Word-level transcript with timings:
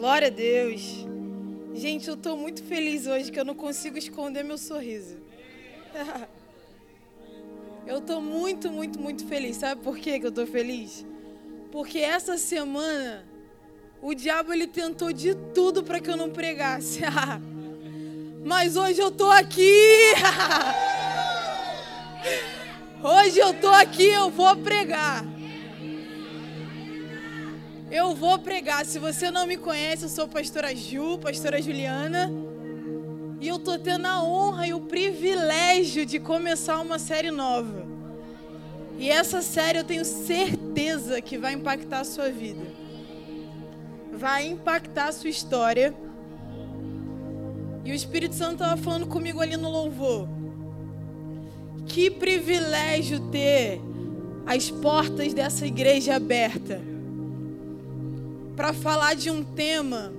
Glória 0.00 0.28
a 0.28 0.30
Deus. 0.30 1.06
Gente, 1.74 2.08
eu 2.08 2.14
estou 2.14 2.34
muito 2.34 2.64
feliz 2.64 3.06
hoje 3.06 3.30
que 3.30 3.38
eu 3.38 3.44
não 3.44 3.54
consigo 3.54 3.98
esconder 3.98 4.42
meu 4.42 4.56
sorriso. 4.56 5.18
Eu 7.86 7.98
estou 7.98 8.22
muito, 8.22 8.70
muito, 8.70 9.00
muito 9.00 9.26
feliz. 9.26 9.56
Sabe 9.56 9.82
por 9.82 9.98
que 9.98 10.10
eu 10.10 10.28
estou 10.28 10.46
feliz? 10.46 11.04
Porque 11.72 11.98
essa 11.98 12.38
semana 12.38 13.26
o 14.00 14.14
diabo 14.14 14.52
ele 14.52 14.66
tentou 14.66 15.12
de 15.12 15.34
tudo 15.34 15.82
para 15.82 15.98
que 15.98 16.08
eu 16.08 16.16
não 16.16 16.30
pregasse. 16.30 17.00
Mas 18.44 18.76
hoje 18.76 19.00
eu 19.00 19.08
estou 19.08 19.30
aqui. 19.30 19.72
Hoje 23.02 23.40
eu 23.40 23.50
estou 23.50 23.70
aqui, 23.70 24.06
eu 24.06 24.30
vou 24.30 24.54
pregar. 24.58 25.24
Eu 27.90 28.14
vou 28.14 28.38
pregar. 28.38 28.86
Se 28.86 29.00
você 29.00 29.30
não 29.32 29.46
me 29.46 29.56
conhece, 29.56 30.04
eu 30.04 30.08
sou 30.08 30.28
pastora 30.28 30.74
Ju, 30.74 31.18
pastora 31.18 31.60
Juliana. 31.60 32.30
E 33.40 33.48
eu 33.48 33.58
tô 33.58 33.76
tendo 33.78 34.06
a 34.06 34.22
honra 34.22 34.68
e 34.68 34.74
o 34.74 34.82
privilégio 34.82 36.06
de 36.06 36.20
começar 36.20 36.78
uma 36.80 37.00
série 37.00 37.32
nova. 37.32 37.84
E 38.96 39.10
essa 39.10 39.42
série 39.42 39.78
eu 39.78 39.84
tenho 39.84 40.04
certeza 40.04 41.20
que 41.20 41.36
vai 41.36 41.54
impactar 41.54 42.00
a 42.00 42.04
sua 42.04 42.30
vida. 42.30 42.64
Vai 44.12 44.46
impactar 44.46 45.08
a 45.08 45.12
sua 45.12 45.30
história. 45.30 45.92
E 47.84 47.90
o 47.90 47.94
Espírito 47.94 48.36
Santo 48.36 48.62
estava 48.62 48.76
falando 48.76 49.06
comigo 49.06 49.40
ali 49.40 49.56
no 49.56 49.70
louvor. 49.70 50.28
Que 51.86 52.08
privilégio 52.08 53.18
ter 53.30 53.80
as 54.46 54.70
portas 54.70 55.34
dessa 55.34 55.66
igreja 55.66 56.14
aberta 56.14 56.89
para 58.60 58.74
falar 58.74 59.14
de 59.14 59.30
um 59.30 59.42
tema 59.42 60.12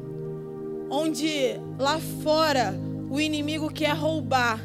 onde 0.89 1.29
lá 1.77 1.99
fora 2.23 2.73
o 3.07 3.21
inimigo 3.21 3.71
quer 3.71 3.95
roubar 3.95 4.59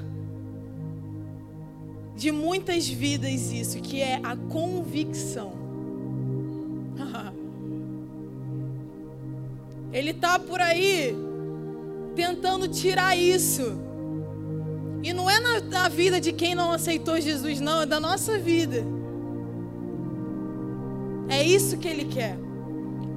de 2.17 2.33
muitas 2.33 2.89
vidas 2.89 3.53
isso, 3.53 3.79
que 3.81 4.01
é 4.01 4.19
a 4.23 4.35
convicção. 4.35 5.53
Ele 9.93 10.15
tá 10.15 10.39
por 10.39 10.59
aí 10.59 11.15
tentando 12.15 12.67
tirar 12.69 13.15
isso. 13.15 13.79
E 15.03 15.13
não 15.13 15.29
é 15.29 15.39
na, 15.39 15.61
na, 15.61 15.89
vida 15.91 16.19
de 16.19 16.33
quem 16.33 16.55
não 16.55 16.73
aceitou 16.73 17.21
Jesus, 17.21 17.61
não, 17.61 17.83
é 17.83 17.87
da 17.87 18.01
nossa 18.01 18.39
vida. 18.39 18.83
É 21.29 21.43
isso 21.43 21.77
que 21.77 21.87
ele 21.87 22.07
quer. 22.07 22.46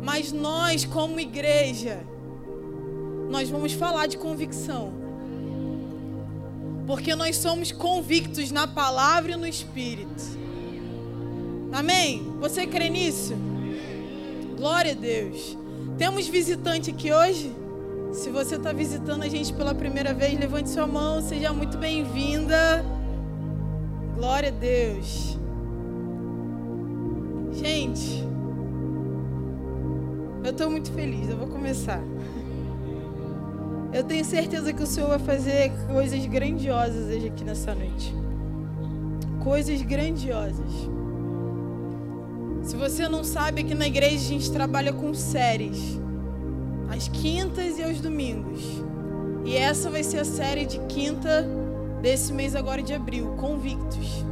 Mas 0.02 0.32
nós, 0.32 0.86
como 0.86 1.20
igreja, 1.20 2.02
nós 3.30 3.50
vamos 3.50 3.74
falar 3.74 4.08
de 4.08 4.18
convicção 4.18 5.00
porque 6.90 7.14
nós 7.14 7.38
somos 7.38 7.72
convictos 7.72 8.50
na 8.50 8.66
palavra 8.66 9.34
e 9.34 9.36
no 9.36 9.48
Espírito. 9.48 10.24
Amém? 11.72 12.34
Você 12.40 12.66
crê 12.66 12.90
nisso? 12.90 13.36
Glória 14.58 14.94
a 14.94 14.96
Deus. 14.96 15.56
Temos 16.00 16.28
visitante 16.28 16.90
aqui 16.90 17.14
hoje? 17.14 17.56
Se 18.12 18.32
você 18.32 18.56
está 18.56 18.74
visitando 18.74 19.22
a 19.22 19.28
gente 19.28 19.54
pela 19.54 19.76
primeira 19.76 20.16
vez, 20.16 20.40
levante 20.40 20.68
sua 20.68 20.88
mão, 20.88 21.22
seja 21.22 21.54
muito 21.54 21.78
bem-vinda. 21.78 22.84
Glória 24.16 24.50
a 24.50 24.52
Deus. 24.52 25.38
Gente, 27.54 28.28
eu 30.50 30.52
estou 30.52 30.70
muito 30.70 30.92
feliz, 30.92 31.30
eu 31.30 31.38
vou 31.38 31.48
começar. 31.48 32.02
Eu 33.94 34.04
tenho 34.04 34.26
certeza 34.26 34.74
que 34.74 34.82
o 34.82 34.88
Senhor 34.88 35.08
vai 35.08 35.20
fazer 35.20 35.72
coisas 35.88 36.26
grandiosas 36.26 37.16
hoje 37.16 37.28
aqui 37.28 37.44
nessa 37.44 37.76
noite. 37.76 38.14
Coisas 39.44 39.80
grandiosas. 39.84 40.90
Se 42.64 42.76
você 42.76 43.08
não 43.08 43.24
sabe, 43.24 43.62
aqui 43.62 43.76
na 43.76 43.86
igreja 43.86 44.16
a 44.16 44.28
gente 44.28 44.52
trabalha 44.52 44.92
com 44.92 45.14
séries. 45.14 46.00
Às 46.90 47.08
quintas 47.08 47.78
e 47.78 47.84
aos 47.84 48.02
domingos. 48.02 48.62
E 49.46 49.56
essa 49.56 49.90
vai 49.92 50.04
ser 50.04 50.18
a 50.18 50.26
série 50.26 50.66
de 50.66 50.80
quinta 50.88 51.48
desse 52.02 52.34
mês 52.34 52.56
agora 52.56 52.82
de 52.82 52.94
abril, 52.94 53.36
Convictos. 53.38 54.26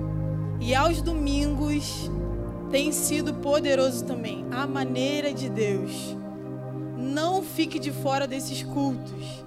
E 0.60 0.74
aos 0.74 1.00
domingos 1.00 2.10
tem 2.70 2.92
sido 2.92 3.34
poderoso 3.34 4.04
também. 4.06 4.46
A 4.52 4.68
maneira 4.68 5.34
de 5.34 5.50
Deus. 5.50 6.16
Não 6.98 7.42
fique 7.42 7.80
de 7.80 7.92
fora 7.92 8.28
desses 8.28 8.64
cultos. 8.64 9.44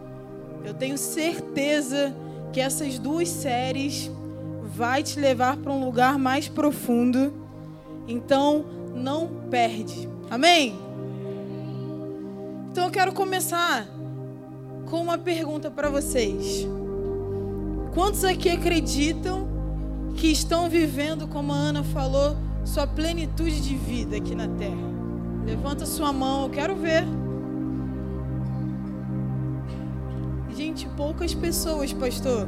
Eu 0.64 0.74
tenho 0.74 0.96
certeza 0.96 2.14
que 2.52 2.60
essas 2.60 2.98
duas 2.98 3.28
séries 3.28 4.10
vai 4.62 5.02
te 5.02 5.18
levar 5.18 5.56
para 5.56 5.72
um 5.72 5.84
lugar 5.84 6.18
mais 6.18 6.48
profundo. 6.48 7.32
Então, 8.06 8.64
não 8.94 9.28
perde. 9.50 10.08
Amém? 10.30 10.78
Então 12.70 12.84
eu 12.84 12.90
quero 12.90 13.12
começar 13.12 13.86
com 14.88 15.00
uma 15.00 15.18
pergunta 15.18 15.70
para 15.70 15.88
vocês. 15.88 16.66
Quantos 17.92 18.24
aqui 18.24 18.48
acreditam 18.48 19.48
que 20.16 20.28
estão 20.28 20.68
vivendo, 20.68 21.26
como 21.26 21.52
a 21.52 21.56
Ana 21.56 21.82
falou, 21.82 22.36
sua 22.64 22.86
plenitude 22.86 23.60
de 23.60 23.76
vida 23.76 24.16
aqui 24.16 24.34
na 24.34 24.48
terra? 24.48 24.90
Levanta 25.44 25.86
sua 25.86 26.12
mão, 26.12 26.44
eu 26.44 26.50
quero 26.50 26.76
ver. 26.76 27.04
Gente, 30.54 30.86
poucas 30.96 31.34
pessoas, 31.34 31.92
pastor. 31.92 32.46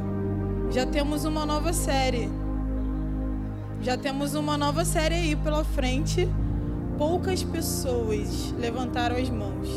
Já 0.69 0.85
temos 0.85 1.25
uma 1.25 1.45
nova 1.45 1.73
série. 1.73 2.29
Já 3.81 3.97
temos 3.97 4.33
uma 4.35 4.57
nova 4.57 4.85
série 4.85 5.15
aí 5.15 5.35
pela 5.35 5.63
frente. 5.63 6.29
Poucas 6.97 7.43
pessoas 7.43 8.53
levantaram 8.57 9.15
as 9.15 9.29
mãos. 9.29 9.67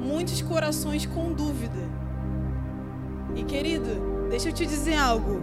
Muitos 0.00 0.42
corações 0.42 1.06
com 1.06 1.32
dúvida. 1.32 1.88
E 3.34 3.42
querido, 3.42 4.28
deixa 4.28 4.48
eu 4.48 4.52
te 4.52 4.66
dizer 4.66 4.96
algo. 4.96 5.42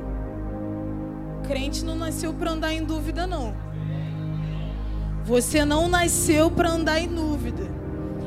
Crente 1.48 1.84
não 1.84 1.96
nasceu 1.96 2.34
para 2.34 2.52
andar 2.52 2.74
em 2.74 2.84
dúvida, 2.84 3.26
não. 3.26 3.54
Você 5.28 5.66
não 5.66 5.88
nasceu 5.88 6.50
para 6.50 6.70
andar 6.70 7.00
em 7.00 7.08
dúvida. 7.08 7.64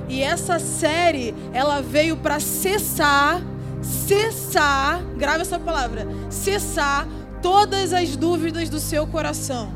E 0.09 0.23
essa 0.23 0.59
série, 0.59 1.35
ela 1.53 1.81
veio 1.81 2.17
para 2.17 2.39
cessar 2.39 3.43
cessar, 3.83 5.03
grave 5.17 5.43
essa 5.43 5.59
palavra, 5.59 6.07
cessar 6.29 7.07
todas 7.43 7.93
as 7.93 8.17
dúvidas 8.17 8.69
do 8.69 8.79
seu 8.79 9.07
coração. 9.07 9.73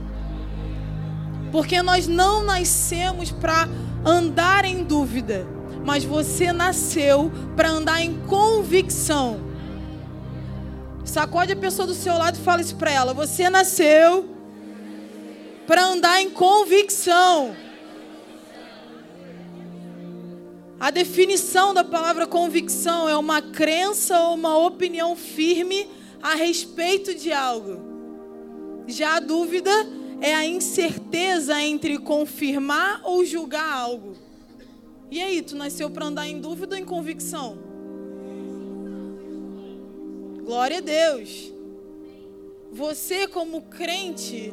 Porque 1.51 1.81
nós 1.83 2.07
não 2.07 2.43
nascemos 2.43 3.31
para 3.31 3.69
andar 4.05 4.65
em 4.65 4.85
dúvida, 4.85 5.47
mas 5.85 6.05
você 6.05 6.53
nasceu 6.53 7.31
para 7.57 7.71
andar 7.71 8.03
em 8.03 8.15
convicção. 8.27 9.41
Sacode 11.05 11.53
a 11.53 11.57
pessoa 11.57 11.87
do 11.87 11.95
seu 11.95 12.17
lado 12.19 12.37
e 12.37 12.43
fala 12.43 12.61
isso 12.61 12.77
para 12.77 12.91
ela. 12.91 13.15
Você 13.15 13.49
nasceu 13.49 14.34
para 15.67 15.85
andar 15.85 16.23
em 16.23 16.31
convicção. 16.31 17.57
A 20.79 20.91
definição 20.91 21.73
da 21.73 21.83
palavra 21.83 22.27
convicção 22.27 23.09
é 23.09 23.17
uma 23.17 23.41
crença 23.41 24.21
ou 24.21 24.35
uma 24.35 24.59
opinião 24.59 25.17
firme 25.17 25.89
a 26.23 26.35
respeito 26.35 27.15
de 27.15 27.33
algo. 27.33 27.81
Já 28.87 29.17
a 29.17 29.21
dúvida 29.21 29.71
é 30.21 30.35
a 30.35 30.45
incerteza 30.45 31.61
entre 31.63 31.99
confirmar 31.99 33.01
ou 33.05 33.25
julgar 33.25 33.71
algo. 33.73 34.15
E 35.11 35.23
aí, 35.23 35.43
tu 35.43 35.57
nasceu 35.57 35.91
para 35.91 36.07
andar 36.07 36.27
em 36.29 36.41
dúvida 36.41 36.75
ou 36.75 36.83
em 36.83 36.85
convicção? 36.85 37.59
Glória 40.45 40.79
a 40.79 40.81
Deus. 40.81 41.53
Você, 42.73 43.27
como 43.27 43.63
crente, 43.63 44.53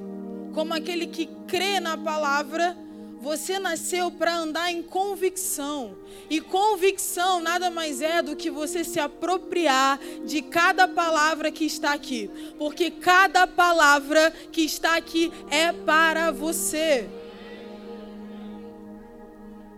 como 0.53 0.73
aquele 0.73 1.07
que 1.07 1.27
crê 1.47 1.79
na 1.79 1.97
palavra, 1.97 2.77
você 3.21 3.59
nasceu 3.59 4.09
para 4.09 4.35
andar 4.35 4.71
em 4.71 4.81
convicção. 4.81 5.95
E 6.29 6.41
convicção 6.41 7.39
nada 7.39 7.69
mais 7.69 8.01
é 8.01 8.21
do 8.21 8.35
que 8.35 8.49
você 8.49 8.83
se 8.83 8.99
apropriar 8.99 9.99
de 10.25 10.41
cada 10.41 10.87
palavra 10.87 11.51
que 11.51 11.65
está 11.65 11.93
aqui. 11.93 12.29
Porque 12.57 12.89
cada 12.89 13.45
palavra 13.45 14.31
que 14.51 14.61
está 14.61 14.95
aqui 14.97 15.31
é 15.51 15.71
para 15.71 16.31
você. 16.31 17.07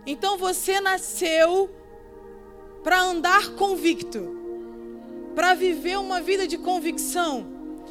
Então 0.06 0.38
você 0.38 0.80
nasceu 0.80 1.70
para 2.82 3.00
andar 3.00 3.50
convicto, 3.50 4.36
para 5.34 5.54
viver 5.54 5.98
uma 5.98 6.20
vida 6.20 6.46
de 6.46 6.58
convicção 6.58 7.46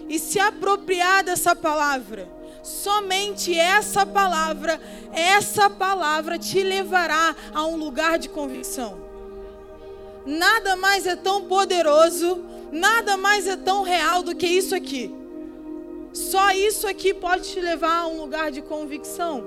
e 0.08 0.20
se 0.20 0.40
apropriar 0.40 1.24
dessa 1.24 1.56
palavra. 1.56 2.43
Somente 2.64 3.54
essa 3.60 4.06
palavra, 4.06 4.80
essa 5.12 5.70
palavra 5.70 6.40
te 6.40 6.64
levará 6.64 7.36
a 7.54 7.66
um 7.66 7.76
lugar 7.76 8.18
de 8.18 8.30
convicção. 8.30 8.98
Nada 10.26 10.78
mais 10.78 11.06
é 11.06 11.18
tão 11.18 11.44
poderoso, 11.44 12.42
nada 12.72 13.18
mais 13.18 13.46
é 13.48 13.58
tão 13.58 13.84
real 13.84 14.24
do 14.24 14.34
que 14.34 14.48
isso 14.48 14.74
aqui. 14.74 15.14
Só 16.14 16.52
isso 16.52 16.88
aqui 16.88 17.14
pode 17.14 17.50
te 17.50 17.60
levar 17.60 18.04
a 18.04 18.08
um 18.08 18.22
lugar 18.22 18.50
de 18.50 18.62
convicção. 18.62 19.44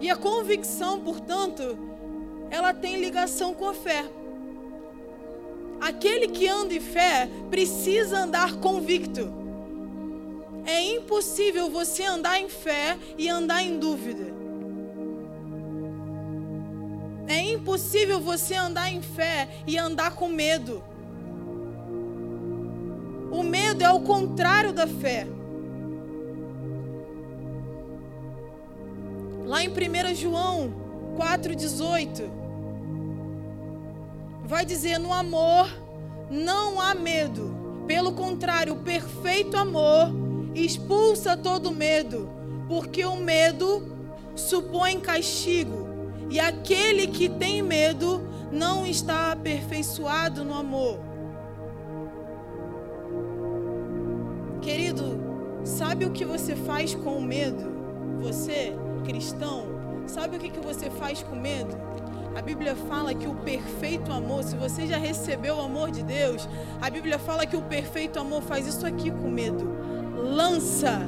E 0.00 0.08
a 0.08 0.14
convicção, 0.14 1.00
portanto, 1.00 1.76
ela 2.48 2.72
tem 2.72 2.96
ligação 3.00 3.54
com 3.54 3.68
a 3.68 3.74
fé. 3.74 4.04
Aquele 5.80 6.28
que 6.28 6.46
anda 6.46 6.72
em 6.72 6.80
fé 6.80 7.28
precisa 7.50 8.18
andar 8.20 8.54
convicto. 8.56 9.41
É 10.64 10.80
impossível 10.80 11.70
você 11.70 12.04
andar 12.04 12.40
em 12.40 12.48
fé 12.48 12.98
e 13.18 13.28
andar 13.28 13.62
em 13.62 13.78
dúvida. 13.78 14.32
É 17.26 17.40
impossível 17.40 18.20
você 18.20 18.54
andar 18.54 18.90
em 18.92 19.00
fé 19.00 19.48
e 19.66 19.78
andar 19.78 20.14
com 20.14 20.28
medo. 20.28 20.82
O 23.30 23.42
medo 23.42 23.82
é 23.82 23.90
o 23.90 24.00
contrário 24.00 24.72
da 24.72 24.86
fé. 24.86 25.26
Lá 29.46 29.64
em 29.64 29.68
1 29.68 30.14
João 30.14 30.72
4,18, 31.16 32.30
vai 34.44 34.64
dizer: 34.64 34.98
no 34.98 35.12
amor 35.12 35.66
não 36.30 36.80
há 36.80 36.94
medo. 36.94 37.60
Pelo 37.86 38.12
contrário, 38.12 38.74
o 38.74 38.82
perfeito 38.82 39.56
amor 39.56 40.21
expulsa 40.54 41.36
todo 41.36 41.72
medo, 41.72 42.30
porque 42.68 43.04
o 43.04 43.16
medo 43.16 43.82
supõe 44.34 45.00
castigo, 45.00 45.88
e 46.30 46.40
aquele 46.40 47.06
que 47.06 47.28
tem 47.28 47.62
medo 47.62 48.22
não 48.50 48.86
está 48.86 49.32
aperfeiçoado 49.32 50.44
no 50.44 50.54
amor. 50.54 50.98
Querido, 54.60 55.18
sabe 55.64 56.04
o 56.04 56.10
que 56.10 56.24
você 56.24 56.54
faz 56.54 56.94
com 56.94 57.16
o 57.16 57.22
medo? 57.22 57.72
Você, 58.20 58.72
cristão, 59.04 59.66
sabe 60.06 60.36
o 60.36 60.38
que, 60.38 60.60
você 60.60 60.88
faz 60.90 61.22
com 61.22 61.34
medo? 61.34 61.76
A 62.36 62.40
Bíblia 62.40 62.76
fala 62.76 63.12
que 63.12 63.26
o 63.26 63.34
perfeito 63.34 64.12
amor, 64.12 64.44
se 64.44 64.56
você 64.56 64.86
já 64.86 64.96
recebeu 64.96 65.56
o 65.56 65.60
amor 65.60 65.90
de 65.90 66.02
Deus, 66.02 66.48
a 66.80 66.88
Bíblia 66.88 67.18
fala 67.18 67.44
que 67.44 67.56
o 67.56 67.62
perfeito 67.62 68.18
amor 68.18 68.42
faz 68.42 68.66
isso 68.66 68.86
aqui 68.86 69.10
com 69.10 69.28
medo. 69.28 69.81
Lança 70.22 71.00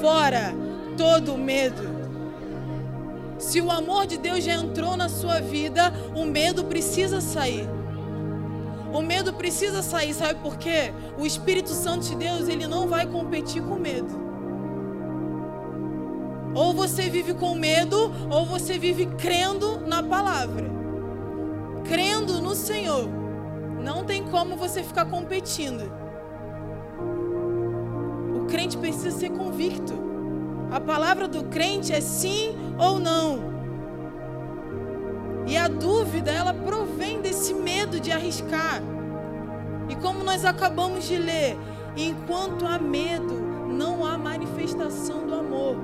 fora 0.00 0.54
todo 0.96 1.36
medo. 1.36 2.00
Se 3.38 3.60
o 3.60 3.70
amor 3.70 4.06
de 4.06 4.18
Deus 4.18 4.44
já 4.44 4.54
entrou 4.54 4.96
na 4.96 5.08
sua 5.08 5.40
vida, 5.40 5.92
o 6.14 6.24
medo 6.24 6.64
precisa 6.64 7.20
sair. 7.20 7.68
O 8.92 9.00
medo 9.00 9.32
precisa 9.32 9.82
sair, 9.82 10.12
sabe 10.12 10.40
por 10.40 10.58
quê? 10.58 10.92
O 11.18 11.24
Espírito 11.24 11.70
Santo 11.70 12.06
de 12.06 12.16
Deus, 12.16 12.48
ele 12.48 12.66
não 12.66 12.86
vai 12.88 13.06
competir 13.06 13.62
com 13.62 13.76
medo. 13.76 14.20
Ou 16.54 16.74
você 16.74 17.08
vive 17.08 17.32
com 17.34 17.54
medo, 17.54 18.12
ou 18.28 18.44
você 18.44 18.78
vive 18.78 19.06
crendo 19.06 19.80
na 19.86 20.02
palavra. 20.02 20.68
Crendo 21.84 22.42
no 22.42 22.54
Senhor. 22.54 23.08
Não 23.82 24.04
tem 24.04 24.24
como 24.24 24.56
você 24.56 24.82
ficar 24.82 25.06
competindo. 25.06 25.99
Crente 28.50 28.76
precisa 28.76 29.10
ser 29.12 29.30
convicto. 29.30 29.94
A 30.70 30.80
palavra 30.80 31.28
do 31.28 31.44
crente 31.44 31.92
é 31.92 32.00
sim 32.00 32.56
ou 32.78 32.98
não. 32.98 33.50
E 35.46 35.56
a 35.56 35.68
dúvida, 35.68 36.30
ela 36.30 36.52
provém 36.52 37.20
desse 37.20 37.54
medo 37.54 37.98
de 37.98 38.12
arriscar. 38.12 38.82
E 39.88 39.96
como 39.96 40.22
nós 40.22 40.44
acabamos 40.44 41.04
de 41.06 41.16
ler, 41.16 41.56
enquanto 41.96 42.66
há 42.66 42.78
medo, 42.78 43.34
não 43.68 44.04
há 44.04 44.18
manifestação 44.18 45.26
do 45.26 45.34
amor. 45.34 45.76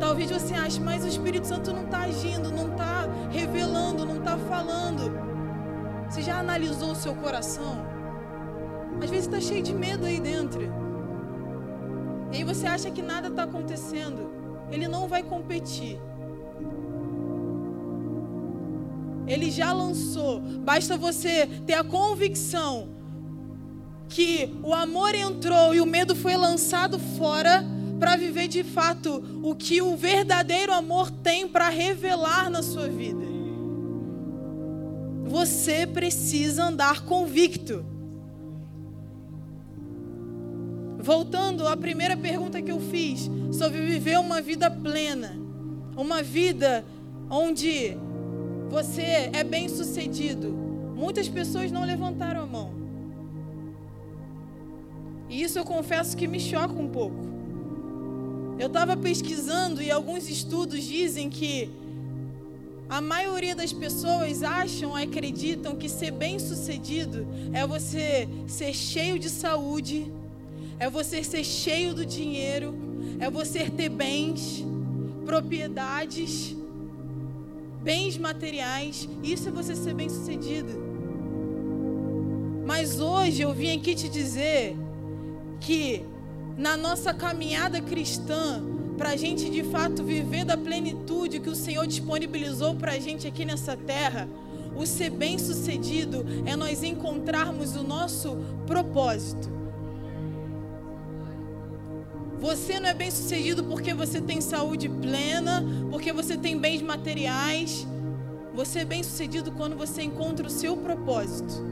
Talvez 0.00 0.30
você 0.30 0.54
ache, 0.54 0.80
mas 0.80 1.04
o 1.04 1.08
Espírito 1.08 1.46
Santo 1.46 1.72
não 1.72 1.84
está 1.84 2.00
agindo, 2.00 2.50
não 2.50 2.68
está 2.72 3.06
revelando, 3.30 4.04
não 4.04 4.16
está 4.16 4.36
falando. 4.36 5.12
Você 6.08 6.22
já 6.22 6.38
analisou 6.38 6.92
o 6.92 6.96
seu 6.96 7.14
coração? 7.14 7.91
Às 9.02 9.10
vezes 9.10 9.26
está 9.26 9.40
cheio 9.40 9.62
de 9.62 9.74
medo 9.74 10.06
aí 10.06 10.20
dentro. 10.20 10.62
E 12.30 12.36
aí 12.36 12.44
você 12.44 12.66
acha 12.66 12.88
que 12.88 13.02
nada 13.02 13.26
está 13.26 13.42
acontecendo. 13.42 14.30
Ele 14.70 14.86
não 14.86 15.08
vai 15.08 15.24
competir. 15.24 15.98
Ele 19.26 19.50
já 19.50 19.72
lançou. 19.72 20.40
Basta 20.40 20.96
você 20.96 21.46
ter 21.66 21.74
a 21.74 21.82
convicção 21.82 22.90
que 24.08 24.56
o 24.62 24.72
amor 24.72 25.14
entrou 25.16 25.74
e 25.74 25.80
o 25.80 25.86
medo 25.86 26.14
foi 26.14 26.36
lançado 26.36 26.98
fora 26.98 27.64
para 27.98 28.14
viver 28.14 28.46
de 28.46 28.62
fato 28.62 29.40
o 29.42 29.54
que 29.54 29.82
o 29.82 29.96
verdadeiro 29.96 30.72
amor 30.72 31.10
tem 31.10 31.48
para 31.48 31.68
revelar 31.68 32.48
na 32.48 32.62
sua 32.62 32.88
vida. 32.88 33.24
Você 35.24 35.88
precisa 35.88 36.66
andar 36.66 37.04
convicto. 37.04 37.91
Voltando 41.02 41.66
à 41.66 41.76
primeira 41.76 42.16
pergunta 42.16 42.62
que 42.62 42.70
eu 42.70 42.80
fiz 42.80 43.28
sobre 43.50 43.84
viver 43.84 44.18
uma 44.20 44.40
vida 44.40 44.70
plena, 44.70 45.36
uma 45.96 46.22
vida 46.22 46.84
onde 47.28 47.96
você 48.70 49.30
é 49.32 49.42
bem 49.42 49.68
sucedido. 49.68 50.48
Muitas 50.94 51.28
pessoas 51.28 51.72
não 51.72 51.84
levantaram 51.84 52.42
a 52.42 52.46
mão. 52.46 52.72
E 55.28 55.42
isso 55.42 55.58
eu 55.58 55.64
confesso 55.64 56.16
que 56.16 56.28
me 56.28 56.38
choca 56.38 56.74
um 56.74 56.88
pouco. 56.88 57.16
Eu 58.58 58.68
estava 58.68 58.96
pesquisando 58.96 59.82
e 59.82 59.90
alguns 59.90 60.28
estudos 60.28 60.84
dizem 60.84 61.28
que 61.28 61.68
a 62.88 63.00
maioria 63.00 63.56
das 63.56 63.72
pessoas 63.72 64.42
acham, 64.42 64.94
acreditam 64.94 65.74
que 65.74 65.88
ser 65.88 66.12
bem-sucedido 66.12 67.26
é 67.52 67.66
você 67.66 68.28
ser 68.46 68.72
cheio 68.74 69.18
de 69.18 69.30
saúde, 69.30 70.12
é 70.78 70.88
você 70.88 71.22
ser 71.22 71.44
cheio 71.44 71.94
do 71.94 72.04
dinheiro, 72.04 72.74
é 73.20 73.30
você 73.30 73.70
ter 73.70 73.88
bens, 73.88 74.64
propriedades, 75.24 76.56
bens 77.82 78.16
materiais. 78.18 79.08
Isso 79.22 79.48
é 79.48 79.52
você 79.52 79.74
ser 79.74 79.94
bem-sucedido. 79.94 80.72
Mas 82.64 83.00
hoje 83.00 83.42
eu 83.42 83.52
vim 83.52 83.76
aqui 83.76 83.94
te 83.94 84.08
dizer 84.08 84.76
que 85.60 86.04
na 86.56 86.76
nossa 86.76 87.12
caminhada 87.12 87.80
cristã, 87.80 88.62
para 88.96 89.10
a 89.10 89.16
gente 89.16 89.48
de 89.50 89.62
fato 89.64 90.04
viver 90.04 90.44
da 90.44 90.56
plenitude 90.56 91.40
que 91.40 91.50
o 91.50 91.54
Senhor 91.54 91.86
disponibilizou 91.86 92.74
para 92.74 92.92
a 92.92 92.98
gente 92.98 93.26
aqui 93.26 93.44
nessa 93.44 93.76
terra, 93.76 94.28
o 94.76 94.86
ser 94.86 95.10
bem-sucedido 95.10 96.24
é 96.46 96.56
nós 96.56 96.82
encontrarmos 96.82 97.76
o 97.76 97.82
nosso 97.82 98.36
propósito. 98.66 99.61
Você 102.42 102.80
não 102.80 102.88
é 102.88 102.92
bem-sucedido 102.92 103.62
porque 103.62 103.94
você 103.94 104.20
tem 104.20 104.40
saúde 104.40 104.88
plena, 104.88 105.64
porque 105.92 106.12
você 106.12 106.36
tem 106.36 106.58
bens 106.58 106.82
materiais. 106.82 107.86
Você 108.52 108.80
é 108.80 108.84
bem-sucedido 108.84 109.52
quando 109.52 109.76
você 109.76 110.02
encontra 110.02 110.44
o 110.44 110.50
seu 110.50 110.76
propósito. 110.76 111.64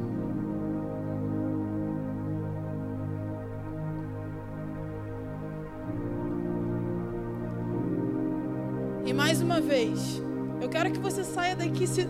E 9.04 9.12
mais 9.12 9.42
uma 9.42 9.60
vez, 9.60 10.22
eu 10.60 10.68
quero 10.68 10.92
que 10.92 11.00
você 11.00 11.24
saia 11.24 11.56
daqui 11.56 11.84
se, 11.84 12.06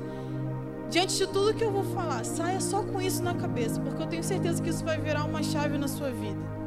diante 0.91 1.17
de 1.17 1.27
tudo 1.27 1.55
que 1.55 1.65
eu 1.65 1.73
vou 1.73 1.85
falar, 1.95 2.27
saia 2.27 2.61
só 2.61 2.83
com 2.83 3.01
isso 3.01 3.23
na 3.23 3.33
cabeça, 3.33 3.81
porque 3.81 4.03
eu 4.03 4.07
tenho 4.07 4.23
certeza 4.23 4.63
que 4.63 4.69
isso 4.69 4.85
vai 4.85 5.01
virar 5.01 5.25
uma 5.25 5.43
chave 5.43 5.79
na 5.79 5.89
sua 5.89 6.11
vida. 6.11 6.61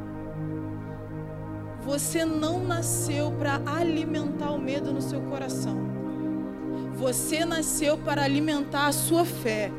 Você 1.84 2.24
não 2.24 2.64
nasceu 2.64 3.30
para 3.32 3.60
alimentar 3.66 4.50
o 4.52 4.58
medo 4.58 4.92
no 4.92 5.02
seu 5.02 5.20
coração. 5.22 5.76
Você 6.96 7.44
nasceu 7.44 7.98
para 7.98 8.22
alimentar 8.22 8.86
a 8.86 8.92
sua 8.92 9.24
fé. 9.24 9.70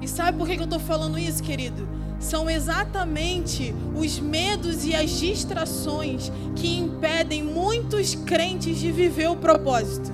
E 0.00 0.08
sabe 0.08 0.38
por 0.38 0.48
que 0.48 0.58
eu 0.58 0.64
estou 0.64 0.80
falando 0.80 1.18
isso, 1.18 1.42
querido? 1.42 1.86
são 2.18 2.50
exatamente 2.50 3.74
os 3.96 4.18
medos 4.18 4.84
e 4.84 4.94
as 4.94 5.10
distrações 5.10 6.32
que 6.56 6.76
impedem 6.76 7.42
muitos 7.42 8.14
crentes 8.14 8.78
de 8.78 8.90
viver 8.90 9.28
o 9.28 9.36
propósito. 9.36 10.10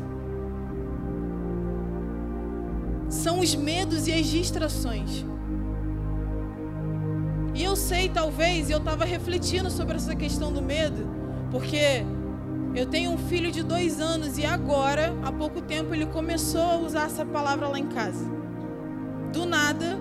São 3.09 3.41
os 3.41 3.55
medos 3.55 4.07
e 4.07 4.13
as 4.13 4.27
distrações. 4.27 5.25
Eu 7.75 7.77
sei, 7.77 8.09
talvez, 8.09 8.71
eu 8.71 8.79
estava 8.79 9.05
refletindo 9.05 9.69
sobre 9.69 9.97
essa 9.97 10.15
questão 10.15 10.53
do 10.53 10.63
medo, 10.63 11.09
porque 11.51 12.07
Eu 12.73 12.87
tenho 12.87 13.11
um 13.11 13.19
filho 13.19 13.51
de 13.51 13.65
dois 13.65 14.01
anos 14.01 14.39
e 14.39 14.47
agora, 14.47 15.13
há 15.25 15.33
pouco 15.33 15.61
tempo, 15.61 15.93
ele 15.93 16.07
começou 16.07 16.61
a 16.61 16.77
usar 16.77 17.07
essa 17.07 17.27
palavra 17.27 17.67
lá 17.67 17.77
em 17.77 17.89
casa. 17.89 18.25
Do 19.33 19.45
nada, 19.45 19.99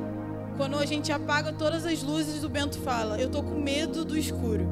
quando 0.56 0.77
a 0.77 0.86
gente 0.86 1.12
apaga 1.12 1.51
todas 1.51 1.84
as 1.84 2.03
luzes, 2.03 2.44
o 2.44 2.50
Bento 2.50 2.77
fala: 2.77 3.20
Eu 3.20 3.30
tô 3.30 3.42
com 3.42 3.60
medo 3.60 4.06
do 4.06 4.15
escuro. 4.15 4.68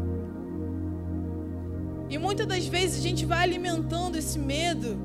E 2.08 2.20
muitas 2.20 2.46
das 2.46 2.68
vezes 2.68 3.00
a 3.00 3.02
gente 3.02 3.26
vai 3.26 3.42
alimentando 3.42 4.16
esse 4.16 4.38
medo 4.38 4.96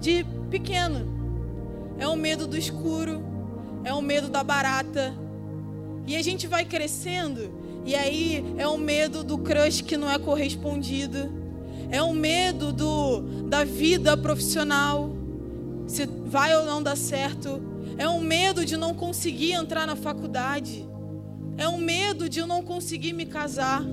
de 0.00 0.24
pequeno. 0.50 1.06
É 1.98 2.08
o 2.08 2.16
medo 2.16 2.48
do 2.48 2.56
escuro, 2.56 3.22
é 3.84 3.94
o 3.94 4.02
medo 4.02 4.28
da 4.28 4.42
barata. 4.42 5.25
E 6.06 6.14
a 6.14 6.22
gente 6.22 6.46
vai 6.46 6.64
crescendo, 6.64 7.52
e 7.84 7.94
aí 7.94 8.44
é 8.56 8.66
o 8.66 8.78
medo 8.78 9.24
do 9.24 9.38
crush 9.38 9.82
que 9.82 9.96
não 9.96 10.10
é 10.10 10.18
correspondido 10.18 11.46
é 11.90 12.02
o 12.02 12.12
medo 12.12 12.72
do, 12.72 13.20
da 13.48 13.64
vida 13.64 14.16
profissional, 14.16 15.10
se 15.86 16.06
vai 16.06 16.56
ou 16.56 16.64
não 16.64 16.82
dar 16.82 16.96
certo, 16.96 17.62
é 17.96 18.08
um 18.08 18.20
medo 18.20 18.64
de 18.64 18.76
não 18.76 18.92
conseguir 18.92 19.52
entrar 19.52 19.86
na 19.86 19.94
faculdade, 19.94 20.86
é 21.56 21.68
um 21.68 21.78
medo 21.78 22.28
de 22.28 22.40
eu 22.40 22.46
não 22.46 22.62
conseguir 22.62 23.12
me 23.12 23.24
casar. 23.24 23.84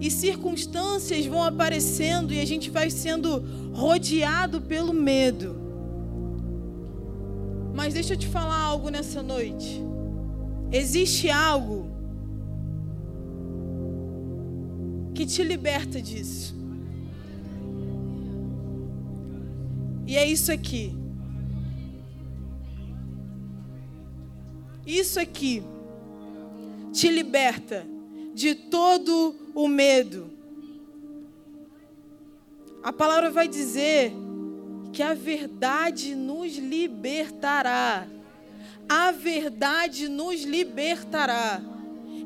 E 0.00 0.10
circunstâncias 0.10 1.26
vão 1.26 1.42
aparecendo 1.42 2.32
e 2.32 2.40
a 2.40 2.44
gente 2.44 2.70
vai 2.70 2.90
sendo 2.90 3.44
rodeado 3.72 4.60
pelo 4.60 4.92
medo. 4.92 5.57
Mas 7.78 7.94
deixa 7.94 8.14
eu 8.14 8.18
te 8.18 8.26
falar 8.26 8.60
algo 8.60 8.88
nessa 8.88 9.22
noite. 9.22 9.80
Existe 10.72 11.30
algo 11.30 11.88
que 15.14 15.24
te 15.24 15.44
liberta 15.44 16.02
disso. 16.02 16.56
E 20.08 20.16
é 20.16 20.28
isso 20.28 20.50
aqui. 20.50 20.92
Isso 24.84 25.20
aqui 25.20 25.62
te 26.92 27.08
liberta 27.08 27.86
de 28.34 28.56
todo 28.56 29.36
o 29.54 29.68
medo. 29.68 30.28
A 32.82 32.92
palavra 32.92 33.30
vai 33.30 33.46
dizer 33.46 34.12
que 34.92 35.02
a 35.02 35.14
verdade 35.14 36.14
nos 36.14 36.56
libertará. 36.56 38.06
A 38.88 39.10
verdade 39.10 40.08
nos 40.08 40.42
libertará. 40.42 41.60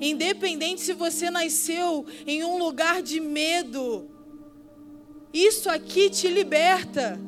Independente 0.00 0.80
se 0.80 0.92
você 0.92 1.30
nasceu 1.30 2.04
em 2.26 2.44
um 2.44 2.58
lugar 2.58 3.02
de 3.02 3.20
medo, 3.20 4.08
isso 5.32 5.68
aqui 5.70 6.10
te 6.10 6.28
liberta. 6.28 7.20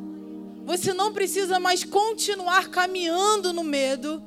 Você 0.64 0.92
não 0.92 1.12
precisa 1.12 1.60
mais 1.60 1.84
continuar 1.84 2.70
caminhando 2.70 3.52
no 3.52 3.62
medo, 3.62 4.22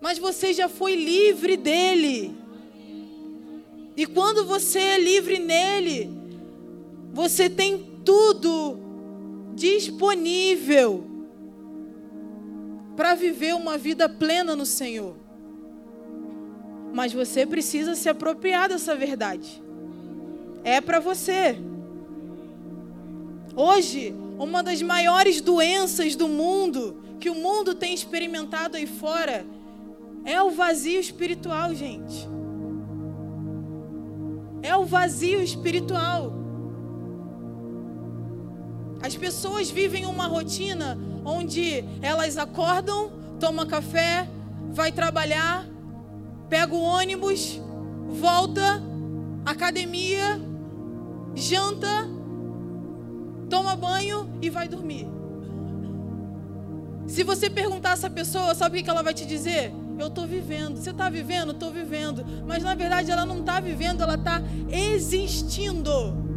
mas 0.00 0.18
você 0.18 0.52
já 0.52 0.68
foi 0.68 0.94
livre 0.94 1.56
dele. 1.56 2.34
E 3.96 4.06
quando 4.06 4.44
você 4.44 4.78
é 4.78 4.98
livre 4.98 5.38
nele, 5.40 6.08
você 7.12 7.50
tem 7.50 8.00
tudo 8.04 8.87
disponível 9.58 11.04
para 12.96 13.14
viver 13.14 13.54
uma 13.54 13.76
vida 13.76 14.08
plena 14.08 14.56
no 14.56 14.64
Senhor. 14.64 15.14
Mas 16.92 17.12
você 17.12 17.46
precisa 17.46 17.94
se 17.94 18.08
apropriar 18.08 18.68
dessa 18.68 18.96
verdade. 18.96 19.62
É 20.64 20.80
para 20.80 21.00
você. 21.00 21.56
Hoje, 23.54 24.14
uma 24.38 24.62
das 24.62 24.80
maiores 24.80 25.40
doenças 25.40 26.16
do 26.16 26.28
mundo, 26.28 27.02
que 27.20 27.28
o 27.28 27.34
mundo 27.34 27.74
tem 27.74 27.92
experimentado 27.92 28.76
aí 28.76 28.86
fora, 28.86 29.44
é 30.24 30.40
o 30.42 30.50
vazio 30.50 31.00
espiritual, 31.00 31.74
gente. 31.74 32.28
É 34.62 34.76
o 34.76 34.84
vazio 34.84 35.42
espiritual. 35.42 36.32
As 39.00 39.16
pessoas 39.16 39.70
vivem 39.70 40.06
uma 40.06 40.26
rotina 40.26 40.98
onde 41.24 41.84
elas 42.02 42.36
acordam, 42.36 43.10
tomam 43.38 43.66
café, 43.66 44.28
vai 44.70 44.90
trabalhar, 44.90 45.66
pega 46.48 46.74
o 46.74 46.80
ônibus, 46.80 47.60
volta, 48.08 48.82
academia, 49.44 50.40
janta, 51.34 52.08
toma 53.48 53.76
banho 53.76 54.28
e 54.42 54.50
vai 54.50 54.68
dormir. 54.68 55.06
Se 57.06 57.22
você 57.22 57.48
perguntar 57.48 57.92
essa 57.92 58.10
pessoa, 58.10 58.54
sabe 58.54 58.80
o 58.80 58.84
que 58.84 58.90
ela 58.90 59.02
vai 59.02 59.14
te 59.14 59.24
dizer? 59.24 59.72
Eu 59.98 60.08
estou 60.08 60.26
vivendo. 60.26 60.76
Você 60.76 60.90
está 60.90 61.08
vivendo? 61.08 61.52
Estou 61.52 61.72
vivendo. 61.72 62.24
Mas 62.46 62.62
na 62.62 62.74
verdade 62.74 63.10
ela 63.10 63.24
não 63.24 63.40
está 63.40 63.58
vivendo, 63.60 64.02
ela 64.02 64.14
está 64.14 64.42
existindo. 64.70 66.27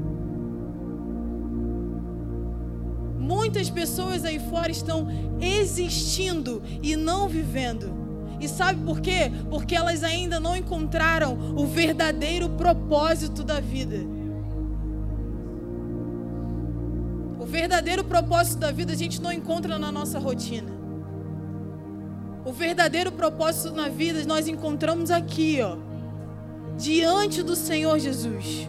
Muitas 3.32 3.70
pessoas 3.70 4.26
aí 4.26 4.40
fora 4.40 4.70
estão 4.70 5.08
existindo 5.40 6.62
e 6.84 6.98
não 6.98 7.30
vivendo. 7.30 7.90
E 8.42 8.48
sabe 8.48 8.84
por 8.84 9.00
quê? 9.00 9.32
Porque 9.50 9.74
elas 9.74 10.04
ainda 10.04 10.38
não 10.38 10.54
encontraram 10.54 11.38
o 11.56 11.66
verdadeiro 11.66 12.50
propósito 12.50 13.42
da 13.42 13.62
vida. 13.62 13.96
O 17.40 17.46
verdadeiro 17.46 18.04
propósito 18.04 18.60
da 18.60 18.70
vida 18.70 18.92
a 18.92 18.98
gente 18.98 19.22
não 19.22 19.32
encontra 19.32 19.80
na 19.80 19.94
nossa 19.94 20.20
rotina. 20.20 20.74
O 22.44 22.52
verdadeiro 22.52 23.14
propósito 23.14 23.74
na 23.74 23.88
vida 23.88 24.26
nós 24.26 24.46
encontramos 24.50 25.10
aqui, 25.10 25.62
ó, 25.62 25.78
diante 26.78 27.42
do 27.42 27.56
Senhor 27.56 27.98
Jesus. 27.98 28.68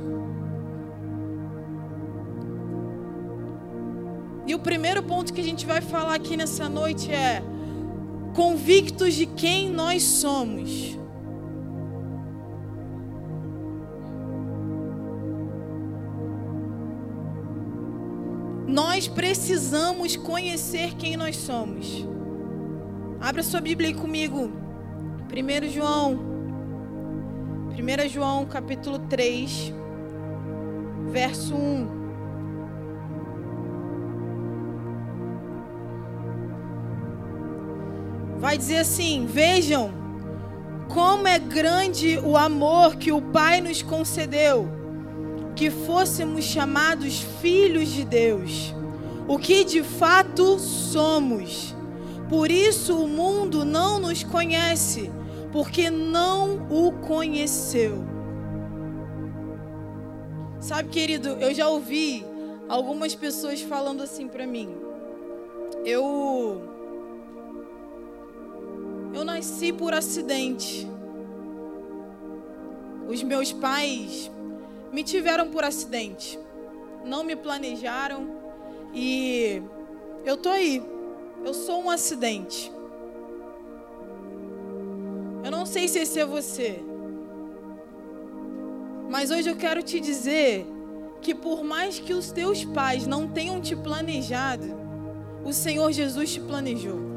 Primeiro 4.62 5.02
ponto 5.02 5.32
que 5.32 5.40
a 5.40 5.44
gente 5.44 5.66
vai 5.66 5.80
falar 5.80 6.14
aqui 6.14 6.36
nessa 6.36 6.68
noite 6.68 7.10
é 7.10 7.42
convictos 8.34 9.14
de 9.14 9.26
quem 9.26 9.70
nós 9.70 10.02
somos. 10.02 10.98
Nós 18.66 19.06
precisamos 19.06 20.16
conhecer 20.16 20.94
quem 20.94 21.16
nós 21.16 21.36
somos. 21.36 22.06
Abra 23.20 23.42
sua 23.42 23.60
Bíblia 23.60 23.90
aí 23.90 23.94
comigo. 23.94 24.50
1 25.30 25.68
João. 25.68 26.18
1 27.72 28.08
João 28.08 28.46
capítulo 28.46 28.98
3, 28.98 29.74
verso 31.10 31.54
1. 31.54 32.01
Vai 38.42 38.58
dizer 38.58 38.78
assim: 38.78 39.24
Vejam 39.24 39.92
como 40.92 41.28
é 41.28 41.38
grande 41.38 42.18
o 42.18 42.36
amor 42.36 42.96
que 42.96 43.12
o 43.12 43.22
Pai 43.22 43.60
nos 43.60 43.80
concedeu, 43.82 44.68
que 45.54 45.70
fôssemos 45.70 46.44
chamados 46.44 47.20
filhos 47.40 47.88
de 47.88 48.04
Deus, 48.04 48.74
o 49.28 49.38
que 49.38 49.64
de 49.64 49.84
fato 49.84 50.58
somos. 50.58 51.74
Por 52.28 52.50
isso 52.50 52.98
o 52.98 53.06
mundo 53.06 53.64
não 53.64 54.00
nos 54.00 54.24
conhece, 54.24 55.08
porque 55.52 55.88
não 55.88 56.66
o 56.68 56.90
conheceu. 56.92 58.04
Sabe, 60.58 60.88
querido, 60.88 61.28
eu 61.40 61.54
já 61.54 61.68
ouvi 61.68 62.24
algumas 62.68 63.14
pessoas 63.14 63.60
falando 63.60 64.02
assim 64.02 64.26
para 64.26 64.46
mim. 64.46 64.74
Eu 65.84 66.71
eu 69.12 69.24
nasci 69.24 69.72
por 69.72 69.92
acidente. 69.92 70.88
Os 73.08 73.22
meus 73.22 73.52
pais 73.52 74.30
me 74.92 75.02
tiveram 75.02 75.50
por 75.50 75.64
acidente. 75.64 76.38
Não 77.04 77.24
me 77.24 77.36
planejaram 77.36 78.28
e 78.94 79.62
eu 80.24 80.36
tô 80.36 80.48
aí. 80.48 80.82
Eu 81.44 81.52
sou 81.52 81.82
um 81.82 81.90
acidente. 81.90 82.72
Eu 85.44 85.50
não 85.50 85.66
sei 85.66 85.88
se 85.88 85.98
esse 85.98 86.20
é 86.20 86.24
você. 86.24 86.80
Mas 89.10 89.30
hoje 89.30 89.50
eu 89.50 89.56
quero 89.56 89.82
te 89.82 90.00
dizer 90.00 90.66
que 91.20 91.34
por 91.34 91.62
mais 91.62 91.98
que 91.98 92.14
os 92.14 92.30
teus 92.30 92.64
pais 92.64 93.06
não 93.06 93.28
tenham 93.28 93.60
te 93.60 93.76
planejado, 93.76 94.66
o 95.44 95.52
Senhor 95.52 95.90
Jesus 95.92 96.32
te 96.32 96.40
planejou. 96.40 97.11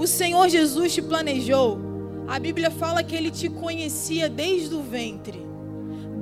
O 0.00 0.06
Senhor 0.06 0.48
Jesus 0.48 0.94
te 0.94 1.02
planejou. 1.02 1.78
A 2.26 2.38
Bíblia 2.38 2.70
fala 2.70 3.04
que 3.04 3.14
ele 3.14 3.30
te 3.30 3.50
conhecia 3.50 4.30
desde 4.30 4.74
o 4.74 4.82
ventre. 4.82 5.38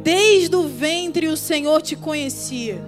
Desde 0.03 0.57
o 0.57 0.67
ventre 0.67 1.29
o 1.29 1.37
Senhor 1.37 1.81
te 1.81 1.95
conhecia. 1.95 2.83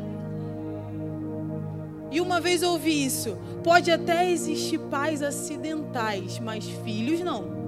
E 2.11 2.21
uma 2.21 2.41
vez 2.41 2.63
eu 2.63 2.71
ouvi 2.71 3.05
isso. 3.05 3.39
Pode 3.63 3.89
até 3.89 4.29
existir 4.29 4.81
pais 4.81 5.23
acidentais, 5.23 6.41
mas 6.41 6.65
filhos 6.83 7.21
não. 7.21 7.61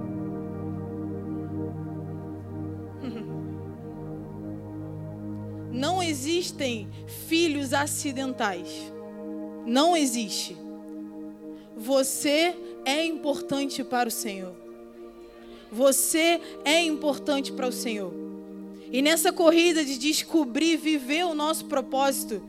Não 5.71 6.03
existem 6.03 6.89
filhos 7.27 7.73
acidentais. 7.73 8.91
Não 9.65 9.95
existe. 9.95 10.57
Você 11.75 12.53
é 12.85 13.05
importante 13.05 13.83
para 13.83 14.07
o 14.07 14.11
Senhor. 14.11 14.53
Você 15.71 16.39
é 16.63 16.81
importante 16.83 17.51
para 17.51 17.67
o 17.67 17.71
Senhor. 17.71 18.13
E 18.91 19.01
nessa 19.01 19.33
corrida 19.33 19.83
de 19.83 19.97
descobrir, 19.97 20.77
viver 20.77 21.25
o 21.25 21.33
nosso 21.33 21.65
propósito, 21.65 22.41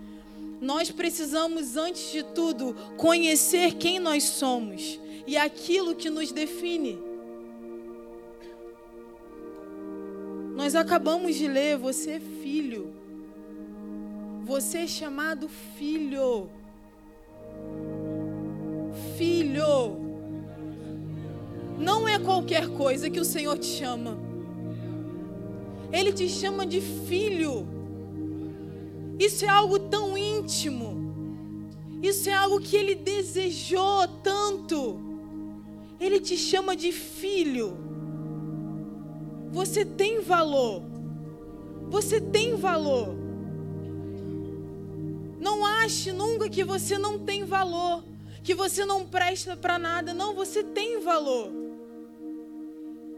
nós 0.61 0.91
precisamos, 0.91 1.77
antes 1.77 2.13
de 2.13 2.23
tudo, 2.23 2.75
conhecer 2.97 3.75
quem 3.75 3.99
nós 3.99 4.25
somos 4.25 5.01
e 5.27 5.37
aquilo 5.37 5.95
que 5.95 6.11
nos 6.11 6.33
define. 6.33 6.99
Nós 10.55 10.75
acabamos 10.75 11.35
de 11.35 11.49
ler, 11.49 11.77
você 11.77 12.13
é 12.13 12.21
filho. 12.21 12.95
Você 14.45 14.79
é 14.79 14.87
chamado 14.87 15.49
filho. 15.49 16.49
Filho. 19.17 20.14
Não 21.79 22.09
é 22.09 22.19
qualquer 22.19 22.69
coisa 22.69 23.11
que 23.11 23.21
o 23.21 23.25
Senhor 23.25 23.59
te 23.59 23.67
chama. 23.67 24.19
Ele 25.93 26.13
te 26.13 26.29
chama 26.29 26.67
de 26.67 26.81
filho. 26.81 27.67
Isso 29.19 29.45
é 29.45 29.49
algo 29.49 29.79
tão 29.79 30.19
íntimo. 30.19 30.95
Isso 32.03 32.29
é 32.29 32.35
algo 32.35 32.61
que 32.61 32.77
ele 32.77 32.95
desejou 32.95 34.07
tanto. 34.23 35.01
Ele 36.01 36.21
te 36.21 36.37
chama 36.37 36.77
de 36.77 36.93
filho. 36.93 37.77
Você 39.53 39.85
tem 39.85 40.21
valor. 40.21 40.83
Você 41.89 42.21
tem 42.21 42.57
valor. 42.57 43.15
Não 45.41 45.65
ache 45.65 46.11
nunca 46.11 46.49
que 46.49 46.65
você 46.65 46.99
não 46.99 47.19
tem 47.19 47.45
valor, 47.45 48.03
que 48.43 48.55
você 48.55 48.85
não 48.85 49.07
presta 49.07 49.57
para 49.57 49.79
nada. 49.79 50.13
Não, 50.13 50.35
você 50.35 50.65
tem 50.65 51.01
valor. 51.01 51.64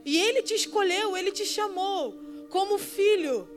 E 0.06 0.16
ele 0.16 0.40
te 0.40 0.54
escolheu, 0.54 1.16
ele 1.16 1.32
te 1.32 1.44
chamou 1.44 2.14
como 2.48 2.78
filho 2.78 3.48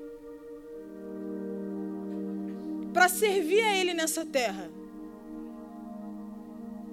para 2.92 3.08
servir 3.08 3.62
a 3.62 3.78
Ele 3.78 3.94
nessa 3.94 4.26
terra, 4.26 4.68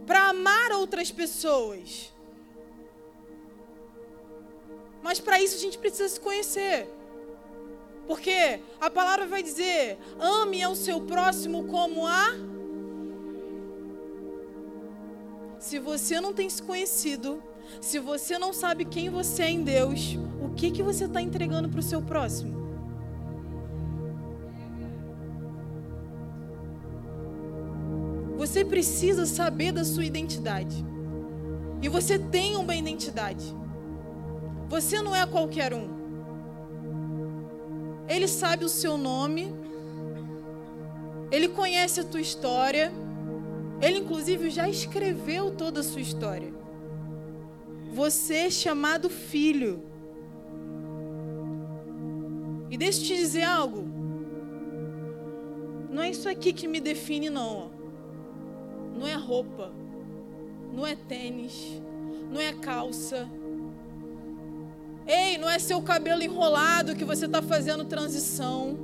para 0.07 0.29
amar 0.29 0.73
outras 0.73 1.11
pessoas. 1.11 2.13
Mas 5.03 5.21
para 5.21 5.41
isso 5.41 5.57
a 5.57 5.59
gente 5.59 5.79
precisa 5.79 6.09
se 6.11 6.21
conhecer. 6.21 6.87
Porque 8.07 8.61
a 8.79 8.91
palavra 8.91 9.27
vai 9.27 9.43
dizer: 9.43 9.99
ame 10.21 10.63
ao 10.63 10.75
seu 10.75 11.01
próximo 11.01 11.67
como 11.67 12.07
a. 12.07 12.33
Se 15.59 15.79
você 15.79 16.21
não 16.21 16.35
tem 16.35 16.49
se 16.51 16.63
conhecido, 16.63 17.43
se 17.81 17.99
você 17.99 18.39
não 18.39 18.53
sabe 18.53 18.85
quem 18.85 19.11
você 19.11 19.43
é 19.45 19.51
em 19.51 19.63
Deus, 19.63 20.19
o 20.41 20.51
que, 20.51 20.71
que 20.71 20.83
você 20.83 21.05
está 21.05 21.21
entregando 21.21 21.69
para 21.69 21.81
o 21.81 21.83
seu 21.83 22.03
próximo? 22.03 22.57
Você 28.37 28.65
precisa 28.65 29.27
saber 29.27 29.73
da 29.73 29.85
sua 29.85 30.05
identidade. 30.05 30.85
E 31.83 31.89
você 31.89 32.19
tem 32.19 32.57
uma 32.57 32.75
identidade. 32.75 33.45
Você 34.69 35.01
não 35.01 35.15
é 35.15 35.27
qualquer 35.27 35.73
um. 35.73 35.89
Ele 38.09 38.29
sabe 38.29 38.65
o 38.65 38.69
seu 38.69 38.97
nome. 38.97 39.53
Ele 41.31 41.49
conhece 41.49 42.01
a 42.01 42.05
tua 42.05 42.21
história. 42.21 42.93
Ele, 43.81 43.99
inclusive, 43.99 44.49
já 44.51 44.69
escreveu 44.69 45.51
toda 45.51 45.81
a 45.81 45.83
sua 45.83 46.01
história. 46.01 46.56
Você 48.01 48.35
é 48.35 48.51
chamado 48.51 49.09
filho. 49.09 49.83
E 52.71 52.77
deixa 52.77 53.01
eu 53.01 53.07
te 53.07 53.17
dizer 53.17 53.45
algo. 53.45 53.83
Não 55.91 56.03
é 56.03 56.11
isso 56.11 56.29
aqui 56.29 56.53
que 56.53 56.69
me 56.69 56.81
define, 56.81 57.31
não 57.31 57.77
não 58.97 59.07
é 59.07 59.15
roupa, 59.15 59.73
não 60.73 60.87
é 60.87 60.97
tênis, 60.97 61.81
não 62.31 62.41
é 62.41 62.53
calça. 62.53 63.29
Ei, 65.07 65.39
não 65.39 65.49
é 65.49 65.59
seu 65.59 65.81
cabelo 65.83 66.23
enrolado 66.23 66.97
que 66.97 67.05
você 67.05 67.27
está 67.27 67.41
fazendo 67.43 67.85
transição. 67.85 68.77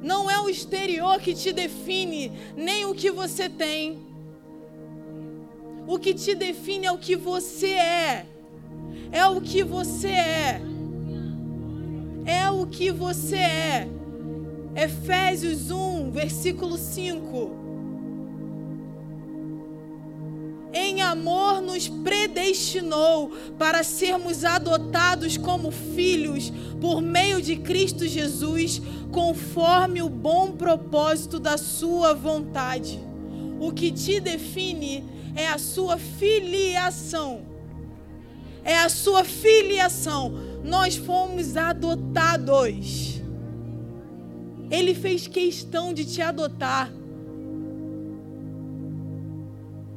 Não 0.00 0.30
é 0.30 0.38
o 0.40 0.48
exterior 0.48 1.20
que 1.20 1.34
te 1.34 1.52
define, 1.52 2.32
nem 2.56 2.84
o 2.84 2.94
que 2.94 3.10
você 3.10 3.48
tem. 3.48 4.07
O 5.88 5.98
que 5.98 6.12
te 6.12 6.34
define 6.34 6.84
é 6.84 6.92
o 6.92 6.98
que 6.98 7.16
você 7.16 7.68
é. 7.68 8.26
É 9.10 9.24
o 9.24 9.40
que 9.40 9.64
você 9.64 10.08
é. 10.08 10.60
É 12.26 12.50
o 12.50 12.66
que 12.66 12.92
você 12.92 13.36
é. 13.36 13.88
Efésios 14.76 15.70
1, 15.70 16.10
versículo 16.10 16.76
5. 16.76 17.56
Em 20.74 21.00
amor 21.00 21.62
nos 21.62 21.88
predestinou 21.88 23.32
para 23.58 23.82
sermos 23.82 24.44
adotados 24.44 25.38
como 25.38 25.70
filhos 25.70 26.52
por 26.82 27.00
meio 27.00 27.40
de 27.40 27.56
Cristo 27.56 28.06
Jesus, 28.06 28.82
conforme 29.10 30.02
o 30.02 30.10
bom 30.10 30.52
propósito 30.52 31.40
da 31.40 31.56
Sua 31.56 32.12
vontade. 32.12 33.00
O 33.58 33.72
que 33.72 33.90
te 33.90 34.20
define 34.20 35.16
é 35.38 35.46
a 35.46 35.56
sua 35.56 35.96
filiação. 35.96 37.42
É 38.64 38.76
a 38.76 38.88
sua 38.88 39.22
filiação. 39.22 40.32
Nós 40.64 40.96
fomos 40.96 41.56
adotados. 41.56 43.22
Ele 44.68 44.94
fez 44.94 45.28
questão 45.28 45.94
de 45.94 46.04
te 46.04 46.20
adotar. 46.20 46.92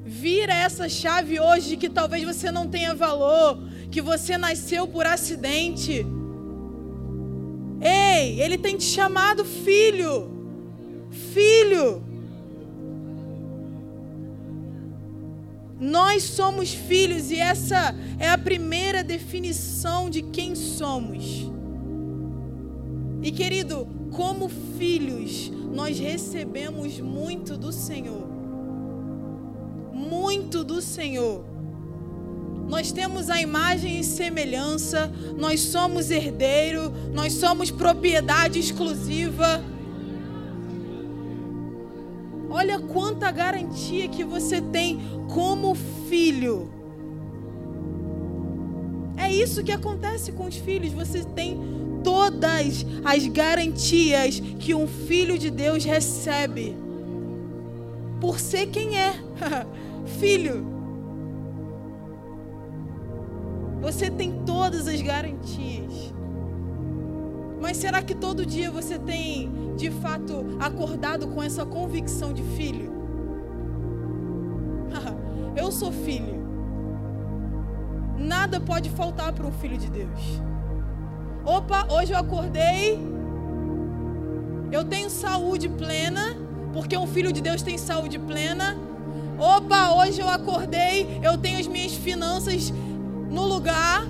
Vira 0.05 0.53
essa 0.53 0.87
chave 0.87 1.39
hoje 1.39 1.75
que 1.75 1.89
talvez 1.89 2.23
você 2.23 2.51
não 2.51 2.67
tenha 2.67 2.93
valor, 2.93 3.57
que 3.89 3.99
você 3.99 4.37
nasceu 4.37 4.87
por 4.87 5.07
acidente. 5.07 6.05
Ei, 7.81 8.39
ele 8.39 8.59
tem 8.59 8.77
te 8.77 8.83
chamado 8.83 9.43
filho. 9.43 10.29
Filho. 11.33 12.10
Nós 15.81 16.21
somos 16.21 16.71
filhos 16.75 17.31
e 17.31 17.39
essa 17.39 17.95
é 18.19 18.29
a 18.29 18.37
primeira 18.37 19.03
definição 19.03 20.11
de 20.11 20.21
quem 20.21 20.53
somos. 20.53 21.49
E 23.23 23.31
querido, 23.31 23.87
como 24.11 24.47
filhos, 24.77 25.51
nós 25.73 25.97
recebemos 25.97 26.99
muito 26.99 27.57
do 27.57 27.71
Senhor. 27.71 28.27
Muito 29.91 30.63
do 30.63 30.83
Senhor. 30.83 31.43
Nós 32.69 32.91
temos 32.91 33.31
a 33.31 33.41
imagem 33.41 33.99
e 33.99 34.03
semelhança, 34.03 35.11
nós 35.35 35.61
somos 35.61 36.11
herdeiro, 36.11 36.93
nós 37.11 37.33
somos 37.33 37.71
propriedade 37.71 38.59
exclusiva. 38.59 39.63
Olha 42.51 42.77
quanta 42.79 43.31
garantia 43.31 44.09
que 44.09 44.25
você 44.25 44.59
tem 44.61 44.99
como 45.33 45.73
filho. 45.73 46.69
É 49.15 49.31
isso 49.31 49.63
que 49.63 49.71
acontece 49.71 50.33
com 50.33 50.47
os 50.47 50.57
filhos, 50.57 50.91
você 50.91 51.23
tem 51.23 51.57
todas 52.03 52.85
as 53.05 53.25
garantias 53.27 54.41
que 54.59 54.75
um 54.75 54.85
filho 54.85 55.39
de 55.39 55.49
Deus 55.49 55.85
recebe 55.85 56.75
por 58.19 58.37
ser 58.37 58.67
quem 58.67 58.97
é, 58.97 59.13
filho. 60.19 60.67
Você 63.81 64.11
tem 64.11 64.43
todas 64.45 64.87
as 64.87 65.01
garantias. 65.01 66.13
Mas 67.61 67.77
será 67.77 68.01
que 68.01 68.13
todo 68.13 68.45
dia 68.45 68.69
você 68.69 68.99
tem, 68.99 69.49
de 69.75 69.89
fato, 69.89 70.57
acordado 70.59 71.27
com 71.27 71.41
essa 71.41 71.65
convicção 71.65 72.33
de 72.33 72.43
filho? 72.43 72.91
Eu 75.55 75.71
sou 75.71 75.91
filho. 75.91 76.41
Nada 78.17 78.59
pode 78.59 78.89
faltar 78.89 79.33
para 79.33 79.45
um 79.45 79.51
filho 79.51 79.77
de 79.77 79.89
Deus. 79.89 80.41
Opa, 81.43 81.87
hoje 81.91 82.13
eu 82.13 82.17
acordei. 82.17 82.99
Eu 84.71 84.85
tenho 84.85 85.09
saúde 85.09 85.67
plena, 85.67 86.37
porque 86.71 86.95
um 86.95 87.07
filho 87.07 87.33
de 87.33 87.41
Deus 87.41 87.63
tem 87.63 87.77
saúde 87.77 88.19
plena. 88.19 88.77
Opa, 89.39 89.95
hoje 89.95 90.21
eu 90.21 90.29
acordei, 90.29 91.19
eu 91.23 91.35
tenho 91.37 91.59
as 91.59 91.67
minhas 91.67 91.93
finanças 91.93 92.71
no 93.29 93.43
lugar. 93.45 94.05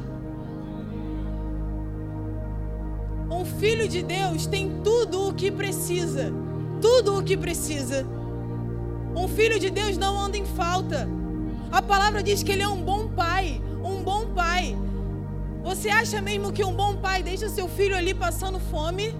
Um 3.32 3.46
filho 3.46 3.88
de 3.88 4.04
Deus 4.04 4.46
tem 4.46 4.82
tudo 4.84 5.30
o 5.30 5.34
que 5.34 5.50
precisa. 5.50 6.34
Tudo 6.82 7.17
o 7.17 7.24
que 7.24 7.38
precisa. 7.38 8.06
Um 9.15 9.26
filho 9.26 9.58
de 9.58 9.70
Deus 9.70 9.96
não 9.98 10.20
anda 10.20 10.38
em 10.38 10.46
falta. 10.46 11.08
A 11.72 11.82
palavra 11.82 12.22
diz 12.22 12.44
que 12.44 12.52
ele 12.52 12.62
é 12.62 12.67
um 12.67 12.84
bom 12.84 13.08
pai. 13.08 13.62
Um 13.82 14.04
bom 14.04 14.34
pai. 14.34 14.78
Você 15.63 15.89
acha 15.89 16.22
mesmo 16.22 16.52
que 16.52 16.62
um 16.62 16.74
bom 16.74 16.98
pai 16.98 17.24
deixa 17.24 17.48
seu 17.48 17.70
filho 17.70 17.96
ali 17.96 18.13
passando 18.13 18.60
fome? 18.60 19.15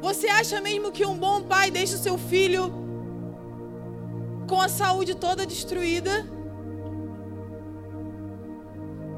Você 0.00 0.26
acha 0.26 0.60
mesmo 0.60 0.90
que 0.90 1.06
um 1.06 1.16
bom 1.16 1.42
pai 1.42 1.70
deixa 1.70 1.94
o 1.94 1.98
seu 1.98 2.18
filho 2.18 2.72
com 4.48 4.60
a 4.60 4.68
saúde 4.68 5.14
toda 5.14 5.46
destruída? 5.46 6.26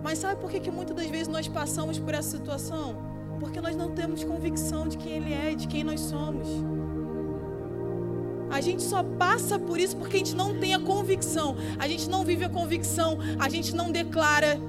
Mas 0.04 0.18
sabe 0.18 0.38
por 0.38 0.50
que, 0.50 0.60
que 0.60 0.70
muitas 0.70 0.94
das 0.94 1.06
vezes 1.06 1.28
nós 1.28 1.48
passamos 1.48 1.98
por 1.98 2.12
essa 2.12 2.36
situação? 2.36 2.94
Porque 3.40 3.58
nós 3.58 3.74
não 3.74 3.92
temos 3.92 4.22
convicção 4.22 4.86
de 4.86 4.98
quem 4.98 5.12
Ele 5.12 5.32
é, 5.32 5.54
de 5.54 5.66
quem 5.66 5.82
nós 5.82 5.98
somos. 5.98 6.46
A 8.50 8.60
gente 8.60 8.82
só 8.82 9.02
passa 9.02 9.58
por 9.58 9.80
isso 9.80 9.96
porque 9.96 10.16
a 10.16 10.18
gente 10.18 10.36
não 10.36 10.60
tem 10.60 10.74
a 10.74 10.78
convicção. 10.78 11.56
A 11.78 11.88
gente 11.88 12.06
não 12.10 12.22
vive 12.22 12.44
a 12.44 12.50
convicção. 12.50 13.18
A 13.40 13.48
gente 13.48 13.74
não 13.74 13.90
declara. 13.90 14.60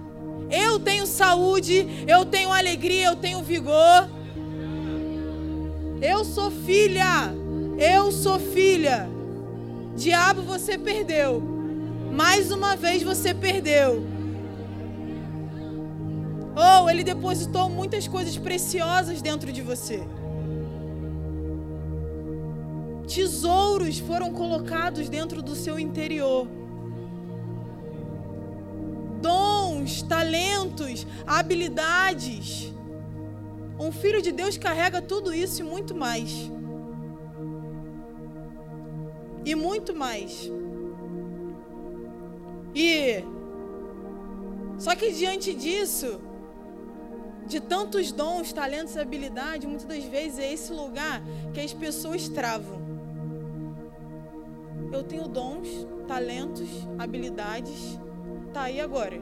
Eu 0.49 0.79
tenho 0.79 1.05
saúde, 1.05 1.85
eu 2.07 2.23
tenho 2.23 2.53
alegria, 2.53 3.07
eu 3.07 3.17
tenho 3.17 3.43
vigor. 3.43 4.09
Eu 6.01 6.23
sou 6.23 6.49
filha. 6.49 7.35
Eu 7.77 8.09
sou 8.09 8.39
filha. 8.39 9.09
Diabo, 9.97 10.43
você 10.43 10.77
perdeu. 10.77 11.43
Mais 12.09 12.51
uma 12.51 12.77
vez 12.77 13.03
você 13.03 13.33
perdeu. 13.33 14.14
Oh, 16.55 16.89
ele 16.89 17.03
depositou 17.03 17.69
muitas 17.69 18.07
coisas 18.07 18.37
preciosas 18.37 19.21
dentro 19.21 19.51
de 19.51 19.61
você. 19.61 20.07
Tesouros 23.07 23.99
foram 23.99 24.31
colocados 24.31 25.09
dentro 25.09 25.41
do 25.41 25.53
seu 25.53 25.77
interior. 25.77 26.47
Dons, 29.21 30.01
talentos, 30.01 31.05
habilidades. 31.27 32.73
Um 33.77 33.91
filho 33.91 34.21
de 34.21 34.31
Deus 34.31 34.57
carrega 34.57 35.01
tudo 35.01 35.33
isso 35.33 35.61
e 35.61 35.65
muito 35.65 35.93
mais. 35.93 36.49
E 39.43 39.53
muito 39.53 39.93
mais. 39.93 40.49
E 42.73 43.23
só 44.77 44.95
que 44.95 45.11
diante 45.11 45.53
disso, 45.53 46.19
de 47.45 47.59
tantos 47.59 48.11
dons, 48.11 48.51
talentos 48.51 48.95
e 48.95 48.99
habilidades, 48.99 49.67
muitas 49.67 49.85
das 49.85 50.03
vezes 50.03 50.39
é 50.39 50.51
esse 50.51 50.73
lugar 50.73 51.21
que 51.53 51.59
as 51.59 51.73
pessoas 51.73 52.27
travam. 52.27 52.83
Eu 54.91 55.03
tenho 55.03 55.27
dons, 55.27 55.67
talentos, 56.07 56.69
habilidades, 56.97 57.99
tá 58.53 58.63
aí 58.63 58.79
agora. 58.79 59.15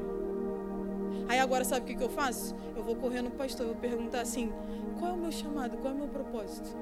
Aí 1.28 1.40
agora 1.40 1.64
sabe 1.64 1.82
o 1.82 1.86
que, 1.86 1.96
que 1.96 2.04
eu 2.04 2.10
faço? 2.10 2.56
Eu 2.76 2.84
vou 2.84 2.96
correr 2.96 3.22
no 3.22 3.32
pastor, 3.32 3.66
vou 3.68 3.76
perguntar 3.76 4.22
assim: 4.22 4.52
qual 5.00 5.12
é 5.12 5.14
o 5.14 5.18
meu 5.18 5.32
chamado, 5.32 5.78
qual 5.78 5.94
é 5.94 5.96
o 5.96 6.00
meu 6.00 6.08
propósito? 6.08 6.76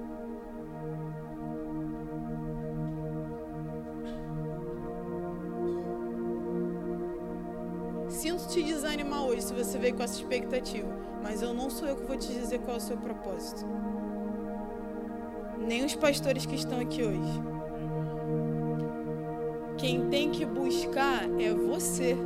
Sinto 8.12 8.46
te 8.50 8.62
desanimar 8.62 9.24
hoje 9.24 9.42
se 9.42 9.54
você 9.54 9.78
veio 9.78 9.96
com 9.96 10.04
essa 10.04 10.16
expectativa, 10.16 10.88
mas 11.24 11.42
eu 11.42 11.54
não 11.54 11.70
sou 11.70 11.88
eu 11.88 11.96
que 11.96 12.04
vou 12.04 12.18
te 12.18 12.28
dizer 12.28 12.60
qual 12.60 12.76
é 12.76 12.78
o 12.78 12.82
seu 12.82 12.98
propósito. 12.98 13.66
Nem 15.58 15.86
os 15.86 15.96
pastores 15.96 16.46
que 16.46 16.56
estão 16.56 16.80
aqui 16.80 17.02
hoje. 17.04 17.42
Quem 19.78 20.10
tem 20.10 20.30
que 20.30 20.46
buscar 20.46 21.24
é 21.40 21.54
você. 21.54 22.18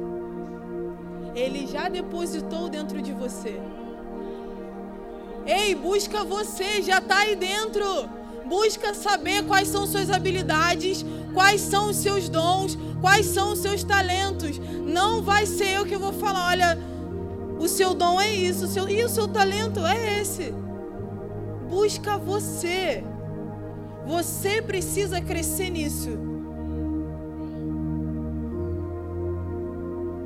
Ele 1.36 1.68
já 1.68 1.88
depositou 1.88 2.68
dentro 2.68 3.02
de 3.02 3.14
você. 3.14 3.62
Ei, 5.46 5.76
busca 5.76 6.24
você, 6.24 6.82
já 6.82 6.98
está 6.98 7.20
aí 7.20 7.36
dentro. 7.36 7.86
Busca 8.48 8.94
saber 8.94 9.44
quais 9.44 9.68
são 9.68 9.88
suas 9.88 10.10
habilidades, 10.10 11.04
quais 11.34 11.62
são 11.62 11.90
os 11.90 11.98
seus 11.98 12.30
dons, 12.30 12.78
quais 13.02 13.26
são 13.26 13.54
os 13.54 13.60
seus 13.60 13.84
talentos. 13.84 14.60
Não 14.86 15.22
vai 15.22 15.46
ser 15.46 15.70
eu 15.76 15.86
que 15.86 15.98
vou 15.98 16.14
falar, 16.14 16.50
olha, 16.50 16.80
o 17.60 17.68
seu 17.68 17.94
dom 17.94 18.20
é 18.20 18.34
isso, 18.34 18.66
o 18.66 18.68
seu, 18.68 18.88
e 18.90 19.04
o 19.04 19.10
seu 19.10 19.28
talento 19.28 19.80
é 19.86 20.22
esse. 20.22 20.54
Busca 21.70 22.18
você. 22.18 23.04
Você 24.06 24.62
precisa 24.62 25.20
crescer 25.20 25.70
nisso. 25.70 26.12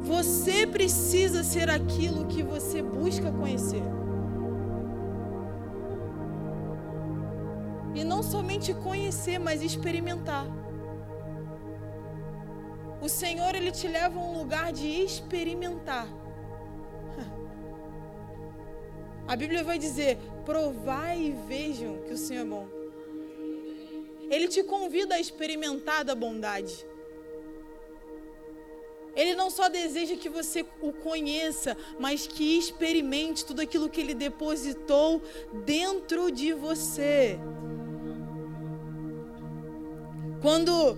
Você 0.02 0.68
precisa 0.68 1.44
ser 1.44 1.70
aquilo 1.70 2.26
que 2.26 2.44
você 2.44 2.82
busca 2.82 3.32
conhecer. 3.32 3.99
E 8.00 8.04
não 8.06 8.24
somente 8.24 8.74
conhecer, 8.74 9.38
mas 9.38 9.62
experimentar. 9.62 10.48
O 13.02 13.10
Senhor, 13.10 13.54
Ele 13.54 13.72
te 13.72 13.90
leva 13.90 14.18
a 14.18 14.24
um 14.24 14.38
lugar 14.38 14.72
de 14.72 14.88
experimentar. 14.88 16.08
A 19.28 19.36
Bíblia 19.36 19.66
vai 19.66 19.78
dizer: 19.78 20.18
provai 20.46 21.20
e 21.20 21.36
vejam 21.46 21.98
que 22.04 22.14
o 22.14 22.18
Senhor 22.18 22.44
é 22.44 22.46
bom. 22.46 22.70
Ele 24.32 24.48
te 24.48 24.64
convida 24.64 25.16
a 25.16 25.20
experimentar 25.20 26.06
da 26.06 26.16
bondade. 26.16 26.88
Ele 29.14 29.36
não 29.36 29.50
só 29.50 29.68
deseja 29.68 30.16
que 30.16 30.30
você 30.30 30.66
o 30.82 30.94
conheça, 30.94 31.76
mas 32.00 32.26
que 32.26 32.58
experimente 32.58 33.44
tudo 33.44 33.62
aquilo 33.62 33.90
que 33.90 34.00
ele 34.00 34.14
depositou 34.14 35.22
dentro 35.66 36.32
de 36.32 36.54
você. 36.54 37.38
Quando 40.42 40.98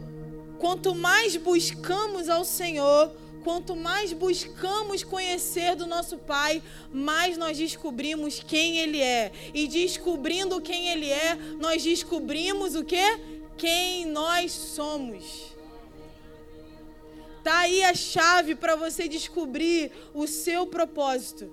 quanto 0.60 0.94
mais 0.94 1.36
buscamos 1.36 2.30
ao 2.30 2.46
Senhor, 2.46 3.12
quanto 3.44 3.76
mais 3.76 4.14
buscamos 4.14 5.04
conhecer 5.04 5.76
do 5.76 5.88
nosso 5.88 6.18
Pai, 6.20 6.62
mais 6.94 7.38
nós 7.38 7.58
descobrimos 7.58 8.40
quem 8.40 8.78
Ele 8.78 9.02
é. 9.02 9.32
E 9.54 9.68
descobrindo 9.68 10.62
quem 10.62 10.90
Ele 10.90 11.10
é, 11.10 11.36
nós 11.60 11.84
descobrimos 11.84 12.76
o 12.76 12.84
que? 12.84 13.20
Quem 13.58 14.06
nós 14.06 14.52
somos. 14.52 15.56
Tá 17.44 17.60
aí 17.60 17.84
a 17.84 17.96
chave 17.96 18.54
para 18.54 18.76
você 18.76 19.08
descobrir 19.08 19.92
o 20.14 20.28
seu 20.28 20.68
propósito 20.68 21.52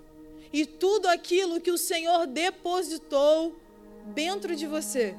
e 0.52 0.66
tudo 0.66 1.06
aquilo 1.06 1.60
que 1.60 1.70
o 1.70 1.78
Senhor 1.78 2.26
depositou 2.26 3.56
dentro 4.14 4.54
de 4.54 4.66
você. 4.66 5.16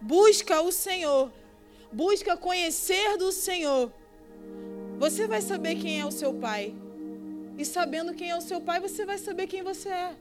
Busca 0.00 0.60
o 0.60 0.70
Senhor, 0.70 1.32
busca 1.92 2.36
conhecer 2.36 3.16
do 3.16 3.32
Senhor. 3.32 3.92
Você 4.98 5.26
vai 5.26 5.40
saber 5.40 5.76
quem 5.76 6.00
é 6.00 6.06
o 6.06 6.10
seu 6.10 6.32
pai. 6.32 6.74
E 7.58 7.64
sabendo 7.64 8.14
quem 8.14 8.30
é 8.30 8.36
o 8.36 8.40
seu 8.40 8.60
pai, 8.60 8.80
você 8.80 9.04
vai 9.04 9.18
saber 9.18 9.46
quem 9.46 9.62
você 9.62 9.88
é. 9.88 10.14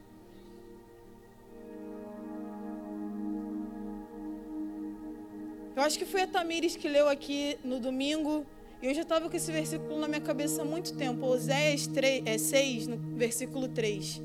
Eu 5.76 5.84
acho 5.84 6.00
que 6.00 6.06
foi 6.06 6.22
a 6.22 6.28
Tamires 6.28 6.78
que 6.78 6.88
leu 6.88 7.10
aqui 7.10 7.58
no 7.64 7.80
domingo. 7.80 8.46
E 8.82 8.88
eu 8.88 8.94
já 8.94 9.02
estava 9.02 9.30
com 9.30 9.36
esse 9.36 9.52
versículo 9.52 10.00
na 10.00 10.08
minha 10.08 10.22
cabeça 10.22 10.62
há 10.62 10.66
muito 10.66 10.96
tempo. 10.96 11.26
Oséias 11.26 11.88
3, 11.88 12.24
é, 12.26 12.38
6, 12.38 12.88
no 12.88 12.98
versículo 13.18 13.68
3. 13.68 14.22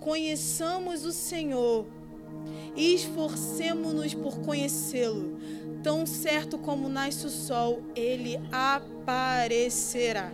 Conheçamos 0.00 1.04
o 1.04 1.12
Senhor 1.12 1.86
e 2.76 2.94
esforcemos-nos 2.94 4.14
por 4.14 4.40
conhecê-lo. 4.40 5.38
Tão 5.82 6.06
certo 6.06 6.58
como 6.58 6.88
nasce 6.88 7.26
o 7.26 7.30
sol, 7.30 7.82
ele 7.94 8.40
aparecerá. 8.52 10.32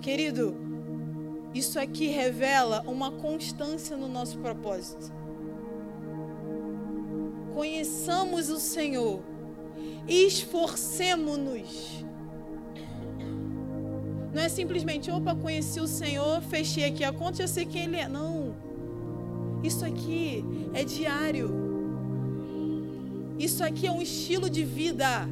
Querido, 0.00 0.56
isso 1.54 1.78
aqui 1.78 2.06
revela 2.08 2.82
uma 2.86 3.10
constância 3.10 3.96
no 3.96 4.08
nosso 4.08 4.38
propósito 4.38 5.18
conheçamos 7.58 8.50
o 8.50 8.60
Senhor, 8.60 9.20
esforcemos-nos. 10.06 12.04
Não 14.32 14.40
é 14.40 14.48
simplesmente, 14.48 15.10
opa, 15.10 15.34
conheci 15.34 15.80
o 15.80 15.86
Senhor, 15.88 16.40
fechei 16.42 16.84
aqui 16.84 17.02
a 17.02 17.12
conta, 17.12 17.38
já 17.38 17.48
sei 17.48 17.66
quem 17.66 17.82
Ele 17.82 17.96
é. 17.96 18.08
Não. 18.08 18.47
Isso 19.62 19.84
aqui 19.84 20.44
é 20.72 20.84
diário. 20.84 21.50
Isso 23.38 23.62
aqui 23.62 23.86
é 23.86 23.92
um 23.92 24.02
estilo 24.02 24.48
de 24.50 24.64
vida. 24.64 25.28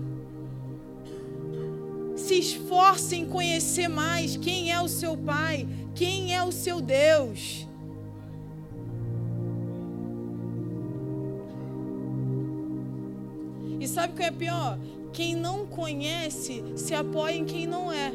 Se 2.16 2.38
esforce 2.38 3.16
em 3.16 3.26
conhecer 3.26 3.88
mais 3.88 4.36
quem 4.36 4.72
é 4.72 4.80
o 4.80 4.88
seu 4.88 5.16
Pai, 5.16 5.68
quem 5.94 6.34
é 6.34 6.42
o 6.42 6.52
seu 6.52 6.80
Deus. 6.80 7.66
E 13.78 13.86
sabe 13.86 14.14
o 14.14 14.16
que 14.16 14.22
é 14.22 14.30
pior? 14.30 14.78
Quem 15.12 15.34
não 15.34 15.66
conhece 15.66 16.62
se 16.76 16.94
apoia 16.94 17.36
em 17.36 17.44
quem 17.44 17.66
não 17.66 17.92
é. 17.92 18.12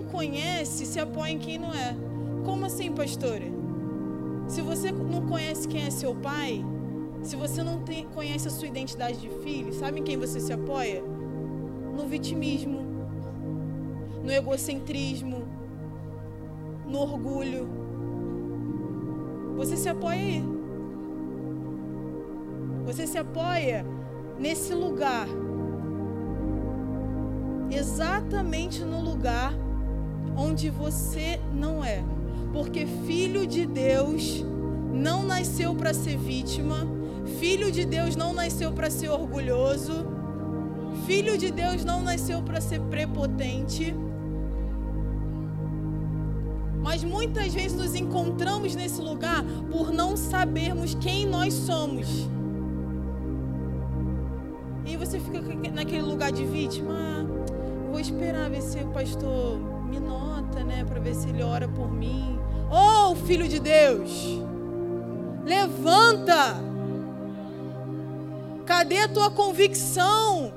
Não 0.00 0.04
conhece 0.04 0.86
se 0.86 0.98
apoia 0.98 1.30
em 1.30 1.38
quem 1.38 1.58
não 1.58 1.72
é. 1.72 1.94
Como 2.44 2.64
assim, 2.64 2.90
pastora? 2.90 3.44
Se 4.48 4.62
você 4.62 4.90
não 4.90 5.26
conhece 5.26 5.68
quem 5.68 5.82
é 5.82 5.90
seu 5.90 6.14
pai, 6.14 6.64
se 7.22 7.36
você 7.36 7.62
não 7.62 7.82
tem, 7.82 8.06
conhece 8.08 8.48
a 8.48 8.50
sua 8.50 8.66
identidade 8.66 9.20
de 9.20 9.28
filho, 9.28 9.72
sabe 9.74 10.00
em 10.00 10.02
quem 10.02 10.16
você 10.16 10.40
se 10.40 10.52
apoia? 10.52 11.02
No 11.02 12.06
vitimismo, 12.06 12.80
no 14.24 14.32
egocentrismo, 14.32 15.44
no 16.86 16.98
orgulho. 16.98 17.68
Você 19.56 19.76
se 19.76 19.88
apoia 19.88 20.18
aí. 20.18 20.44
Você 22.86 23.06
se 23.06 23.18
apoia 23.18 23.84
nesse 24.38 24.72
lugar. 24.72 25.28
Exatamente 27.70 28.82
no 28.82 29.00
lugar 29.00 29.52
onde 30.36 30.70
você 30.70 31.40
não 31.52 31.84
é. 31.84 32.02
Porque 32.52 32.86
filho 33.06 33.46
de 33.46 33.66
Deus 33.66 34.44
não 34.92 35.22
nasceu 35.22 35.74
para 35.74 35.94
ser 35.94 36.16
vítima, 36.16 36.86
filho 37.38 37.70
de 37.70 37.84
Deus 37.84 38.16
não 38.16 38.32
nasceu 38.32 38.72
para 38.72 38.90
ser 38.90 39.08
orgulhoso, 39.08 40.06
filho 41.06 41.38
de 41.38 41.50
Deus 41.50 41.84
não 41.84 42.02
nasceu 42.02 42.42
para 42.42 42.60
ser 42.60 42.80
prepotente. 42.82 43.94
Mas 46.82 47.04
muitas 47.04 47.52
vezes 47.54 47.76
nos 47.76 47.94
encontramos 47.94 48.74
nesse 48.74 49.00
lugar 49.00 49.44
por 49.70 49.92
não 49.92 50.16
sabermos 50.16 50.94
quem 50.94 51.26
nós 51.26 51.52
somos. 51.54 52.28
E 54.86 54.96
você 54.96 55.20
fica 55.20 55.40
naquele 55.72 56.02
lugar 56.02 56.32
de 56.32 56.44
vítima. 56.44 56.92
Ah, 56.92 57.26
vou 57.90 58.00
esperar 58.00 58.50
ver 58.50 58.62
se 58.62 58.78
o 58.78 58.88
pastor 58.88 59.79
me 59.90 59.98
nota, 59.98 60.62
né? 60.62 60.84
Para 60.84 61.00
ver 61.00 61.14
se 61.14 61.28
ele 61.28 61.42
ora 61.42 61.66
por 61.68 61.90
mim. 61.90 62.38
Oh, 62.70 63.16
filho 63.16 63.48
de 63.48 63.58
Deus! 63.58 64.40
Levanta! 65.44 66.62
Cadê 68.64 68.98
a 68.98 69.08
tua 69.08 69.30
convicção? 69.30 70.54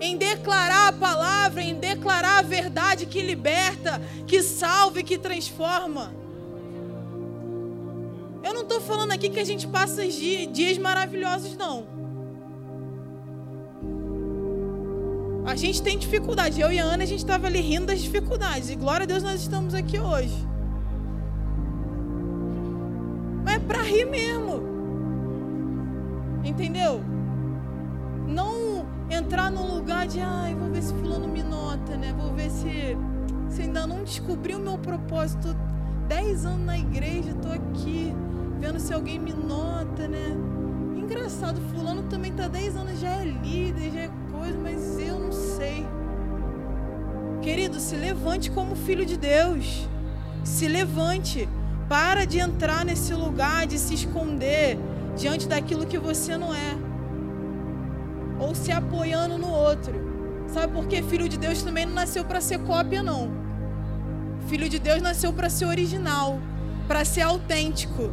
Em 0.00 0.16
declarar 0.16 0.88
a 0.88 0.92
palavra, 0.92 1.60
em 1.60 1.74
declarar 1.74 2.38
a 2.38 2.42
verdade 2.42 3.04
que 3.04 3.20
liberta, 3.20 4.00
que 4.26 4.42
salva 4.42 5.00
e 5.00 5.04
que 5.04 5.18
transforma. 5.18 6.14
Eu 8.42 8.54
não 8.54 8.62
estou 8.62 8.80
falando 8.80 9.12
aqui 9.12 9.28
que 9.28 9.40
a 9.40 9.44
gente 9.44 9.66
passa 9.66 10.06
dias 10.06 10.78
maravilhosos, 10.78 11.56
não. 11.56 11.97
A 15.48 15.56
gente 15.56 15.82
tem 15.82 15.96
dificuldade. 15.96 16.60
Eu 16.60 16.70
e 16.70 16.78
a 16.78 16.84
Ana, 16.84 17.04
a 17.04 17.06
gente 17.06 17.20
estava 17.20 17.46
ali 17.46 17.58
rindo 17.62 17.86
das 17.86 18.00
dificuldades. 18.00 18.68
E 18.68 18.76
glória 18.76 19.04
a 19.04 19.06
Deus 19.06 19.22
nós 19.22 19.40
estamos 19.40 19.72
aqui 19.72 19.98
hoje. 19.98 20.46
Mas 23.42 23.54
é 23.54 23.58
para 23.58 23.82
rir 23.82 24.04
mesmo. 24.04 24.62
Entendeu? 26.44 27.00
Não 28.26 28.84
entrar 29.08 29.50
num 29.50 29.74
lugar 29.74 30.06
de, 30.06 30.20
ai, 30.20 30.54
vou 30.54 30.68
ver 30.68 30.82
se 30.82 30.92
fulano 30.92 31.26
me 31.26 31.42
nota, 31.42 31.96
né? 31.96 32.12
Vou 32.12 32.34
ver 32.34 32.50
se, 32.50 32.94
se 33.48 33.62
ainda 33.62 33.86
não 33.86 34.04
descobri 34.04 34.54
o 34.54 34.60
meu 34.60 34.76
propósito. 34.76 35.56
Dez 36.08 36.44
anos 36.44 36.66
na 36.66 36.78
igreja, 36.78 37.30
estou 37.30 37.52
aqui 37.52 38.14
vendo 38.60 38.78
se 38.78 38.92
alguém 38.92 39.18
me 39.18 39.32
nota, 39.32 40.06
né? 40.08 40.36
Engraçado, 40.94 41.58
fulano 41.74 42.02
também 42.02 42.32
está 42.32 42.48
dez 42.48 42.76
anos, 42.76 43.00
já 43.00 43.08
é 43.08 43.24
líder, 43.24 43.90
já 43.92 44.00
é 44.00 44.10
coisa, 44.38 44.58
mas 44.58 44.98
eu 44.98 45.18
não 45.18 45.32
sei. 45.32 45.86
Querido, 47.42 47.80
se 47.80 47.96
levante 47.96 48.50
como 48.50 48.76
filho 48.76 49.04
de 49.04 49.16
Deus. 49.16 49.88
Se 50.44 50.68
levante. 50.68 51.48
Para 51.88 52.26
de 52.26 52.38
entrar 52.38 52.84
nesse 52.84 53.14
lugar, 53.14 53.66
de 53.66 53.78
se 53.78 53.94
esconder 53.94 54.78
diante 55.16 55.48
daquilo 55.48 55.86
que 55.86 55.98
você 55.98 56.36
não 56.36 56.54
é. 56.54 56.76
Ou 58.38 58.54
se 58.54 58.70
apoiando 58.70 59.38
no 59.38 59.48
outro. 59.48 59.94
Sabe 60.48 60.72
por 60.72 60.86
quê? 60.86 61.02
Filho 61.02 61.28
de 61.28 61.38
Deus 61.38 61.62
também 61.62 61.86
não 61.86 61.94
nasceu 61.94 62.24
para 62.26 62.42
ser 62.42 62.58
cópia, 62.58 63.02
não. 63.02 63.30
Filho 64.48 64.68
de 64.68 64.78
Deus 64.78 65.00
nasceu 65.00 65.32
para 65.32 65.48
ser 65.48 65.64
original, 65.64 66.38
para 66.86 67.04
ser 67.06 67.22
autêntico 67.22 68.10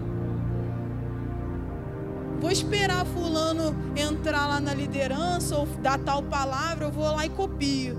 vou 2.40 2.52
esperar 2.52 3.06
fulano 3.06 3.76
entrar 3.96 4.48
lá 4.48 4.60
na 4.60 4.74
liderança 4.74 5.58
ou 5.58 5.66
dar 5.82 6.00
tal 6.00 6.24
palavra, 6.24 6.86
eu 6.86 6.92
vou 6.92 7.06
lá 7.06 7.26
e 7.26 7.30
copio. 7.30 7.98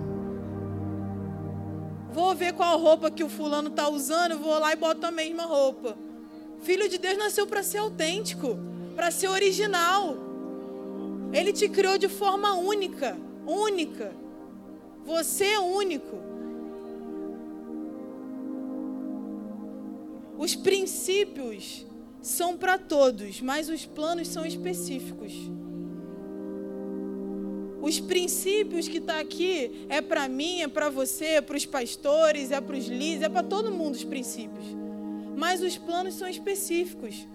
Vou 2.12 2.34
ver 2.34 2.54
qual 2.54 2.78
roupa 2.78 3.10
que 3.10 3.22
o 3.22 3.28
fulano 3.28 3.68
está 3.68 3.88
usando, 3.88 4.38
vou 4.38 4.58
lá 4.58 4.72
e 4.72 4.76
boto 4.76 5.04
a 5.04 5.10
mesma 5.10 5.44
roupa. 5.44 5.96
Filho 6.62 6.88
de 6.88 6.98
Deus 6.98 7.18
nasceu 7.18 7.46
para 7.46 7.62
ser 7.62 7.78
autêntico, 7.78 8.58
para 8.94 9.10
ser 9.10 9.28
original. 9.28 10.16
Ele 11.32 11.52
te 11.52 11.68
criou 11.68 11.98
de 11.98 12.08
forma 12.08 12.54
única, 12.54 13.16
única. 13.46 14.12
Você 15.04 15.44
é 15.44 15.60
único. 15.60 16.16
Os 20.38 20.54
princípios 20.54 21.86
são 22.26 22.56
para 22.56 22.76
todos, 22.76 23.40
mas 23.40 23.68
os 23.68 23.86
planos 23.86 24.26
são 24.28 24.44
específicos. 24.44 25.32
Os 27.80 28.00
princípios 28.00 28.88
que 28.88 28.98
está 28.98 29.20
aqui 29.20 29.86
é 29.88 30.00
para 30.00 30.28
mim, 30.28 30.60
é 30.60 30.66
para 30.66 30.90
você, 30.90 31.26
é 31.26 31.40
para 31.40 31.56
os 31.56 31.64
pastores, 31.64 32.50
é 32.50 32.60
para 32.60 32.76
os 32.76 32.86
líderes, 32.86 33.22
é 33.22 33.28
para 33.28 33.44
todo 33.44 33.70
mundo 33.70 33.94
os 33.94 34.02
princípios. 34.02 34.66
Mas 35.36 35.62
os 35.62 35.78
planos 35.78 36.14
são 36.14 36.28
específicos. 36.28 37.28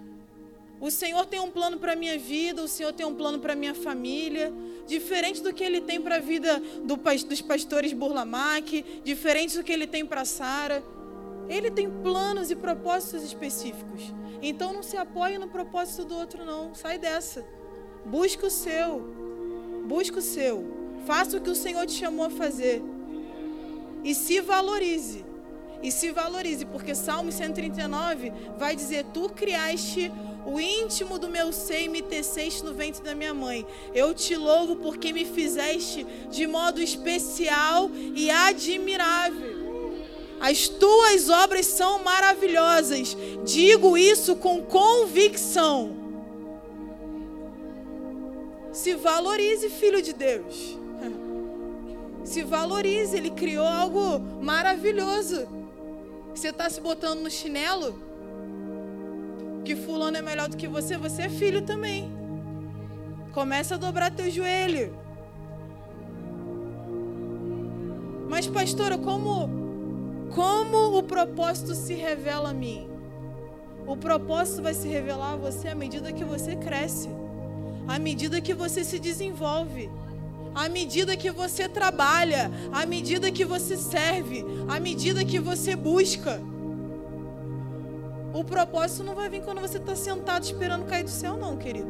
O 0.80 0.91
Senhor 0.91 1.25
tem 1.25 1.39
um 1.39 1.49
plano 1.49 1.77
para 1.77 1.93
a 1.93 1.95
minha 1.95 2.17
vida, 2.19 2.62
o 2.62 2.67
Senhor 2.67 2.91
tem 2.91 3.06
um 3.06 3.15
plano 3.15 3.39
para 3.39 3.54
a 3.54 3.56
minha 3.56 3.73
família, 3.73 4.51
diferente 4.86 5.41
do 5.41 5.54
que 5.54 5.63
Ele 5.63 5.80
tem 5.80 6.01
para 6.01 6.15
a 6.17 6.19
vida 6.19 6.62
do, 6.84 6.97
dos 6.97 7.41
pastores 7.41 7.93
Burlamac, 7.93 8.84
diferente 9.06 9.56
do 9.56 9.63
que 9.63 9.71
Ele 9.71 9.88
tem 9.88 10.06
para 10.06 10.25
Sara. 10.25 10.84
Ele 11.51 11.69
tem 11.69 11.89
planos 11.89 12.49
e 12.49 12.55
propósitos 12.55 13.23
específicos. 13.23 14.13
Então 14.41 14.71
não 14.71 14.81
se 14.81 14.95
apoie 14.95 15.37
no 15.37 15.49
propósito 15.49 16.05
do 16.05 16.15
outro, 16.15 16.45
não. 16.45 16.73
Sai 16.73 16.97
dessa. 16.97 17.45
Busque 18.05 18.45
o 18.45 18.49
seu. 18.49 19.01
Busque 19.85 20.17
o 20.17 20.21
seu. 20.21 20.65
Faça 21.05 21.35
o 21.35 21.41
que 21.41 21.49
o 21.49 21.55
Senhor 21.55 21.85
te 21.85 21.91
chamou 21.91 22.25
a 22.25 22.29
fazer. 22.29 22.81
E 24.01 24.15
se 24.15 24.39
valorize. 24.39 25.25
E 25.83 25.91
se 25.91 26.11
valorize, 26.11 26.63
porque 26.65 26.95
Salmo 26.95 27.31
139 27.31 28.31
vai 28.57 28.73
dizer: 28.73 29.03
Tu 29.13 29.27
criaste 29.29 30.09
o 30.45 30.57
íntimo 30.57 31.19
do 31.19 31.27
meu 31.27 31.51
ser 31.51 31.81
e 31.81 31.89
me 31.89 32.01
teceste 32.01 32.63
no 32.63 32.73
ventre 32.73 33.03
da 33.03 33.13
minha 33.13 33.33
mãe. 33.33 33.65
Eu 33.93 34.13
te 34.13 34.37
louvo 34.37 34.77
porque 34.77 35.11
me 35.11 35.25
fizeste 35.25 36.05
de 36.29 36.47
modo 36.47 36.81
especial 36.81 37.91
e 38.15 38.31
admirável. 38.31 39.61
As 40.41 40.67
tuas 40.67 41.30
obras 41.30 41.67
são 41.67 42.04
maravilhosas. 42.04 43.15
Digo 43.45 43.95
isso 43.95 44.36
com 44.36 44.63
convicção. 44.63 45.95
Se 48.71 48.95
valorize, 48.95 49.69
filho 49.69 50.01
de 50.01 50.13
Deus. 50.13 50.80
Se 52.25 52.41
valorize, 52.41 53.15
Ele 53.15 53.30
criou 53.30 53.67
algo 53.67 54.19
maravilhoso. 54.41 55.47
Você 56.34 56.47
está 56.47 56.67
se 56.69 56.82
botando 56.82 57.19
no 57.19 57.30
chinelo? 57.30 58.01
Que 59.63 59.75
fulano 59.75 60.17
é 60.17 60.21
melhor 60.23 60.47
do 60.47 60.58
que 60.58 60.67
você? 60.67 60.97
Você 60.97 61.23
é 61.23 61.30
filho 61.30 61.62
também. 61.62 62.12
Começa 63.32 63.75
a 63.75 63.77
dobrar 63.77 64.10
teu 64.10 64.30
joelho. 64.32 64.97
Mas, 68.30 68.47
pastora, 68.47 68.97
como 68.97 69.61
como 70.34 70.98
o 70.98 71.04
propósito 71.04 71.74
se 71.76 71.94
revela 71.94 72.50
a 72.50 72.54
mim? 72.54 72.88
O 73.86 73.98
propósito 73.98 74.62
vai 74.62 74.74
se 74.74 74.88
revelar 74.88 75.34
a 75.34 75.38
você 75.38 75.67
à 75.67 75.76
medida 75.76 76.12
que 76.13 76.24
você 76.24 76.56
cresce, 76.56 77.10
à 77.88 77.98
medida 78.00 78.39
que 78.39 78.54
você 78.54 78.84
se 78.84 79.00
desenvolve, 79.00 79.89
À 80.54 80.67
medida 80.67 81.15
que 81.15 81.32
você 81.32 81.70
trabalha, 81.70 82.52
à 82.74 82.86
medida 82.86 83.32
que 83.32 83.46
você 83.46 83.78
serve, 83.78 84.46
à 84.67 84.80
medida 84.80 85.24
que 85.24 85.39
você 85.39 85.76
busca. 85.76 86.41
O 88.34 88.44
propósito 88.44 89.04
não 89.04 89.15
vai 89.15 89.30
vir 89.30 89.41
quando 89.44 89.62
você 89.62 89.78
está 89.78 89.96
sentado 89.96 90.44
esperando 90.44 90.86
cair 90.86 91.04
do 91.04 91.10
céu, 91.10 91.38
não, 91.38 91.56
querido. 91.58 91.88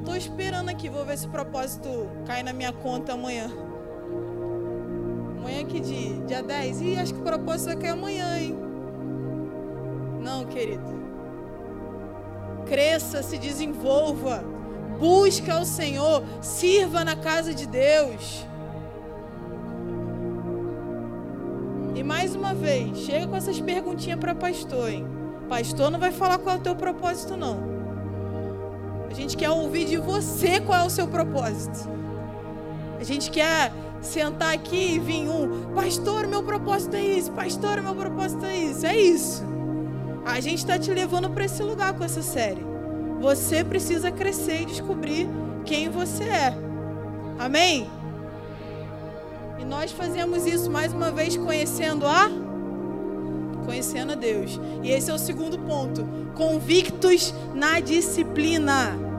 Estou 0.00 0.16
esperando 0.16 0.70
aqui, 0.70 0.88
vou 0.88 1.04
ver 1.04 1.18
se 1.18 1.26
o 1.26 1.30
propósito 1.30 1.88
cai 2.26 2.42
na 2.42 2.52
minha 2.52 2.72
conta 2.72 3.12
amanhã. 3.12 3.48
Amanhã 5.40 5.64
que 5.64 5.80
dia? 5.80 6.20
Dia 6.26 6.42
10? 6.42 6.82
Ih, 6.82 6.96
acho 6.96 7.14
que 7.14 7.20
o 7.20 7.24
propósito 7.24 7.68
vai 7.68 7.76
cair 7.76 7.90
amanhã, 7.92 8.38
hein? 8.38 8.58
Não, 10.20 10.44
querido. 10.44 11.00
Cresça, 12.66 13.22
se 13.22 13.38
desenvolva. 13.38 14.44
Busca 14.98 15.58
o 15.58 15.64
Senhor. 15.64 16.22
Sirva 16.42 17.06
na 17.06 17.16
casa 17.16 17.54
de 17.54 17.66
Deus. 17.66 18.46
E 21.94 22.02
mais 22.02 22.36
uma 22.36 22.52
vez, 22.52 22.98
chega 22.98 23.26
com 23.26 23.34
essas 23.34 23.58
perguntinhas 23.60 24.20
para 24.20 24.34
pastor, 24.34 24.90
hein? 24.90 25.06
Pastor 25.48 25.90
não 25.90 25.98
vai 25.98 26.12
falar 26.12 26.36
qual 26.38 26.56
é 26.56 26.58
o 26.58 26.62
teu 26.62 26.76
propósito, 26.76 27.34
não. 27.34 27.58
A 29.10 29.14
gente 29.14 29.38
quer 29.38 29.50
ouvir 29.50 29.86
de 29.86 29.96
você 29.96 30.60
qual 30.60 30.80
é 30.80 30.84
o 30.84 30.90
seu 30.90 31.08
propósito. 31.08 31.88
A 33.00 33.02
gente 33.02 33.30
quer 33.30 33.72
sentar 34.00 34.54
aqui 34.54 34.94
e 34.94 34.98
vir 34.98 35.28
um, 35.28 35.72
pastor, 35.74 36.26
meu 36.26 36.42
propósito 36.42 36.96
é 36.96 37.04
isso, 37.04 37.30
pastor, 37.32 37.82
meu 37.82 37.94
propósito 37.94 38.44
é 38.44 38.56
isso. 38.56 38.86
É 38.86 38.96
isso. 38.96 39.44
A 40.24 40.40
gente 40.40 40.58
está 40.58 40.78
te 40.78 40.90
levando 40.92 41.30
para 41.30 41.44
esse 41.44 41.62
lugar 41.62 41.94
com 41.94 42.04
essa 42.04 42.22
série. 42.22 42.64
Você 43.20 43.64
precisa 43.64 44.10
crescer 44.10 44.62
e 44.62 44.66
descobrir 44.66 45.28
quem 45.64 45.88
você 45.88 46.24
é. 46.24 46.54
Amém? 47.38 47.90
E 49.58 49.64
nós 49.64 49.92
fazemos 49.92 50.46
isso 50.46 50.70
mais 50.70 50.92
uma 50.92 51.10
vez 51.10 51.36
conhecendo 51.36 52.06
a 52.06 52.30
conhecendo 53.64 54.12
a 54.12 54.14
Deus. 54.14 54.58
E 54.82 54.90
esse 54.90 55.10
é 55.10 55.14
o 55.14 55.18
segundo 55.18 55.58
ponto. 55.58 56.04
Convictos 56.34 57.32
na 57.54 57.78
disciplina. 57.78 59.09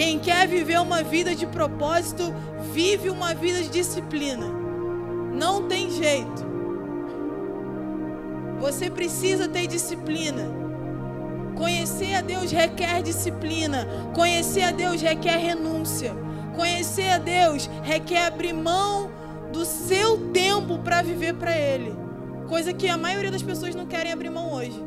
Quem 0.00 0.18
quer 0.18 0.48
viver 0.48 0.80
uma 0.80 1.02
vida 1.02 1.34
de 1.34 1.46
propósito, 1.46 2.32
vive 2.72 3.10
uma 3.10 3.34
vida 3.34 3.60
de 3.60 3.68
disciplina. 3.68 4.46
Não 5.30 5.68
tem 5.68 5.90
jeito. 5.90 6.42
Você 8.58 8.88
precisa 8.88 9.46
ter 9.46 9.66
disciplina. 9.66 10.48
Conhecer 11.54 12.14
a 12.14 12.22
Deus 12.22 12.50
requer 12.50 13.02
disciplina. 13.02 13.86
Conhecer 14.14 14.62
a 14.62 14.70
Deus 14.70 15.02
requer 15.02 15.36
renúncia. 15.36 16.14
Conhecer 16.56 17.10
a 17.10 17.18
Deus 17.18 17.68
requer 17.82 18.24
abrir 18.24 18.54
mão 18.54 19.10
do 19.52 19.66
seu 19.66 20.30
tempo 20.30 20.78
para 20.78 21.02
viver 21.02 21.34
para 21.34 21.54
Ele. 21.54 21.94
Coisa 22.48 22.72
que 22.72 22.88
a 22.88 22.96
maioria 22.96 23.30
das 23.30 23.42
pessoas 23.42 23.74
não 23.74 23.84
querem 23.84 24.12
abrir 24.12 24.30
mão 24.30 24.50
hoje. 24.50 24.82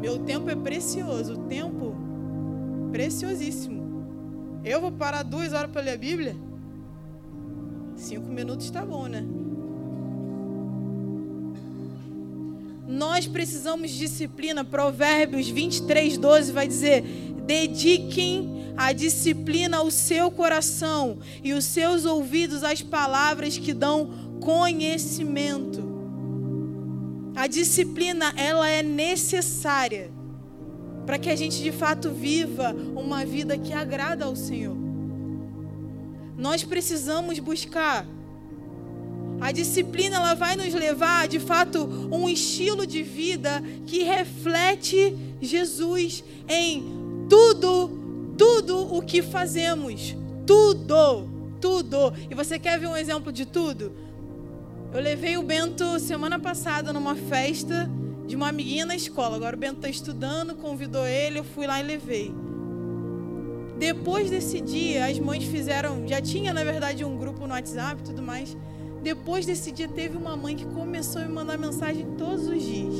Meu 0.00 0.18
tempo 0.18 0.50
é 0.50 0.54
precioso. 0.54 1.32
O 1.32 1.38
tempo, 1.48 2.03
preciosíssimo. 2.94 3.82
Eu 4.64 4.80
vou 4.80 4.92
parar 4.92 5.24
duas 5.24 5.52
horas 5.52 5.68
para 5.68 5.82
ler 5.82 5.94
a 5.94 5.96
Bíblia? 5.96 6.36
Cinco 7.96 8.28
minutos 8.28 8.66
está 8.66 8.86
bom, 8.86 9.08
né? 9.08 9.24
Nós 12.86 13.26
precisamos 13.26 13.90
de 13.90 13.98
disciplina. 13.98 14.64
Provérbios 14.64 15.48
23, 15.48 16.16
12 16.16 16.52
vai 16.52 16.68
dizer: 16.68 17.02
dediquem 17.44 18.72
a 18.76 18.92
disciplina 18.92 19.78
ao 19.78 19.90
seu 19.90 20.30
coração 20.30 21.18
e 21.42 21.52
os 21.52 21.64
seus 21.64 22.04
ouvidos 22.04 22.62
às 22.62 22.80
palavras 22.80 23.58
que 23.58 23.74
dão 23.74 24.38
conhecimento. 24.40 25.82
A 27.34 27.48
disciplina, 27.48 28.32
ela 28.36 28.68
é 28.68 28.84
necessária 28.84 30.12
para 31.04 31.18
que 31.18 31.30
a 31.30 31.36
gente 31.36 31.62
de 31.62 31.72
fato 31.72 32.10
viva 32.10 32.74
uma 32.94 33.24
vida 33.24 33.58
que 33.58 33.72
agrada 33.72 34.24
ao 34.24 34.34
Senhor. 34.34 34.76
Nós 36.36 36.64
precisamos 36.64 37.38
buscar 37.38 38.06
a 39.40 39.52
disciplina 39.52 40.16
ela 40.16 40.34
vai 40.34 40.56
nos 40.56 40.72
levar, 40.72 41.28
de 41.28 41.38
fato, 41.38 41.84
um 42.10 42.28
estilo 42.28 42.86
de 42.86 43.02
vida 43.02 43.62
que 43.86 44.02
reflete 44.02 45.14
Jesus 45.40 46.24
em 46.48 46.82
tudo, 47.28 47.90
tudo 48.38 48.94
o 48.94 49.02
que 49.02 49.22
fazemos. 49.22 50.16
Tudo, 50.46 51.28
tudo. 51.60 52.12
E 52.30 52.34
você 52.34 52.58
quer 52.58 52.78
ver 52.78 52.86
um 52.86 52.96
exemplo 52.96 53.32
de 53.32 53.44
tudo? 53.44 53.92
Eu 54.92 55.00
levei 55.00 55.36
o 55.36 55.42
Bento 55.42 55.98
semana 55.98 56.38
passada 56.38 56.92
numa 56.92 57.16
festa 57.16 57.90
de 58.26 58.36
uma 58.36 58.48
amiguinha 58.48 58.86
na 58.86 58.96
escola. 58.96 59.36
Agora 59.36 59.56
o 59.56 59.58
Bento 59.58 59.76
está 59.76 59.88
estudando, 59.88 60.54
convidou 60.54 61.06
ele, 61.06 61.38
eu 61.38 61.44
fui 61.44 61.66
lá 61.66 61.80
e 61.80 61.82
levei. 61.82 62.34
Depois 63.78 64.30
desse 64.30 64.60
dia, 64.60 65.06
as 65.06 65.18
mães 65.18 65.44
fizeram, 65.44 66.06
já 66.06 66.20
tinha 66.20 66.52
na 66.52 66.62
verdade 66.62 67.04
um 67.04 67.18
grupo 67.18 67.46
no 67.46 67.52
WhatsApp 67.52 68.00
e 68.00 68.04
tudo 68.04 68.22
mais. 68.22 68.56
Depois 69.02 69.44
desse 69.44 69.70
dia, 69.70 69.88
teve 69.88 70.16
uma 70.16 70.36
mãe 70.36 70.56
que 70.56 70.64
começou 70.64 71.20
a 71.20 71.24
me 71.26 71.32
mandar 71.32 71.58
mensagem 71.58 72.06
todos 72.16 72.46
os 72.48 72.62
dias. 72.62 72.94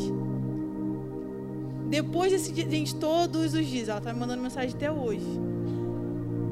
Depois 1.89 2.33
desse 2.33 2.53
dia, 2.53 2.69
gente, 2.69 2.95
todos 2.97 3.55
os 3.55 3.67
dias, 3.67 3.89
ela 3.89 3.99
está 3.99 4.13
me 4.13 4.19
mandando 4.19 4.43
mensagem 4.43 4.75
até 4.75 4.91
hoje. 4.91 5.25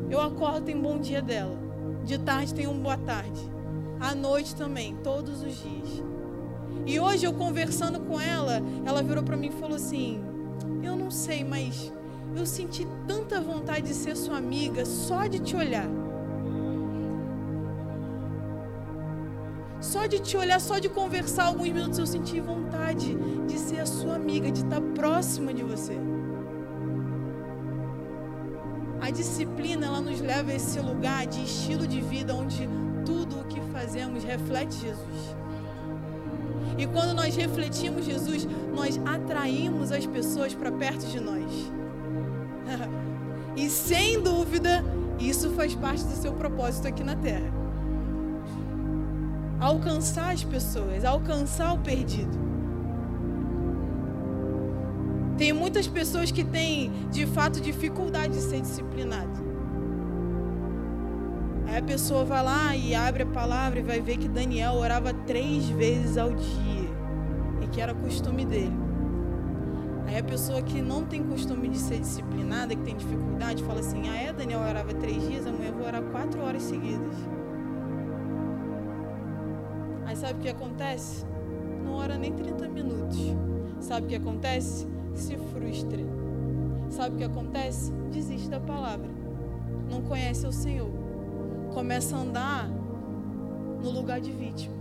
Eu 0.08 0.20
acordo, 0.20 0.62
tem 0.62 0.76
um 0.76 0.82
bom 0.82 0.98
dia 0.98 1.20
dela. 1.20 1.58
De 2.04 2.16
tarde 2.18 2.54
tem 2.54 2.66
um 2.66 2.78
boa 2.78 2.96
tarde. 2.96 3.40
À 4.00 4.14
noite 4.14 4.54
também, 4.54 4.96
todos 5.02 5.42
os 5.42 5.62
dias. 5.62 6.11
E 6.84 6.98
hoje 6.98 7.26
eu 7.26 7.32
conversando 7.32 8.00
com 8.00 8.20
ela, 8.20 8.60
ela 8.84 9.02
virou 9.02 9.22
para 9.22 9.36
mim 9.36 9.48
e 9.48 9.60
falou 9.60 9.76
assim: 9.76 10.20
Eu 10.82 10.96
não 10.96 11.10
sei, 11.10 11.44
mas 11.44 11.92
eu 12.34 12.46
senti 12.46 12.86
tanta 13.06 13.40
vontade 13.40 13.86
de 13.88 13.94
ser 13.94 14.16
sua 14.16 14.38
amiga 14.38 14.84
só 14.84 15.26
de 15.26 15.38
te 15.38 15.54
olhar. 15.54 15.88
Só 19.80 20.06
de 20.06 20.20
te 20.20 20.36
olhar, 20.36 20.60
só 20.60 20.78
de 20.78 20.88
conversar 20.88 21.44
alguns 21.44 21.68
minutos, 21.68 21.98
eu 21.98 22.06
senti 22.06 22.40
vontade 22.40 23.16
de 23.46 23.58
ser 23.58 23.80
a 23.80 23.86
sua 23.86 24.14
amiga, 24.14 24.50
de 24.50 24.62
estar 24.62 24.80
próxima 24.80 25.52
de 25.52 25.62
você. 25.62 25.98
A 29.00 29.10
disciplina, 29.10 29.86
ela 29.86 30.00
nos 30.00 30.20
leva 30.20 30.52
a 30.52 30.54
esse 30.54 30.78
lugar 30.78 31.26
de 31.26 31.42
estilo 31.42 31.86
de 31.86 32.00
vida 32.00 32.32
onde 32.32 32.68
tudo 33.04 33.40
o 33.40 33.44
que 33.44 33.60
fazemos 33.72 34.22
reflete 34.22 34.76
Jesus. 34.76 35.41
E 36.78 36.86
quando 36.86 37.14
nós 37.14 37.36
refletimos 37.36 38.04
Jesus, 38.04 38.46
nós 38.74 39.00
atraímos 39.04 39.92
as 39.92 40.06
pessoas 40.06 40.54
para 40.54 40.72
perto 40.72 41.06
de 41.06 41.20
nós. 41.20 41.72
e 43.56 43.68
sem 43.68 44.22
dúvida, 44.22 44.84
isso 45.18 45.50
faz 45.50 45.74
parte 45.74 46.04
do 46.04 46.16
seu 46.16 46.32
propósito 46.32 46.88
aqui 46.88 47.04
na 47.04 47.16
terra 47.16 47.62
alcançar 49.62 50.32
as 50.32 50.42
pessoas, 50.42 51.04
alcançar 51.04 51.72
o 51.72 51.78
perdido. 51.78 52.36
Tem 55.38 55.52
muitas 55.52 55.86
pessoas 55.86 56.32
que 56.32 56.44
têm, 56.44 56.90
de 57.10 57.26
fato, 57.26 57.60
dificuldade 57.60 58.34
de 58.34 58.40
ser 58.40 58.60
disciplinado. 58.60 59.31
Aí 61.72 61.78
a 61.78 61.82
pessoa 61.82 62.22
vai 62.22 62.44
lá 62.44 62.76
e 62.76 62.94
abre 62.94 63.22
a 63.22 63.26
palavra 63.26 63.78
e 63.78 63.82
vai 63.82 63.98
ver 63.98 64.18
que 64.18 64.28
Daniel 64.28 64.74
orava 64.74 65.14
três 65.14 65.70
vezes 65.70 66.18
ao 66.18 66.30
dia 66.30 66.90
e 67.62 67.66
que 67.66 67.80
era 67.80 67.94
costume 67.94 68.44
dele. 68.44 68.76
Aí 70.06 70.18
a 70.18 70.22
pessoa 70.22 70.60
que 70.60 70.82
não 70.82 71.06
tem 71.06 71.22
costume 71.24 71.68
de 71.68 71.78
ser 71.78 71.98
disciplinada, 71.98 72.76
que 72.76 72.82
tem 72.82 72.94
dificuldade, 72.94 73.64
fala 73.64 73.80
assim: 73.80 74.06
Ah, 74.06 74.18
é, 74.18 74.32
Daniel 74.34 74.60
orava 74.60 74.92
três 74.92 75.26
dias, 75.26 75.46
amanhã 75.46 75.70
eu 75.70 75.74
vou 75.74 75.86
orar 75.86 76.02
quatro 76.02 76.42
horas 76.42 76.62
seguidas. 76.62 77.16
Aí 80.04 80.14
sabe 80.14 80.40
o 80.40 80.42
que 80.42 80.50
acontece? 80.50 81.24
Não 81.82 81.94
ora 81.94 82.18
nem 82.18 82.34
30 82.34 82.68
minutos. 82.68 83.18
Sabe 83.80 84.04
o 84.04 84.08
que 84.10 84.16
acontece? 84.16 84.86
Se 85.14 85.38
frustra. 85.38 86.04
Sabe 86.90 87.14
o 87.14 87.18
que 87.18 87.24
acontece? 87.24 87.90
Desiste 88.12 88.50
da 88.50 88.60
palavra. 88.60 89.08
Não 89.90 90.02
conhece 90.02 90.46
o 90.46 90.52
Senhor. 90.52 91.01
Começa 91.74 92.16
a 92.16 92.20
andar 92.20 92.68
no 93.82 93.90
lugar 93.90 94.20
de 94.20 94.30
vítima. 94.30 94.74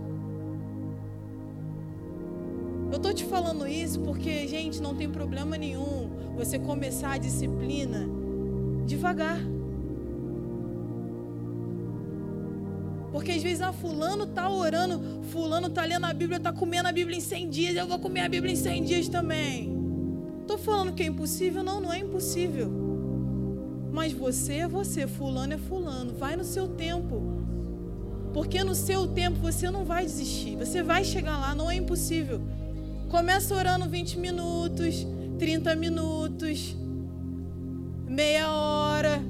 Eu 2.90 2.96
estou 2.96 3.14
te 3.14 3.24
falando 3.24 3.66
isso 3.66 4.00
porque, 4.00 4.46
gente, 4.46 4.80
não 4.82 4.94
tem 4.94 5.10
problema 5.10 5.56
nenhum 5.56 6.10
você 6.36 6.58
começar 6.58 7.12
a 7.12 7.18
disciplina 7.18 8.06
devagar. 8.84 9.38
Porque 13.10 13.32
às 13.32 13.42
vezes, 13.42 13.60
ah, 13.60 13.72
fulano 13.72 14.26
tá 14.26 14.48
orando, 14.48 15.22
fulano 15.24 15.68
tá 15.68 15.84
lendo 15.84 16.06
a 16.06 16.12
Bíblia, 16.12 16.40
tá 16.40 16.52
comendo 16.52 16.88
a 16.88 16.92
Bíblia 16.92 17.16
em 17.16 17.20
100 17.20 17.50
dias, 17.50 17.76
eu 17.76 17.86
vou 17.86 17.98
comer 17.98 18.20
a 18.20 18.28
Bíblia 18.28 18.52
em 18.52 18.56
100 18.56 18.84
dias 18.84 19.08
também. 19.08 19.70
Tô 20.46 20.58
falando 20.58 20.92
que 20.92 21.02
é 21.02 21.06
impossível? 21.06 21.62
Não, 21.62 21.80
não 21.80 21.92
é 21.92 21.98
impossível. 21.98 22.81
Mas 23.92 24.12
você 24.12 24.54
é 24.54 24.68
você, 24.68 25.06
fulano 25.06 25.52
é 25.52 25.58
fulano. 25.58 26.14
Vai 26.14 26.34
no 26.34 26.44
seu 26.44 26.66
tempo. 26.66 27.22
Porque 28.32 28.64
no 28.64 28.74
seu 28.74 29.06
tempo 29.06 29.38
você 29.38 29.70
não 29.70 29.84
vai 29.84 30.04
desistir. 30.04 30.56
Você 30.56 30.82
vai 30.82 31.04
chegar 31.04 31.38
lá, 31.38 31.54
não 31.54 31.70
é 31.70 31.76
impossível. 31.76 32.40
Começa 33.10 33.54
orando 33.54 33.86
20 33.86 34.18
minutos, 34.18 35.06
30 35.38 35.76
minutos, 35.76 36.74
meia 38.08 38.50
hora. 38.50 39.22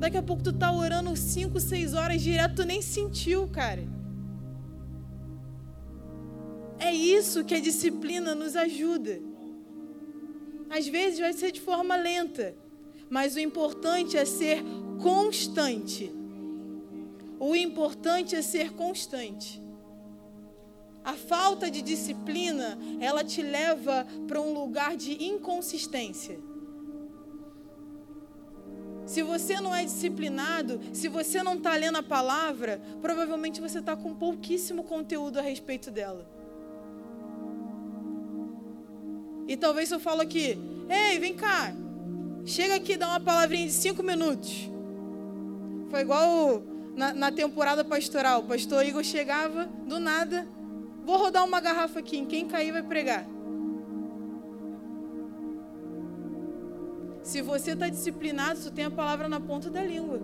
Daqui 0.00 0.16
a 0.16 0.22
pouco 0.22 0.42
tu 0.42 0.52
tá 0.52 0.72
orando 0.72 1.14
5, 1.16 1.60
6 1.60 1.94
horas 1.94 2.20
direto, 2.20 2.56
tu 2.56 2.64
nem 2.64 2.82
sentiu, 2.82 3.46
cara. 3.46 3.84
É 6.80 6.92
isso 6.92 7.44
que 7.44 7.54
a 7.54 7.60
disciplina 7.60 8.34
nos 8.34 8.56
ajuda. 8.56 9.20
Às 10.68 10.88
vezes 10.88 11.20
vai 11.20 11.32
ser 11.32 11.52
de 11.52 11.60
forma 11.60 11.94
lenta, 11.94 12.56
mas 13.12 13.34
o 13.36 13.40
importante 13.40 14.16
é 14.16 14.24
ser 14.24 14.64
constante. 15.02 16.10
O 17.38 17.54
importante 17.54 18.34
é 18.34 18.40
ser 18.40 18.72
constante. 18.72 19.62
A 21.04 21.12
falta 21.12 21.70
de 21.70 21.82
disciplina, 21.82 22.78
ela 23.00 23.22
te 23.22 23.42
leva 23.42 24.06
para 24.26 24.40
um 24.40 24.54
lugar 24.54 24.96
de 24.96 25.22
inconsistência. 25.22 26.40
Se 29.04 29.22
você 29.22 29.60
não 29.60 29.74
é 29.74 29.84
disciplinado, 29.84 30.80
se 30.94 31.06
você 31.06 31.42
não 31.42 31.56
está 31.56 31.76
lendo 31.76 31.98
a 31.98 32.02
palavra, 32.02 32.80
provavelmente 33.02 33.60
você 33.60 33.80
está 33.80 33.94
com 33.94 34.14
pouquíssimo 34.14 34.84
conteúdo 34.84 35.38
a 35.38 35.42
respeito 35.42 35.90
dela. 35.90 36.26
E 39.46 39.54
talvez 39.54 39.90
eu 39.90 40.00
falo 40.00 40.22
aqui, 40.22 40.58
ei, 40.88 41.18
vem 41.18 41.34
cá, 41.34 41.74
chega 42.44 42.76
aqui, 42.76 42.96
dá 42.96 43.08
uma 43.08 43.20
palavrinha 43.20 43.66
de 43.66 43.72
cinco 43.72 44.02
minutos. 44.02 44.70
Foi 45.90 46.00
igual 46.00 46.62
na, 46.96 47.12
na 47.12 47.32
temporada 47.32 47.84
pastoral, 47.84 48.40
o 48.40 48.44
pastor 48.44 48.84
Igor 48.84 49.02
chegava 49.02 49.66
do 49.86 49.98
nada, 49.98 50.46
vou 51.04 51.16
rodar 51.16 51.44
uma 51.44 51.60
garrafa 51.60 52.00
aqui, 52.00 52.16
em 52.18 52.26
quem 52.26 52.46
cair 52.46 52.72
vai 52.72 52.82
pregar. 52.82 53.26
Se 57.22 57.40
você 57.40 57.72
está 57.72 57.88
disciplinado, 57.88 58.58
você 58.58 58.70
tem 58.70 58.84
a 58.84 58.90
palavra 58.90 59.28
na 59.28 59.40
ponta 59.40 59.70
da 59.70 59.82
língua. 59.82 60.20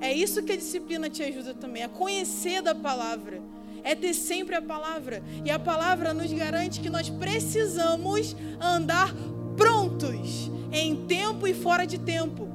É 0.00 0.12
isso 0.12 0.42
que 0.42 0.52
a 0.52 0.56
disciplina 0.56 1.08
te 1.10 1.22
ajuda 1.22 1.54
também, 1.54 1.82
a 1.82 1.88
conhecer 1.88 2.62
da 2.62 2.74
palavra 2.74 3.42
é 3.86 3.94
ter 3.94 4.14
sempre 4.14 4.56
a 4.56 4.60
palavra. 4.60 5.22
E 5.44 5.50
a 5.50 5.60
palavra 5.60 6.12
nos 6.12 6.32
garante 6.32 6.80
que 6.80 6.90
nós 6.90 7.08
precisamos 7.08 8.34
andar 8.60 9.14
prontos, 9.56 10.50
em 10.72 11.06
tempo 11.06 11.46
e 11.46 11.54
fora 11.54 11.86
de 11.86 11.98
tempo. 11.98 12.48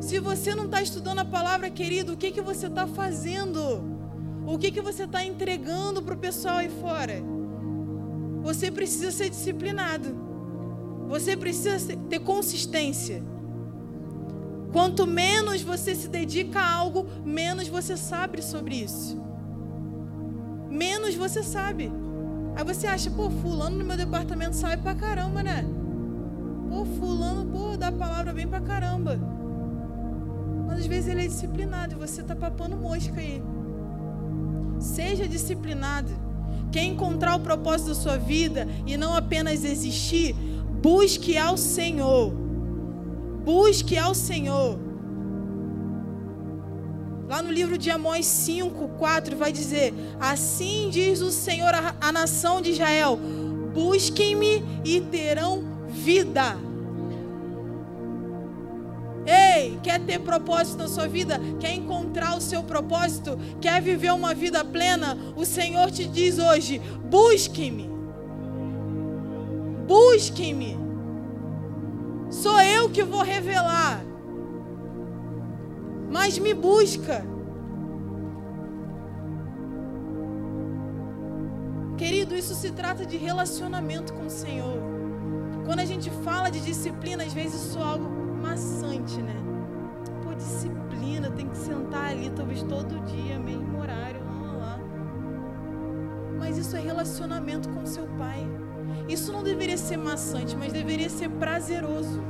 Se 0.00 0.18
você 0.18 0.54
não 0.54 0.64
está 0.64 0.80
estudando 0.80 1.18
a 1.18 1.24
palavra, 1.24 1.70
querido, 1.70 2.12
o 2.12 2.16
que, 2.16 2.30
que 2.30 2.40
você 2.40 2.66
está 2.66 2.86
fazendo? 2.86 3.82
O 4.46 4.56
que, 4.56 4.70
que 4.70 4.80
você 4.80 5.04
está 5.04 5.24
entregando 5.24 6.02
para 6.02 6.14
o 6.14 6.18
pessoal 6.18 6.58
aí 6.58 6.70
fora? 6.70 7.22
Você 8.42 8.70
precisa 8.70 9.10
ser 9.10 9.28
disciplinado. 9.28 10.16
Você 11.08 11.36
precisa 11.36 11.96
ter 12.08 12.20
consistência. 12.20 13.22
Quanto 14.72 15.06
menos 15.06 15.62
você 15.62 15.94
se 15.94 16.08
dedica 16.08 16.60
a 16.60 16.72
algo, 16.72 17.06
menos 17.24 17.68
você 17.68 17.96
sabe 17.96 18.42
sobre 18.42 18.76
isso. 18.76 19.20
Menos 20.70 21.14
você 21.14 21.42
sabe. 21.42 21.90
Aí 22.58 22.64
você 22.64 22.88
acha, 22.88 23.08
pô, 23.08 23.30
fulano 23.30 23.78
no 23.78 23.84
meu 23.84 23.96
departamento 23.96 24.56
sabe 24.56 24.82
pra 24.82 24.92
caramba, 24.92 25.44
né? 25.44 25.64
Pô, 26.68 26.84
fulano, 26.84 27.46
pô, 27.46 27.76
dá 27.76 27.86
a 27.86 27.92
palavra 27.92 28.32
bem 28.32 28.48
pra 28.48 28.60
caramba. 28.60 29.16
Mas 30.66 30.80
às 30.80 30.86
vezes 30.86 31.08
ele 31.08 31.24
é 31.24 31.28
disciplinado 31.28 31.94
e 31.94 31.96
você 31.96 32.20
tá 32.20 32.34
papando 32.34 32.76
mosca 32.76 33.20
aí. 33.20 33.40
Seja 34.80 35.28
disciplinado. 35.28 36.10
Quer 36.72 36.82
encontrar 36.82 37.36
o 37.36 37.40
propósito 37.40 37.90
da 37.90 37.94
sua 37.94 38.16
vida 38.18 38.66
e 38.84 38.96
não 38.96 39.14
apenas 39.14 39.64
existir, 39.64 40.34
busque 40.82 41.38
ao 41.38 41.56
Senhor 41.56 42.48
Busque 43.48 43.96
ao 43.96 44.14
Senhor. 44.14 44.78
Lá 47.28 47.42
no 47.42 47.52
livro 47.52 47.76
de 47.76 47.90
Amós 47.90 48.24
5, 48.24 48.88
4 48.96 49.36
vai 49.36 49.52
dizer: 49.52 49.92
Assim 50.18 50.88
diz 50.90 51.20
o 51.20 51.30
Senhor 51.30 51.72
à 52.00 52.10
nação 52.10 52.62
de 52.62 52.70
Israel: 52.70 53.18
Busquem-me 53.74 54.64
e 54.82 54.98
terão 55.02 55.62
vida. 55.88 56.56
Ei, 59.26 59.78
quer 59.82 60.00
ter 60.00 60.20
propósito 60.20 60.78
na 60.78 60.88
sua 60.88 61.06
vida? 61.06 61.38
Quer 61.60 61.74
encontrar 61.74 62.34
o 62.34 62.40
seu 62.40 62.62
propósito? 62.62 63.38
Quer 63.60 63.82
viver 63.82 64.10
uma 64.14 64.32
vida 64.32 64.64
plena? 64.64 65.18
O 65.36 65.44
Senhor 65.44 65.90
te 65.90 66.06
diz 66.06 66.38
hoje: 66.38 66.80
busque-me. 67.04 67.90
Busquem-me. 69.86 70.78
Sou 72.30 72.58
eu 72.58 72.88
que 72.88 73.02
vou 73.02 73.22
revelar. 73.22 74.07
Mas 76.10 76.38
me 76.38 76.54
busca. 76.54 77.24
Querido, 81.96 82.34
isso 82.34 82.54
se 82.54 82.70
trata 82.70 83.04
de 83.04 83.16
relacionamento 83.16 84.12
com 84.14 84.26
o 84.26 84.30
Senhor. 84.30 84.78
Quando 85.66 85.80
a 85.80 85.84
gente 85.84 86.10
fala 86.22 86.48
de 86.48 86.60
disciplina, 86.60 87.24
às 87.24 87.32
vezes 87.32 87.60
isso 87.60 87.78
é 87.78 87.82
algo 87.82 88.08
maçante, 88.40 89.20
né? 89.20 89.34
Pô, 90.22 90.32
disciplina, 90.34 91.30
tem 91.30 91.48
que 91.48 91.56
sentar 91.56 92.10
ali 92.10 92.30
talvez 92.30 92.62
todo 92.62 93.04
dia, 93.04 93.38
mesmo 93.38 93.80
horário, 93.80 94.20
lá, 94.24 94.52
lá. 94.52 94.80
Mas 96.38 96.56
isso 96.56 96.76
é 96.76 96.80
relacionamento 96.80 97.68
com 97.68 97.82
o 97.82 97.86
seu 97.86 98.06
pai. 98.16 98.48
Isso 99.08 99.32
não 99.32 99.42
deveria 99.42 99.76
ser 99.76 99.96
maçante, 99.96 100.56
mas 100.56 100.72
deveria 100.72 101.10
ser 101.10 101.28
prazeroso. 101.28 102.22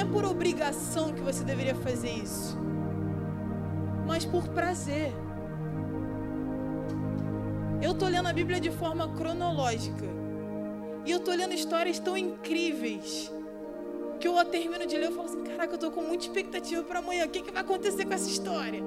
É 0.00 0.04
por 0.04 0.24
obrigação 0.24 1.12
que 1.12 1.20
você 1.20 1.44
deveria 1.44 1.74
fazer 1.74 2.08
isso, 2.10 2.56
mas 4.06 4.24
por 4.24 4.48
prazer. 4.48 5.12
Eu 7.82 7.92
estou 7.92 8.08
lendo 8.08 8.26
a 8.26 8.32
Bíblia 8.32 8.58
de 8.58 8.70
forma 8.70 9.14
cronológica. 9.14 10.06
E 11.04 11.10
eu 11.10 11.18
estou 11.18 11.34
lendo 11.34 11.52
histórias 11.52 11.98
tão 11.98 12.16
incríveis 12.16 13.30
que 14.18 14.26
eu 14.26 14.42
termino 14.46 14.86
de 14.86 14.96
ler 14.96 15.10
e 15.10 15.14
falo 15.14 15.28
assim: 15.28 15.44
caraca, 15.44 15.72
eu 15.72 15.74
estou 15.74 15.90
com 15.90 16.00
muita 16.00 16.24
expectativa 16.24 16.82
para 16.82 17.00
amanhã. 17.00 17.26
O 17.26 17.28
que, 17.28 17.42
que 17.42 17.52
vai 17.52 17.60
acontecer 17.60 18.06
com 18.06 18.14
essa 18.14 18.28
história? 18.28 18.82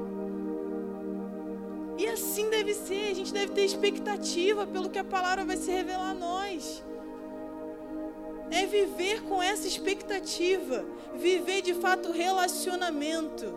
E 2.00 2.08
assim 2.08 2.50
deve 2.50 2.74
ser, 2.74 3.12
a 3.12 3.14
gente 3.14 3.32
deve 3.32 3.52
ter 3.52 3.66
expectativa 3.66 4.66
pelo 4.66 4.90
que 4.90 4.98
a 4.98 5.04
palavra 5.04 5.46
vai 5.46 5.58
se 5.58 5.70
revelar 5.70 6.10
a 6.10 6.16
nós. 6.16 6.84
É 8.54 8.68
viver 8.68 9.24
com 9.24 9.42
essa 9.42 9.68
expectativa, 9.68 10.86
viver 11.16 11.64
de 11.64 11.74
fato 11.74 12.12
relacionamento. 12.12 13.52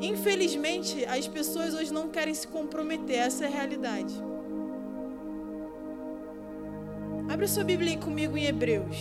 Infelizmente, 0.00 1.04
as 1.04 1.28
pessoas 1.28 1.74
hoje 1.74 1.92
não 1.92 2.08
querem 2.08 2.32
se 2.32 2.48
comprometer, 2.48 3.18
essa 3.18 3.44
é 3.44 3.48
a 3.48 3.50
realidade. 3.50 4.14
Abre 7.28 7.46
sua 7.46 7.64
Bíblia 7.64 7.98
comigo 7.98 8.38
em 8.38 8.46
Hebreus. 8.46 8.96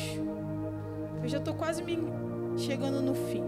Eu 1.23 1.29
já 1.29 1.37
estou 1.37 1.53
quase 1.53 1.81
me 1.81 1.97
chegando 2.57 3.01
no 3.01 3.15
fim. 3.15 3.43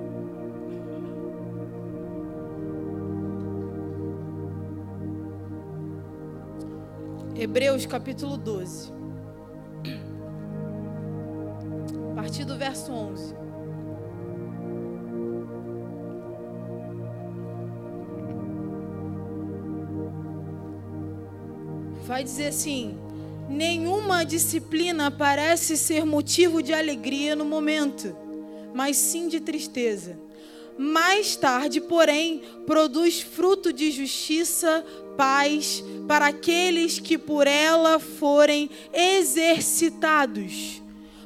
Hebreus 7.36 7.86
capítulo 7.86 8.38
12. 8.38 9.01
Partir 12.22 12.46
do 12.46 12.56
verso 12.56 12.92
11. 12.92 13.34
Vai 22.06 22.24
dizer 22.24 22.50
assim: 22.50 22.96
nenhuma 23.50 24.24
disciplina 24.24 25.10
parece 25.10 25.76
ser 25.76 26.06
motivo 26.06 26.62
de 26.62 26.72
alegria 26.76 27.36
no 27.36 27.44
momento, 27.44 28.16
mas 28.72 28.98
sim 28.98 29.28
de 29.28 29.40
tristeza. 29.40 30.16
Mais 30.78 31.36
tarde, 31.36 31.82
porém, 31.82 32.44
produz 32.68 33.20
fruto 33.20 33.74
de 33.74 33.90
justiça, 33.90 34.86
paz 35.18 35.84
para 36.08 36.28
aqueles 36.28 37.00
que 37.00 37.18
por 37.18 37.48
ela 37.48 37.98
forem 37.98 38.70
exercitados. 38.94 40.82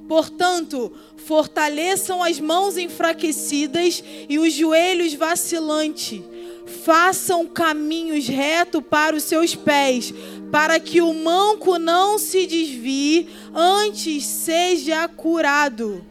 Portanto, 0.07 0.91
fortaleçam 1.17 2.21
as 2.21 2.39
mãos 2.39 2.77
enfraquecidas 2.77 4.03
e 4.29 4.37
os 4.37 4.53
joelhos 4.53 5.13
vacilantes. 5.13 6.21
façam 6.83 7.45
caminhos 7.45 8.27
retos 8.27 8.81
para 8.89 9.15
os 9.15 9.23
seus 9.23 9.53
pés, 9.53 10.11
para 10.51 10.79
que 10.79 10.99
o 10.99 11.13
manco 11.13 11.77
não 11.77 12.17
se 12.17 12.47
desvie, 12.47 13.29
antes 13.53 14.25
seja 14.25 15.07
curado. 15.07 16.03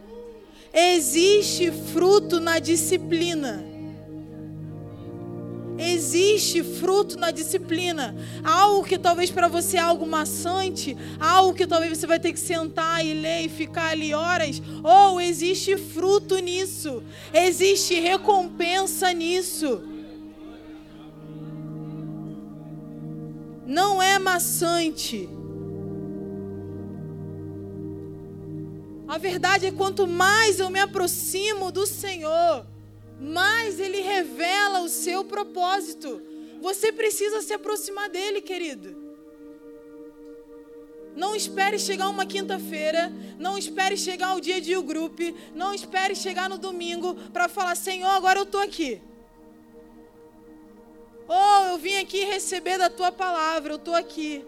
Existe 0.72 1.72
fruto 1.92 2.38
na 2.38 2.60
disciplina. 2.60 3.73
Existe 5.78 6.62
fruto 6.62 7.18
na 7.18 7.30
disciplina. 7.30 8.14
Algo 8.42 8.84
que 8.84 8.98
talvez 8.98 9.30
para 9.30 9.48
você 9.48 9.76
é 9.76 9.80
algo 9.80 10.06
maçante, 10.06 10.96
algo 11.18 11.54
que 11.54 11.66
talvez 11.66 11.98
você 11.98 12.06
vai 12.06 12.20
ter 12.20 12.32
que 12.32 12.40
sentar 12.40 13.04
e 13.04 13.14
ler 13.14 13.46
e 13.46 13.48
ficar 13.48 13.90
ali 13.90 14.14
horas. 14.14 14.62
Ou 14.82 15.20
existe 15.20 15.76
fruto 15.76 16.38
nisso. 16.38 17.02
Existe 17.32 17.98
recompensa 17.98 19.12
nisso. 19.12 19.82
Não 23.66 24.02
é 24.02 24.18
maçante. 24.18 25.28
A 29.06 29.18
verdade 29.18 29.66
é 29.66 29.70
quanto 29.70 30.06
mais 30.06 30.58
eu 30.58 30.70
me 30.70 30.80
aproximo 30.80 31.70
do 31.70 31.86
Senhor, 31.86 32.66
mais 33.20 33.78
ele 33.80 34.00
revela 34.00 34.80
o 34.80 34.88
seu 34.88 35.24
propósito. 35.24 36.20
Você 36.60 36.92
precisa 36.92 37.42
se 37.42 37.52
aproximar 37.52 38.08
dele, 38.08 38.40
querido. 38.40 39.04
Não 41.14 41.36
espere 41.36 41.78
chegar 41.78 42.08
uma 42.08 42.26
quinta-feira, 42.26 43.12
não 43.38 43.56
espere 43.56 43.96
chegar 43.96 44.34
o 44.34 44.40
dia 44.40 44.60
de 44.60 44.76
o 44.76 44.82
grupo, 44.82 45.22
não 45.54 45.72
espere 45.72 46.14
chegar 46.14 46.48
no 46.48 46.58
domingo 46.58 47.14
para 47.32 47.48
falar: 47.48 47.76
Senhor, 47.76 48.08
agora 48.08 48.40
eu 48.40 48.44
estou 48.44 48.60
aqui. 48.60 49.00
Oh, 51.28 51.66
eu 51.70 51.78
vim 51.78 51.96
aqui 51.96 52.24
receber 52.24 52.78
da 52.78 52.90
tua 52.90 53.12
palavra, 53.12 53.72
eu 53.72 53.76
estou 53.76 53.94
aqui. 53.94 54.44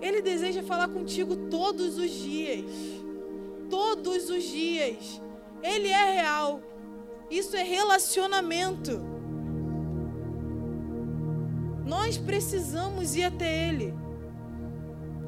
Ele 0.00 0.20
deseja 0.20 0.62
falar 0.62 0.88
contigo 0.88 1.36
todos 1.50 1.98
os 1.98 2.10
dias. 2.10 2.64
Todos 3.70 4.30
os 4.30 4.42
dias. 4.42 5.20
Ele 5.66 5.88
é 5.88 6.12
real. 6.12 6.60
Isso 7.30 7.56
é 7.56 7.62
relacionamento. 7.62 9.02
Nós 11.84 12.16
precisamos 12.16 13.16
ir 13.16 13.24
até 13.24 13.68
Ele. 13.68 13.92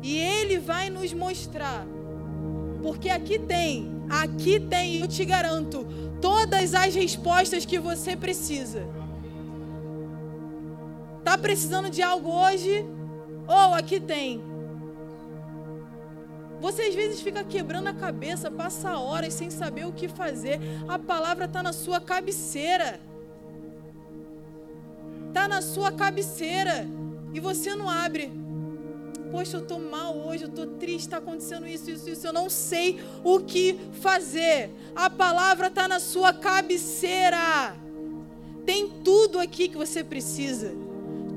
E 0.03 0.17
Ele 0.17 0.59
vai 0.59 0.91
nos 0.91 1.13
mostrar. 1.13 1.85
Porque 2.83 3.09
aqui 3.09 3.39
tem, 3.39 3.91
aqui 4.09 4.61
tem, 4.61 5.01
eu 5.01 5.09
te 5.09 5.25
garanto, 5.25 5.85
todas 6.21 6.75
as 6.75 6.95
respostas 6.95 7.65
que 7.65 7.79
você 7.79 8.17
precisa. 8.17 8.89
Tá 11.25 11.37
precisando 11.37 11.91
de 11.91 12.01
algo 12.01 12.31
hoje? 12.31 12.87
Ou 13.49 13.71
oh, 13.71 13.75
aqui 13.75 13.99
tem. 13.99 14.48
Você 16.61 16.83
às 16.83 16.95
vezes 16.95 17.21
fica 17.21 17.45
quebrando 17.45 17.87
a 17.89 17.95
cabeça, 17.95 18.51
passa 18.51 18.99
horas 18.99 19.33
sem 19.35 19.49
saber 19.51 19.87
o 19.87 19.93
que 19.93 20.09
fazer. 20.09 20.59
A 20.89 20.99
palavra 20.99 21.45
está 21.45 21.63
na 21.63 21.73
sua 21.73 22.01
cabeceira. 22.01 23.01
Está 25.29 25.47
na 25.47 25.63
sua 25.63 25.93
cabeceira. 25.93 26.87
E 27.33 27.39
você 27.39 27.75
não 27.75 27.89
abre. 27.89 28.33
Poxa, 29.31 29.59
eu 29.59 29.61
estou 29.61 29.79
mal 29.79 30.17
hoje, 30.17 30.45
eu 30.45 30.49
estou 30.49 30.67
triste, 30.67 31.01
está 31.01 31.19
acontecendo 31.19 31.67
isso, 31.67 31.91
isso, 31.91 32.09
isso. 32.09 32.27
Eu 32.27 32.33
não 32.33 32.51
sei 32.51 32.99
o 33.23 33.39
que 33.41 33.79
fazer. 34.01 34.71
A 34.97 35.09
palavra 35.09 35.69
está 35.69 35.87
na 35.87 36.01
sua 36.01 36.33
cabeceira. 36.33 37.77
Tem 38.65 38.89
tudo 39.05 39.39
aqui 39.39 39.69
que 39.69 39.77
você 39.77 40.03
precisa. 40.03 40.75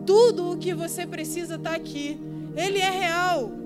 Tudo 0.06 0.52
o 0.52 0.58
que 0.58 0.74
você 0.74 1.06
precisa 1.06 1.56
está 1.56 1.76
aqui. 1.76 2.20
Ele 2.56 2.80
é 2.80 2.90
real. 2.90 3.61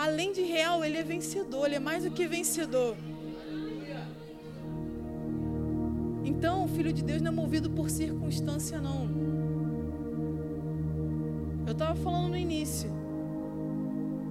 Além 0.00 0.32
de 0.32 0.40
real, 0.40 0.82
ele 0.82 0.96
é 0.96 1.02
vencedor, 1.02 1.66
ele 1.66 1.74
é 1.74 1.78
mais 1.78 2.04
do 2.04 2.10
que 2.10 2.26
vencedor. 2.26 2.96
Então, 6.24 6.64
o 6.64 6.68
filho 6.68 6.90
de 6.90 7.02
Deus 7.02 7.20
não 7.20 7.30
é 7.30 7.34
movido 7.34 7.68
por 7.68 7.90
circunstância, 7.90 8.80
não. 8.80 9.10
Eu 11.66 11.72
estava 11.72 11.94
falando 11.96 12.30
no 12.30 12.36
início. 12.36 12.90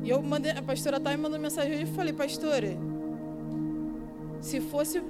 E 0.01 0.09
eu 0.09 0.19
mandei, 0.23 0.53
a 0.53 0.61
pastora 0.63 0.99
Thay 0.99 1.15
mandou 1.17 1.39
mensagem 1.39 1.73
hoje 1.73 1.83
e 1.83 1.95
falei, 1.95 2.13
pastora, 2.13 2.75
se 4.41 4.59
fosse 4.59 5.03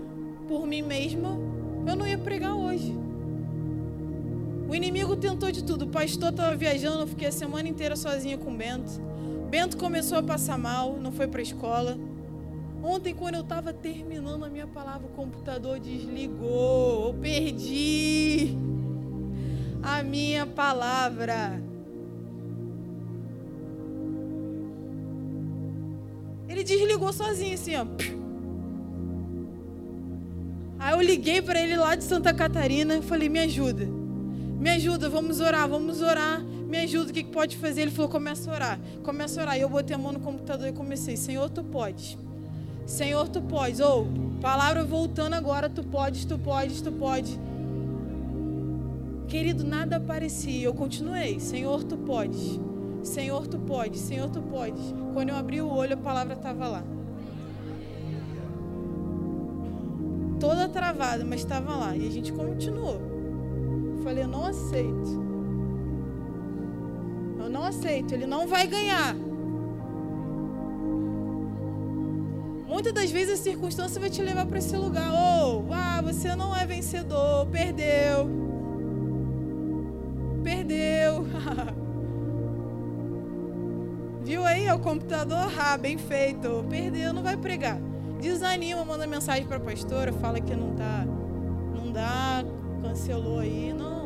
por 0.45 0.67
mim 0.67 0.81
mesma, 0.81 1.39
eu 1.87 1.95
não 1.95 2.05
ia 2.05 2.17
pregar 2.17 2.53
hoje. 2.53 2.93
O 4.67 4.75
inimigo 4.75 5.15
tentou 5.15 5.51
de 5.51 5.63
tudo. 5.63 5.85
O 5.85 5.87
pastor 5.87 6.31
estava 6.31 6.53
viajando, 6.53 6.99
eu 6.99 7.07
fiquei 7.07 7.29
a 7.29 7.31
semana 7.31 7.69
inteira 7.69 7.95
sozinha 7.95 8.37
com 8.37 8.51
o 8.51 8.57
Bento. 8.57 9.08
Bento 9.49 9.77
começou 9.77 10.19
a 10.19 10.21
passar 10.21 10.59
mal, 10.59 10.97
não 11.01 11.11
foi 11.11 11.27
para 11.27 11.39
a 11.39 11.43
escola. 11.43 11.97
Ontem, 12.83 13.15
quando 13.15 13.33
eu 13.33 13.41
estava 13.41 13.73
terminando 13.73 14.45
a 14.45 14.49
minha 14.49 14.67
palavra, 14.67 15.07
o 15.07 15.09
computador 15.09 15.79
desligou. 15.79 17.07
Eu 17.07 17.13
perdi 17.15 18.55
a 19.81 20.03
minha 20.03 20.45
palavra. 20.45 21.59
Ele 26.47 26.63
desligou 26.63 27.11
sozinho, 27.11 27.55
assim, 27.55 27.75
ó. 27.75 27.87
Aí 30.77 30.93
eu 30.93 31.01
liguei 31.01 31.41
para 31.41 31.59
ele 31.59 31.75
lá 31.75 31.95
de 31.95 32.03
Santa 32.03 32.31
Catarina 32.31 32.97
e 32.97 33.01
falei: 33.01 33.27
me 33.27 33.39
ajuda, 33.39 33.85
me 33.85 34.69
ajuda, 34.69 35.09
vamos 35.09 35.39
orar, 35.41 35.67
vamos 35.67 36.01
orar 36.01 36.39
me 36.69 36.77
ajuda, 36.77 37.09
o 37.09 37.13
que, 37.13 37.23
que 37.23 37.31
pode 37.31 37.57
fazer? 37.57 37.81
Ele 37.81 37.91
falou, 37.91 38.11
começa 38.11 38.49
a 38.49 38.53
orar. 38.53 38.79
Começa 39.03 39.41
a 39.41 39.43
orar. 39.43 39.57
E 39.57 39.61
eu 39.61 39.69
botei 39.69 39.95
a 39.95 39.97
mão 39.97 40.11
no 40.11 40.19
computador 40.19 40.67
e 40.67 40.71
comecei, 40.71 41.17
Senhor, 41.17 41.49
tu 41.49 41.63
podes. 41.63 42.15
Senhor, 42.85 43.27
tu 43.27 43.41
podes. 43.41 43.79
Ou, 43.79 44.07
palavra 44.39 44.83
voltando 44.83 45.33
agora, 45.33 45.67
tu 45.67 45.83
podes, 45.83 46.25
tu 46.25 46.37
podes, 46.37 46.79
tu 46.79 46.91
podes. 46.91 47.39
Querido, 49.27 49.63
nada 49.63 49.95
aparecia. 49.95 50.63
Eu 50.63 50.73
continuei, 50.75 51.39
Senhor, 51.39 51.83
tu 51.83 51.97
podes. 51.97 52.59
Senhor, 53.01 53.47
tu 53.47 53.57
podes. 53.57 53.99
Senhor, 54.01 54.29
tu 54.29 54.39
podes. 54.39 54.93
Quando 55.13 55.29
eu 55.29 55.35
abri 55.35 55.61
o 55.61 55.69
olho, 55.69 55.95
a 55.95 55.97
palavra 55.97 56.35
estava 56.35 56.67
lá. 56.67 56.83
Toda 60.39 60.69
travada, 60.69 61.25
mas 61.25 61.41
estava 61.41 61.75
lá. 61.75 61.97
E 61.97 62.07
a 62.07 62.11
gente 62.11 62.31
continuou. 62.31 63.01
Falei, 64.03 64.23
eu 64.23 64.27
não 64.27 64.45
aceito 64.45 65.28
eu 67.49 67.51
não 67.51 67.63
aceito, 67.63 68.13
ele 68.13 68.27
não 68.27 68.47
vai 68.47 68.67
ganhar. 68.67 69.15
Muitas 72.67 72.93
das 72.93 73.09
vezes 73.09 73.39
a 73.39 73.43
circunstância 73.43 73.99
vai 73.99 74.11
te 74.11 74.21
levar 74.21 74.45
para 74.45 74.59
esse 74.59 74.77
lugar. 74.77 75.11
Ou, 75.11 75.65
oh, 75.67 75.73
ah, 75.73 75.99
você 76.01 76.35
não 76.35 76.55
é 76.55 76.67
vencedor, 76.67 77.47
perdeu. 77.47 78.29
Perdeu. 80.43 81.25
Viu 84.23 84.45
aí? 84.45 84.65
É 84.65 84.73
o 84.73 84.79
computador, 84.79 85.51
ah, 85.59 85.75
bem 85.75 85.97
feito. 85.97 86.63
Perdeu, 86.69 87.11
não 87.11 87.23
vai 87.23 87.35
pregar. 87.35 87.81
Desanima, 88.21 88.85
manda 88.85 89.07
mensagem 89.07 89.47
para 89.47 89.57
a 89.57 89.61
pastora, 89.61 90.13
fala 90.13 90.39
que 90.39 90.55
não 90.55 90.75
tá, 90.75 91.03
não 91.73 91.91
dá, 91.91 92.45
cancelou 92.81 93.39
aí. 93.39 93.73
Não, 93.73 93.98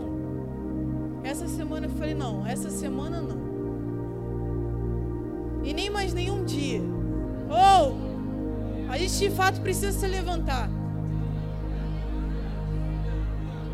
essa 1.23 1.47
semana 1.47 1.87
eu 1.87 1.91
falei, 1.91 2.13
não, 2.13 2.45
essa 2.45 2.69
semana 2.69 3.21
não. 3.21 3.43
E 5.63 5.73
nem 5.73 5.89
mais 5.89 6.13
nenhum 6.13 6.43
dia. 6.43 6.81
Ou 7.49 7.97
oh, 7.97 8.91
a 8.91 8.97
gente 8.97 9.17
de 9.17 9.29
fato 9.29 9.61
precisa 9.61 9.91
se 9.91 10.05
levantar. 10.05 10.69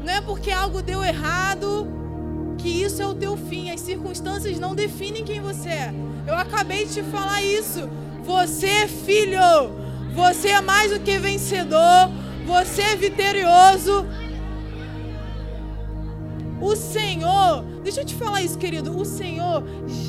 Não 0.04 0.14
é 0.14 0.22
porque 0.22 0.52
algo 0.52 0.82
deu 0.82 1.04
errado 1.04 1.88
que 2.58 2.70
isso 2.70 3.02
é 3.02 3.08
o 3.08 3.16
teu 3.16 3.36
fim. 3.36 3.72
As 3.72 3.82
circunstâncias 3.82 4.60
não 4.60 4.76
definem 4.76 5.24
quem 5.24 5.42
você 5.42 5.70
é. 5.70 5.94
Eu 6.28 6.36
acabei 6.36 6.86
de 6.86 6.96
te 6.96 7.04
falar 7.04 7.42
isso. 7.42 7.90
Você 8.24 8.68
é 8.68 8.88
filho. 8.88 9.40
Você 10.14 10.50
é 10.50 10.62
mais 10.62 10.92
do 10.92 11.00
que 11.00 11.18
vencedor. 11.18 12.10
Você 12.46 12.82
é 12.82 12.96
vitorioso. 12.96 14.06
O 16.62 16.76
Senhor, 16.76 17.64
deixa 17.84 18.02
eu 18.02 18.06
te 18.06 18.16
falar 18.16 18.42
isso, 18.42 18.58
querido. 18.58 18.98
O 18.98 19.06
Senhor 19.06 19.64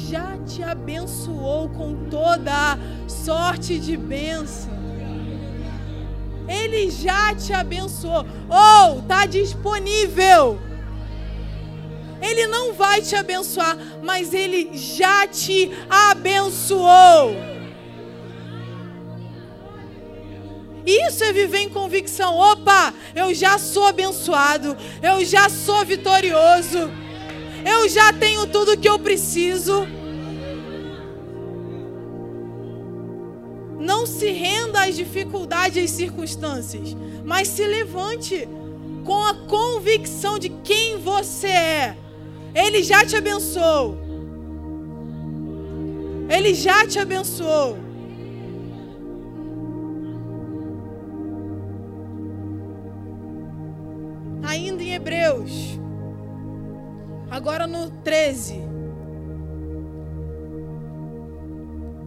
já 0.08 0.36
te 0.38 0.62
abençoou 0.62 1.68
com 1.68 2.08
toda 2.10 2.78
sorte 3.06 3.78
de 3.78 3.96
bênção. 3.96 4.70
Ele 6.48 6.90
já 6.90 7.34
te 7.34 7.52
abençoou. 7.52 8.26
Ou 8.48 8.96
oh, 8.96 8.98
está 8.98 9.26
disponível. 9.26 10.58
Ele 12.20 12.46
não 12.48 12.74
vai 12.74 13.00
te 13.00 13.14
abençoar, 13.14 13.78
mas 14.02 14.34
ele 14.34 14.76
já 14.76 15.26
te 15.26 15.70
abençoou. 15.88 17.59
Isso 20.90 21.22
é 21.22 21.32
viver 21.32 21.58
em 21.58 21.68
convicção. 21.68 22.36
Opa, 22.36 22.92
eu 23.14 23.32
já 23.32 23.58
sou 23.58 23.86
abençoado, 23.86 24.76
eu 25.00 25.24
já 25.24 25.48
sou 25.48 25.84
vitorioso, 25.84 26.90
eu 27.64 27.88
já 27.88 28.12
tenho 28.12 28.44
tudo 28.48 28.76
que 28.76 28.88
eu 28.88 28.98
preciso. 28.98 29.86
Não 33.78 34.04
se 34.04 34.30
renda 34.30 34.82
às 34.82 34.96
dificuldades 34.96 35.90
e 35.90 35.94
circunstâncias, 35.94 36.96
mas 37.24 37.46
se 37.46 37.64
levante 37.64 38.48
com 39.04 39.22
a 39.24 39.34
convicção 39.34 40.40
de 40.40 40.48
quem 40.48 40.98
você 40.98 41.46
é. 41.46 41.96
Ele 42.52 42.82
já 42.82 43.04
te 43.04 43.14
abençoou. 43.14 43.96
Ele 46.28 46.52
já 46.52 46.84
te 46.86 46.98
abençoou. 46.98 47.89
Hebreus, 55.20 55.78
agora 57.30 57.66
no 57.66 57.90
13, 57.90 58.62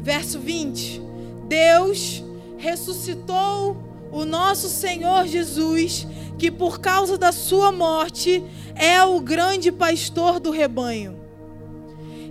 verso 0.01 0.39
20: 0.39 0.99
Deus 1.47 2.23
ressuscitou 2.57 3.77
o 4.11 4.25
nosso 4.25 4.67
Senhor 4.67 5.27
Jesus, 5.27 6.07
que 6.39 6.49
por 6.49 6.79
causa 6.79 7.15
da 7.15 7.31
sua 7.31 7.71
morte 7.71 8.43
é 8.75 9.03
o 9.03 9.19
grande 9.21 9.71
pastor 9.71 10.39
do 10.39 10.49
rebanho. 10.49 11.21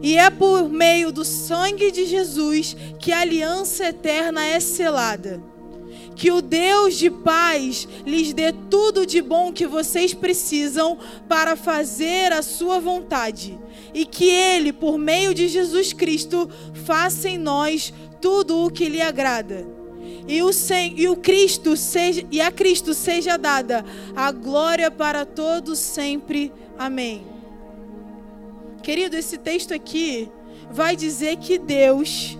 E 0.02 0.18
é 0.18 0.30
por 0.30 0.68
meio 0.68 1.12
do 1.12 1.24
sangue 1.24 1.92
de 1.92 2.06
Jesus 2.06 2.76
que 2.98 3.12
a 3.12 3.20
aliança 3.20 3.86
eterna 3.86 4.44
é 4.44 4.58
selada. 4.58 5.51
Que 6.14 6.30
o 6.30 6.42
Deus 6.42 6.96
de 6.96 7.10
paz 7.10 7.88
lhes 8.06 8.32
dê 8.32 8.52
tudo 8.52 9.06
de 9.06 9.22
bom 9.22 9.52
que 9.52 9.66
vocês 9.66 10.14
precisam 10.14 10.98
para 11.28 11.56
fazer 11.56 12.32
a 12.32 12.42
sua 12.42 12.78
vontade. 12.78 13.58
E 13.94 14.04
que 14.04 14.28
Ele, 14.28 14.72
por 14.72 14.98
meio 14.98 15.34
de 15.34 15.48
Jesus 15.48 15.92
Cristo, 15.92 16.48
faça 16.84 17.28
em 17.28 17.38
nós 17.38 17.92
tudo 18.20 18.64
o 18.64 18.70
que 18.70 18.88
lhe 18.88 19.00
agrada. 19.00 19.66
E 20.26 20.42
o, 20.42 20.50
e 20.96 21.08
o 21.08 21.16
Cristo 21.16 21.76
seja 21.76 22.24
e 22.30 22.40
a 22.40 22.50
Cristo 22.50 22.94
seja 22.94 23.36
dada 23.36 23.84
a 24.14 24.30
glória 24.30 24.90
para 24.90 25.24
todos 25.24 25.78
sempre. 25.78 26.52
Amém. 26.78 27.26
Querido, 28.82 29.16
esse 29.16 29.38
texto 29.38 29.72
aqui 29.72 30.28
vai 30.70 30.96
dizer 30.96 31.36
que 31.36 31.58
Deus, 31.58 32.36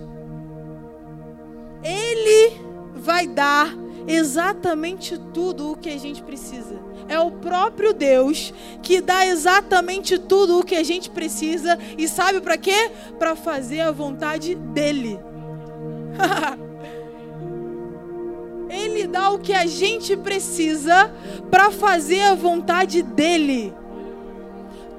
Ele 1.83 2.62
vai 3.03 3.27
dar 3.27 3.75
exatamente 4.07 5.17
tudo 5.33 5.71
o 5.71 5.77
que 5.77 5.89
a 5.89 5.97
gente 5.97 6.23
precisa. 6.23 6.81
É 7.07 7.19
o 7.19 7.31
próprio 7.31 7.93
Deus 7.93 8.53
que 8.81 9.01
dá 9.01 9.25
exatamente 9.25 10.17
tudo 10.17 10.59
o 10.59 10.63
que 10.63 10.75
a 10.75 10.83
gente 10.83 11.09
precisa 11.09 11.77
e 11.97 12.07
sabe 12.07 12.39
para 12.39 12.57
quê? 12.57 12.91
Para 13.19 13.35
fazer 13.35 13.81
a 13.81 13.91
vontade 13.91 14.55
dele. 14.55 15.19
Ele 18.69 19.05
dá 19.05 19.29
o 19.29 19.39
que 19.39 19.53
a 19.53 19.65
gente 19.67 20.15
precisa 20.17 21.13
para 21.51 21.69
fazer 21.69 22.21
a 22.21 22.33
vontade 22.33 23.03
dele. 23.03 23.73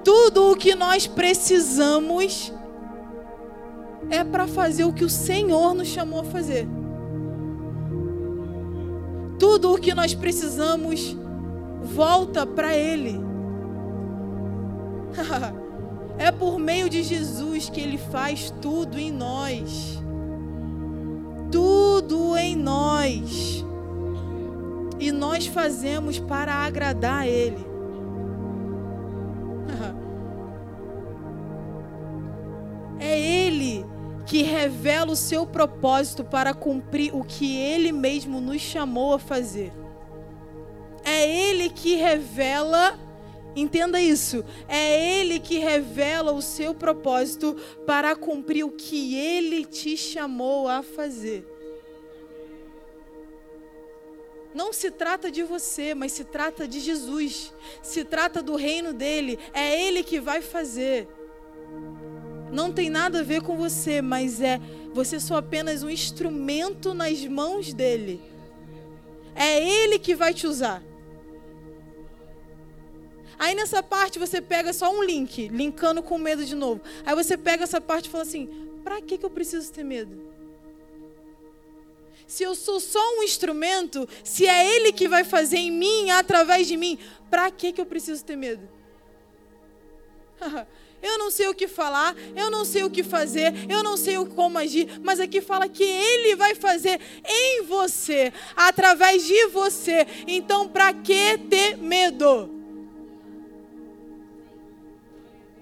Tudo 0.05 0.53
o 0.53 0.57
que 0.57 0.75
nós 0.75 1.07
precisamos 1.07 2.53
é 4.11 4.23
para 4.23 4.47
fazer 4.47 4.85
o 4.85 4.93
que 4.93 5.05
o 5.05 5.11
Senhor 5.11 5.75
nos 5.75 5.89
chamou 5.89 6.21
a 6.21 6.25
fazer. 6.25 6.69
Tudo 9.39 9.75
o 9.75 9.79
que 9.79 9.95
nós 9.95 10.15
precisamos 10.15 11.17
volta 11.83 12.47
para 12.47 12.75
Ele. 12.75 13.21
é 16.19 16.31
por 16.31 16.59
meio 16.59 16.89
de 16.89 17.03
Jesus 17.03 17.69
que 17.69 17.81
Ele 17.81 17.99
faz 17.99 18.51
tudo 18.63 18.99
em 18.99 19.13
nós. 19.13 20.03
Tudo 21.51 22.37
em 22.37 22.57
nós. 22.57 23.65
E 24.99 25.13
nós 25.13 25.47
fazemos 25.47 26.19
para 26.19 26.55
agradar 26.55 27.23
a 27.23 27.27
Ele. 27.27 27.74
Que 34.27 34.43
revela 34.43 35.13
o 35.13 35.17
seu 35.17 35.47
propósito 35.47 36.25
para 36.25 36.55
cumprir 36.55 37.15
o 37.15 37.25
que 37.25 37.57
Ele 37.57 37.93
mesmo 37.93 38.41
nos 38.41 38.61
chamou 38.61 39.15
a 39.15 39.19
fazer. 39.19 39.73
É 41.05 41.29
Ele 41.29 41.69
que 41.69 41.97
revela, 41.97 42.99
entenda 43.55 44.01
isso, 44.01 44.45
é 44.67 45.19
Ele 45.19 45.39
que 45.39 45.59
revela 45.59 46.33
o 46.33 46.41
seu 46.41 46.75
propósito 46.75 47.57
para 47.87 48.17
cumprir 48.17 48.65
o 48.65 48.71
que 48.71 49.15
Ele 49.15 49.65
te 49.65 49.97
chamou 49.97 50.69
a 50.69 50.83
fazer. 50.83 51.47
Não 54.55 54.73
se 54.73 54.89
trata 54.91 55.33
de 55.33 55.43
você, 55.43 55.95
mas 55.95 56.13
se 56.13 56.23
trata 56.23 56.67
de 56.69 56.79
Jesus. 56.79 57.53
Se 57.83 58.05
trata 58.05 58.41
do 58.41 58.55
reino 58.55 58.93
dele. 58.93 59.37
É 59.53 59.83
Ele 59.85 60.05
que 60.05 60.21
vai 60.21 60.41
fazer 60.41 61.09
não 62.55 62.73
tem 62.73 62.89
nada 62.89 63.21
a 63.21 63.23
ver 63.23 63.43
com 63.43 63.57
você, 63.57 64.01
mas 64.01 64.41
é 64.41 64.61
você 64.93 65.19
só 65.19 65.37
apenas 65.37 65.83
um 65.83 65.91
instrumento 65.91 66.95
nas 66.95 67.25
mãos 67.27 67.75
dele. 67.75 68.23
É 69.35 69.61
ele 69.61 69.99
que 69.99 70.15
vai 70.15 70.33
te 70.33 70.47
usar. 70.47 70.83
Aí 73.37 73.55
nessa 73.55 73.83
parte 73.83 74.19
você 74.19 74.41
pega 74.41 74.73
só 74.73 74.91
um 74.91 75.03
link, 75.03 75.49
linkando 75.49 76.03
com 76.03 76.17
medo 76.17 76.45
de 76.45 76.55
novo. 76.55 76.81
Aí 77.05 77.15
você 77.15 77.37
pega 77.37 77.65
essa 77.65 77.81
parte 77.81 78.07
e 78.07 78.11
fala 78.11 78.23
assim: 78.23 78.49
para 78.85 79.03
que, 79.03 79.19
que 79.19 79.27
eu 79.27 79.31
preciso 79.31 79.73
ter 79.73 79.83
medo? 79.83 80.33
Se 82.27 82.45
eu 82.45 82.55
sou 82.55 82.79
só 82.81 83.01
um 83.19 83.23
instrumento, 83.23 84.09
se 84.23 84.47
é 84.47 84.77
Ele 84.77 84.93
que 84.93 85.09
vai 85.09 85.25
fazer 85.25 85.59
em 85.59 85.71
mim, 85.71 86.11
através 86.11 86.67
de 86.67 86.77
mim, 86.77 86.99
para 87.29 87.51
que, 87.51 87.73
que 87.73 87.81
eu 87.81 87.87
preciso 87.87 88.25
ter 88.25 88.37
medo? 88.37 88.67
eu 91.05 91.19
não 91.19 91.31
sei 91.31 91.49
o 91.49 91.55
que 91.55 91.69
falar, 91.69 92.17
eu 92.35 92.51
não 92.51 92.65
sei 92.65 92.83
o 92.83 92.91
que 92.91 93.03
fazer, 93.03 93.53
eu 93.69 93.83
não 93.83 93.95
sei 93.95 94.17
como 94.25 94.57
agir, 94.57 94.89
mas 95.03 95.21
aqui 95.21 95.43
fala 95.43 95.69
que 95.69 95.85
Ele 95.85 96.35
vai 96.35 96.55
fazer 96.55 96.99
em 97.23 97.63
você, 97.65 98.33
através 98.57 99.23
de 99.27 99.49
você. 99.49 100.07
Então, 100.27 100.67
para 100.67 100.95
que 100.95 101.37
ter 101.37 101.77
medo? 101.77 102.49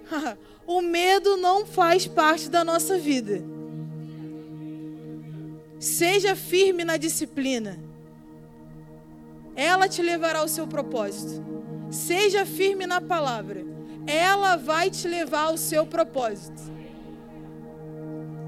o 0.64 0.80
medo 0.80 1.36
não 1.36 1.66
faz 1.66 2.07
parte 2.07 2.49
da 2.49 2.62
nossa 2.62 2.97
vida. 2.97 3.43
Seja 5.80 6.36
firme 6.36 6.84
na 6.84 6.97
disciplina. 6.97 7.80
Ela 9.57 9.88
te 9.88 10.01
levará 10.03 10.38
ao 10.38 10.49
seu 10.49 10.68
propósito. 10.68 11.45
Seja 11.90 12.47
firme 12.47 12.86
na 12.86 13.01
palavra 13.01 13.71
ela 14.07 14.57
vai 14.57 14.90
te 14.90 15.07
levar 15.07 15.44
ao 15.48 15.57
seu 15.57 15.86
propósito. 15.86 16.62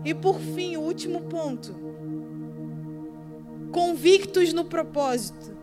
E 0.05 0.13
por 0.13 0.39
fim, 0.39 0.77
o 0.77 0.81
último 0.81 1.23
ponto. 1.23 1.75
Convictos 3.73 4.53
no 4.53 4.65
propósito. 4.65 5.55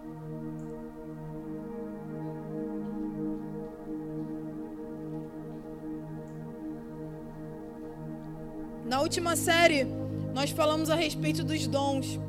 Na 8.85 8.99
última 9.01 9.35
série, 9.35 9.85
nós 10.33 10.49
falamos 10.49 10.89
a 10.89 10.95
respeito 10.95 11.43
dos 11.43 11.67
dons. 11.67 12.19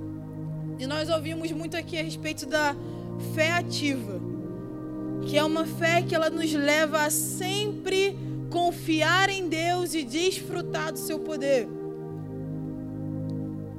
E 0.78 0.86
nós 0.86 1.08
ouvimos 1.08 1.50
muito 1.52 1.76
aqui 1.76 1.98
a 1.98 2.02
respeito 2.02 2.46
da 2.46 2.74
fé 3.34 3.52
ativa 3.52 4.31
que 5.26 5.38
é 5.38 5.44
uma 5.44 5.64
fé 5.64 6.02
que 6.02 6.14
ela 6.14 6.30
nos 6.30 6.52
leva 6.52 7.02
a 7.02 7.10
sempre 7.10 8.16
confiar 8.50 9.30
em 9.30 9.48
Deus 9.48 9.94
e 9.94 10.04
desfrutar 10.04 10.92
do 10.92 10.98
seu 10.98 11.18
poder. 11.18 11.68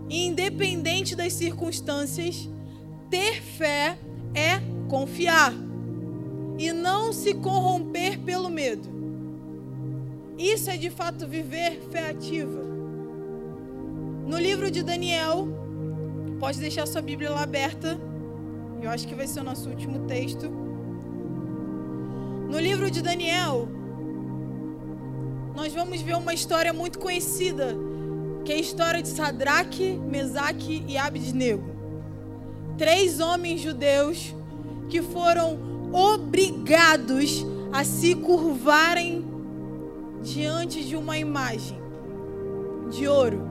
Independente 0.09 1.15
das 1.15 1.33
circunstâncias, 1.33 2.49
ter 3.09 3.41
fé 3.41 3.97
é 4.33 4.59
confiar 4.89 5.53
e 6.57 6.71
não 6.71 7.11
se 7.11 7.33
corromper 7.33 8.19
pelo 8.19 8.49
medo. 8.49 8.89
Isso 10.37 10.69
é 10.69 10.77
de 10.77 10.89
fato 10.89 11.27
viver 11.27 11.81
fé 11.91 12.09
ativa. 12.09 12.63
No 14.25 14.37
livro 14.37 14.71
de 14.71 14.81
Daniel, 14.81 15.47
pode 16.39 16.59
deixar 16.59 16.87
sua 16.87 17.01
Bíblia 17.01 17.29
lá 17.29 17.43
aberta. 17.43 17.99
Eu 18.81 18.89
acho 18.89 19.07
que 19.07 19.15
vai 19.15 19.27
ser 19.27 19.41
o 19.41 19.43
nosso 19.43 19.69
último 19.69 20.07
texto. 20.07 20.62
No 22.53 22.59
livro 22.59 22.91
de 22.91 23.01
Daniel, 23.01 23.67
nós 25.55 25.73
vamos 25.73 26.01
ver 26.01 26.15
uma 26.15 26.35
história 26.35 26.71
muito 26.71 26.99
conhecida, 26.99 27.75
que 28.45 28.51
é 28.53 28.55
a 28.57 28.59
história 28.59 29.01
de 29.01 29.07
Sadraque, 29.07 29.99
Mesaque 30.07 30.85
e 30.87 30.95
Abednego. 30.95 31.63
três 32.77 33.19
homens 33.19 33.59
judeus 33.59 34.35
que 34.87 35.01
foram 35.01 35.57
obrigados 35.91 37.43
a 37.71 37.83
se 37.83 38.13
curvarem 38.13 39.25
diante 40.21 40.85
de 40.85 40.95
uma 40.95 41.17
imagem 41.17 41.79
de 42.91 43.07
ouro. 43.07 43.41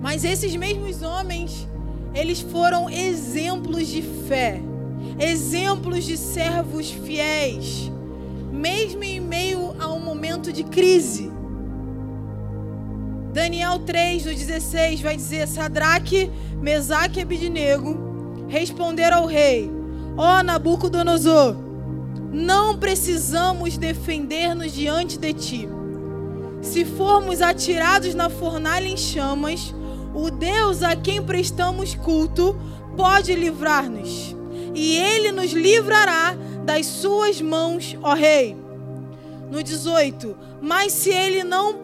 Mas 0.00 0.24
esses 0.24 0.56
mesmos 0.56 1.02
homens, 1.02 1.68
eles 2.14 2.40
foram 2.40 2.88
exemplos 2.88 3.88
de 3.88 4.02
fé, 4.02 4.62
exemplos 5.18 6.04
de 6.04 6.16
servos 6.16 6.90
fiéis, 6.90 7.90
mesmo 8.52 9.02
em 9.02 9.20
meio 9.20 9.74
a 9.78 9.92
um 9.92 10.00
momento 10.00 10.52
de 10.52 10.62
crise. 10.64 11.30
Daniel 13.32 13.80
3, 13.80 14.26
no 14.26 14.32
16, 14.32 15.00
vai 15.00 15.16
dizer: 15.16 15.48
Sadraque, 15.48 16.30
Mesaque 16.60 17.18
e 17.18 17.22
Abidnego 17.22 18.46
responderam 18.48 19.18
ao 19.18 19.26
rei: 19.26 19.68
Ó 20.16 20.38
oh, 20.38 20.42
Nabucodonosor, 20.44 21.56
não 22.32 22.78
precisamos 22.78 23.76
defender-nos 23.76 24.72
diante 24.72 25.18
de 25.18 25.32
ti. 25.32 25.68
Se 26.62 26.84
formos 26.84 27.42
atirados 27.42 28.14
na 28.14 28.30
fornalha 28.30 28.86
em 28.86 28.96
chamas, 28.96 29.74
o 30.14 30.30
Deus 30.30 30.82
a 30.82 30.94
quem 30.94 31.22
prestamos 31.22 31.94
culto 31.94 32.56
pode 32.96 33.34
livrar-nos, 33.34 34.36
e 34.74 34.96
ele 34.96 35.32
nos 35.32 35.52
livrará 35.52 36.36
das 36.64 36.86
suas 36.86 37.40
mãos, 37.40 37.96
ó 38.02 38.14
Rei. 38.14 38.56
No 39.50 39.62
18: 39.62 40.36
Mas 40.62 40.92
se 40.92 41.10
ele 41.10 41.42
não 41.42 41.74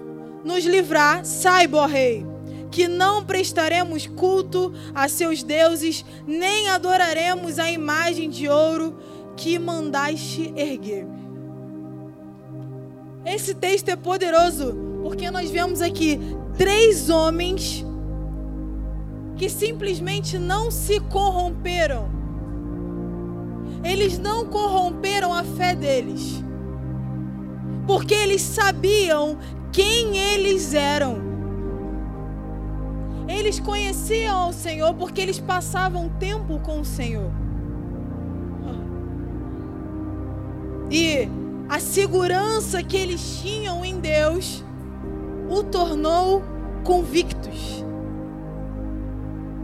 nos 0.44 0.64
livrar, 0.64 1.24
saiba, 1.24 1.78
ó 1.78 1.86
Rei, 1.86 2.24
que 2.70 2.86
não 2.86 3.24
prestaremos 3.24 4.06
culto 4.06 4.72
a 4.94 5.08
seus 5.08 5.42
deuses, 5.42 6.04
nem 6.26 6.68
adoraremos 6.68 7.58
a 7.58 7.70
imagem 7.70 8.30
de 8.30 8.48
ouro 8.48 8.96
que 9.36 9.58
mandaste 9.58 10.52
erguer. 10.56 11.06
Esse 13.24 13.54
texto 13.54 13.88
é 13.88 13.96
poderoso 13.96 14.74
porque 15.02 15.30
nós 15.30 15.50
vemos 15.50 15.82
aqui 15.82 16.18
três 16.56 17.10
homens 17.10 17.84
que 19.40 19.48
simplesmente 19.48 20.36
não 20.38 20.70
se 20.70 21.00
corromperam. 21.00 22.10
Eles 23.82 24.18
não 24.18 24.44
corromperam 24.44 25.32
a 25.32 25.42
fé 25.42 25.74
deles. 25.74 26.44
Porque 27.86 28.12
eles 28.12 28.42
sabiam 28.42 29.38
quem 29.72 30.18
eles 30.18 30.74
eram. 30.74 31.22
Eles 33.26 33.58
conheciam 33.58 34.50
o 34.50 34.52
Senhor 34.52 34.92
porque 34.92 35.22
eles 35.22 35.38
passavam 35.40 36.10
tempo 36.20 36.58
com 36.58 36.80
o 36.80 36.84
Senhor. 36.84 37.32
E 40.90 41.26
a 41.66 41.80
segurança 41.80 42.82
que 42.82 42.98
eles 42.98 43.40
tinham 43.40 43.82
em 43.86 43.98
Deus 44.00 44.62
o 45.48 45.62
tornou 45.62 46.42
convictos 46.84 47.88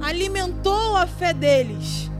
alimentou 0.01 0.97
a 0.97 1.07
fé 1.07 1.32
deles. 1.32 2.11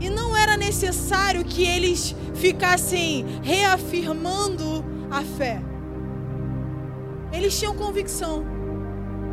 E 0.00 0.08
não 0.08 0.36
era 0.36 0.56
necessário 0.56 1.44
que 1.44 1.64
eles 1.64 2.14
ficassem 2.34 3.26
reafirmando 3.42 4.84
a 5.10 5.22
fé. 5.22 5.60
Eles 7.32 7.58
tinham 7.58 7.74
convicção. 7.74 8.44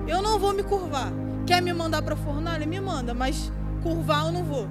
Eu 0.07 0.21
não 0.21 0.39
vou 0.39 0.53
me 0.53 0.63
curvar. 0.63 1.11
Quer 1.45 1.61
me 1.61 1.71
mandar 1.73 2.01
para 2.01 2.15
a 2.15 2.17
fornalha? 2.17 2.65
Me 2.65 2.79
manda, 2.79 3.13
mas 3.13 3.51
curvar 3.83 4.25
eu 4.25 4.31
não 4.31 4.43
vou. 4.43 4.67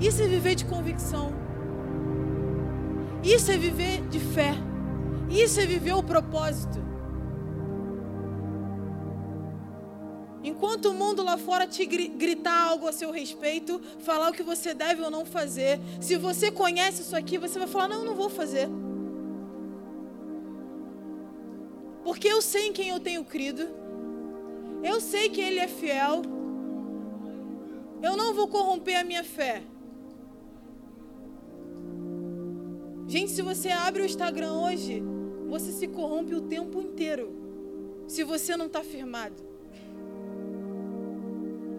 Isso 0.00 0.22
é 0.22 0.26
viver 0.26 0.54
de 0.54 0.64
convicção. 0.64 1.32
Isso 3.22 3.50
é 3.50 3.56
viver 3.56 4.02
de 4.08 4.20
fé. 4.20 4.54
Isso 5.28 5.58
é 5.58 5.66
viver 5.66 5.94
o 5.94 6.02
propósito. 6.02 6.83
Enquanto 10.44 10.90
o 10.90 10.94
mundo 10.94 11.22
lá 11.22 11.38
fora 11.38 11.66
te 11.66 11.86
gritar 11.86 12.68
algo 12.68 12.86
a 12.86 12.92
seu 12.92 13.10
respeito, 13.10 13.80
falar 14.00 14.28
o 14.28 14.32
que 14.34 14.42
você 14.42 14.74
deve 14.74 15.00
ou 15.00 15.10
não 15.10 15.24
fazer, 15.24 15.80
se 16.02 16.16
você 16.16 16.50
conhece 16.52 17.00
isso 17.00 17.16
aqui, 17.16 17.38
você 17.38 17.58
vai 17.58 17.66
falar: 17.66 17.88
não, 17.88 18.04
não 18.04 18.14
vou 18.14 18.28
fazer. 18.28 18.68
Porque 22.04 22.28
eu 22.28 22.42
sei 22.42 22.66
em 22.66 22.72
quem 22.74 22.90
eu 22.90 23.00
tenho 23.00 23.24
crido, 23.24 23.66
eu 24.82 25.00
sei 25.00 25.30
que 25.30 25.40
Ele 25.40 25.60
é 25.60 25.66
fiel, 25.66 26.20
eu 28.02 28.14
não 28.14 28.34
vou 28.34 28.46
corromper 28.46 29.00
a 29.00 29.04
minha 29.04 29.24
fé. 29.24 29.62
Gente, 33.06 33.30
se 33.30 33.40
você 33.40 33.70
abre 33.70 34.02
o 34.02 34.04
Instagram 34.04 34.52
hoje, 34.60 35.02
você 35.48 35.72
se 35.72 35.88
corrompe 35.88 36.34
o 36.34 36.42
tempo 36.42 36.82
inteiro. 36.82 37.32
Se 38.06 38.22
você 38.22 38.54
não 38.58 38.66
está 38.66 38.84
firmado 38.84 39.53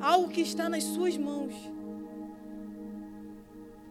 algo 0.05 0.29
que 0.29 0.41
está 0.41 0.69
nas 0.69 0.83
suas 0.83 1.17
mãos. 1.17 1.53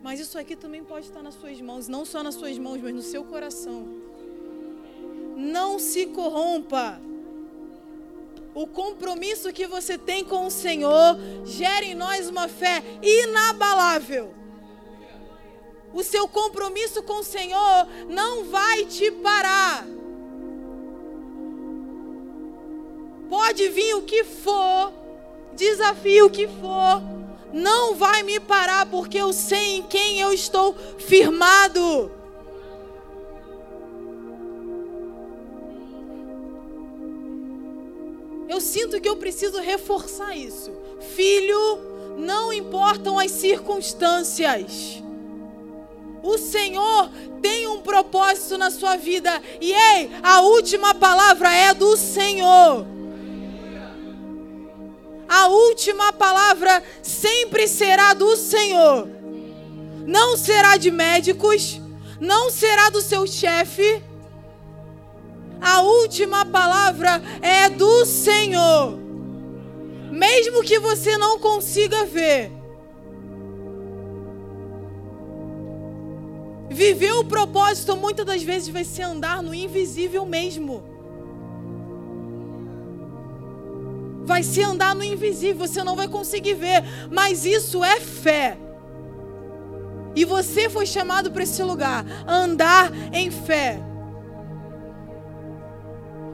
Mas 0.00 0.20
isso 0.20 0.38
aqui 0.38 0.54
também 0.54 0.84
pode 0.84 1.06
estar 1.06 1.22
nas 1.22 1.34
suas 1.34 1.60
mãos, 1.60 1.88
não 1.88 2.04
só 2.04 2.22
nas 2.22 2.36
suas 2.36 2.56
mãos, 2.56 2.80
mas 2.80 2.94
no 2.94 3.02
seu 3.02 3.24
coração. 3.24 3.88
Não 5.36 5.78
se 5.78 6.06
corrompa. 6.06 7.00
O 8.54 8.64
compromisso 8.68 9.52
que 9.52 9.66
você 9.66 9.98
tem 9.98 10.24
com 10.24 10.46
o 10.46 10.50
Senhor 10.50 11.18
gera 11.44 11.84
em 11.84 11.96
nós 11.96 12.28
uma 12.28 12.46
fé 12.46 12.80
inabalável. 13.02 14.32
O 15.92 16.04
seu 16.04 16.28
compromisso 16.28 17.02
com 17.02 17.18
o 17.20 17.24
Senhor 17.24 17.88
não 18.08 18.44
vai 18.44 18.84
te 18.84 19.10
parar. 19.10 19.84
Pode 23.28 23.68
vir 23.68 23.94
o 23.96 24.02
que 24.02 24.22
for, 24.22 24.92
desafio 25.55 26.28
que 26.28 26.46
for, 26.46 27.02
não 27.52 27.94
vai 27.94 28.22
me 28.22 28.40
parar, 28.40 28.86
porque 28.86 29.16
eu 29.16 29.32
sei 29.32 29.76
em 29.76 29.82
quem 29.82 30.20
eu 30.20 30.32
estou 30.32 30.74
firmado. 30.98 32.11
Eu 38.48 38.61
sinto 38.61 39.00
que 39.00 39.09
eu 39.09 39.16
preciso 39.16 39.59
reforçar 39.61 40.36
isso. 40.36 40.72
Filho, 41.14 41.78
não 42.18 42.52
importam 42.52 43.18
as 43.18 43.30
circunstâncias. 43.30 45.02
O 46.22 46.38
Senhor 46.38 47.11
tem 47.40 47.66
um 47.68 47.80
propósito 47.80 48.57
na 48.57 48.70
sua 48.70 48.96
vida. 48.96 49.42
E 49.61 49.72
ei, 49.72 50.11
a 50.22 50.40
última 50.40 50.94
palavra 50.94 51.52
é 51.52 51.74
do 51.74 51.96
Senhor 51.96 52.93
a 55.35 55.49
última 55.49 56.12
palavra 56.12 56.80
sempre 57.03 57.66
será 57.66 58.14
do 58.14 58.37
Senhor. 58.37 59.09
Não 60.07 60.37
será 60.37 60.76
de 60.76 60.93
médicos, 60.93 61.80
não 62.20 62.51
será 62.51 62.89
do 62.89 63.01
seu 63.01 63.26
chefe. 63.26 64.01
A 65.61 65.80
última 65.80 66.47
palavra 66.47 67.20
é 67.43 67.68
do 67.68 68.07
Senhor. 68.07 68.97
Mesmo 70.12 70.62
que 70.62 70.78
você 70.78 71.16
não 71.18 71.41
consiga 71.41 72.05
ver. 72.05 72.53
Viver 76.70 77.12
o 77.12 77.24
propósito 77.24 77.97
muitas 77.97 78.24
das 78.24 78.43
vezes 78.45 78.68
vai 78.68 78.85
ser 78.85 79.03
andar 79.03 79.43
no 79.43 79.53
invisível 79.53 80.24
mesmo. 80.24 80.93
Vai 84.25 84.43
se 84.43 84.62
andar 84.62 84.95
no 84.95 85.05
invisível, 85.05 85.66
você 85.66 85.85
não 85.85 85.95
vai 85.95 86.09
conseguir 86.09 86.55
ver, 86.55 86.83
mas 87.11 87.45
isso 87.45 87.85
é 87.85 88.01
fé. 88.01 88.59
E 90.16 90.25
você 90.25 90.70
foi 90.70 90.87
chamado 90.87 91.31
para 91.31 91.43
esse 91.43 91.62
lugar, 91.62 92.05
andar 92.27 92.91
em 93.12 93.31
fé. 93.31 93.81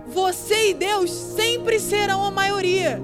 Você 0.06 0.70
e 0.70 0.74
Deus 0.74 1.10
sempre 1.10 1.78
serão 1.78 2.24
a 2.24 2.30
maioria. 2.30 3.00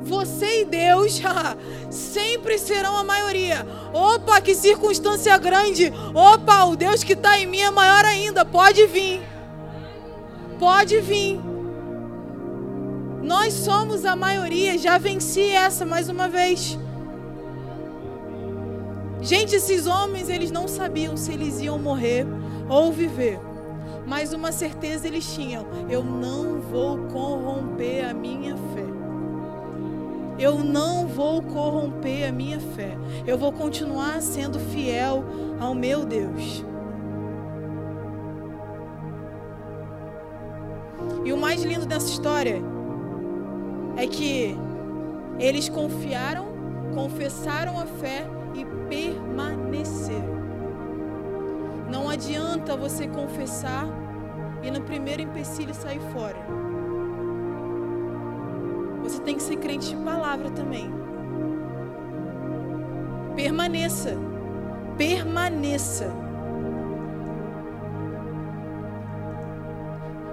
Você 0.00 0.62
e 0.62 0.64
Deus 0.64 1.20
sempre 1.90 2.58
serão 2.58 2.96
a 2.96 3.04
maioria. 3.04 3.66
Opa, 3.92 4.40
que 4.40 4.54
circunstância 4.54 5.36
grande. 5.36 5.92
Opa, 6.14 6.64
o 6.64 6.76
Deus 6.76 7.04
que 7.04 7.12
está 7.12 7.38
em 7.38 7.46
mim 7.46 7.60
é 7.60 7.70
maior 7.70 8.04
ainda. 8.04 8.44
Pode 8.44 8.86
vir. 8.86 9.20
Pode 10.58 11.00
vir. 11.00 11.40
Nós 13.26 13.54
somos 13.54 14.04
a 14.04 14.14
maioria, 14.14 14.78
já 14.78 14.98
venci 14.98 15.50
essa 15.50 15.84
mais 15.84 16.08
uma 16.08 16.28
vez. 16.28 16.78
Gente, 19.20 19.56
esses 19.56 19.88
homens, 19.88 20.28
eles 20.28 20.52
não 20.52 20.68
sabiam 20.68 21.16
se 21.16 21.32
eles 21.32 21.58
iam 21.58 21.76
morrer 21.76 22.24
ou 22.68 22.92
viver. 22.92 23.40
Mas 24.06 24.32
uma 24.32 24.52
certeza 24.52 25.08
eles 25.08 25.26
tinham: 25.34 25.66
eu 25.90 26.04
não 26.04 26.60
vou 26.60 26.98
corromper 27.08 28.08
a 28.08 28.14
minha 28.14 28.54
fé. 28.54 28.86
Eu 30.38 30.62
não 30.62 31.08
vou 31.08 31.42
corromper 31.42 32.28
a 32.28 32.32
minha 32.32 32.60
fé. 32.60 32.96
Eu 33.26 33.36
vou 33.36 33.50
continuar 33.50 34.22
sendo 34.22 34.60
fiel 34.60 35.24
ao 35.58 35.74
meu 35.74 36.06
Deus. 36.06 36.64
E 41.24 41.32
o 41.32 41.36
mais 41.36 41.64
lindo 41.64 41.86
dessa 41.86 42.08
história 42.08 42.75
é 43.96 44.06
que 44.06 44.56
eles 45.38 45.68
confiaram, 45.68 46.46
confessaram 46.94 47.78
a 47.78 47.86
fé 47.86 48.26
e 48.54 48.64
permaneceram. 48.88 50.36
Não 51.90 52.08
adianta 52.08 52.76
você 52.76 53.06
confessar 53.06 53.86
e 54.62 54.70
no 54.70 54.82
primeiro 54.82 55.22
empecilho 55.22 55.74
sair 55.74 56.00
fora. 56.12 56.36
Você 59.02 59.20
tem 59.20 59.36
que 59.36 59.42
ser 59.42 59.56
crente 59.56 59.90
de 59.90 59.96
palavra 59.96 60.50
também. 60.50 60.90
Permaneça. 63.36 64.16
Permaneça. 64.98 66.12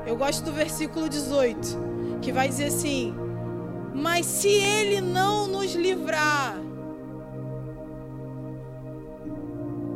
Eu 0.05 0.17
gosto 0.17 0.43
do 0.43 0.51
versículo 0.51 1.07
18, 1.07 2.19
que 2.21 2.31
vai 2.31 2.47
dizer 2.47 2.65
assim: 2.65 3.15
Mas 3.93 4.25
se 4.25 4.49
ele 4.49 5.01
não 5.01 5.47
nos 5.47 5.73
livrar, 5.75 6.55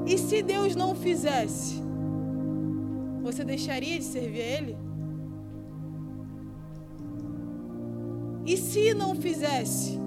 e 0.06 0.18
se 0.18 0.42
Deus 0.42 0.76
não 0.76 0.96
fizesse, 0.96 1.82
você 3.22 3.44
deixaria 3.44 3.98
de 3.98 4.06
servir 4.06 4.42
a 4.42 4.46
Ele? 4.46 4.78
E 8.46 8.56
se 8.56 8.94
não 8.94 9.14
fizesse, 9.14 10.00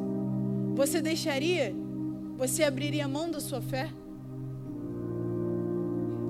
você 0.75 1.03
deixaria? 1.03 1.75
Você 2.39 2.65
abriria 2.65 3.07
mão 3.07 3.31
da 3.31 3.39
sua 3.39 3.61
fé? 3.61 3.91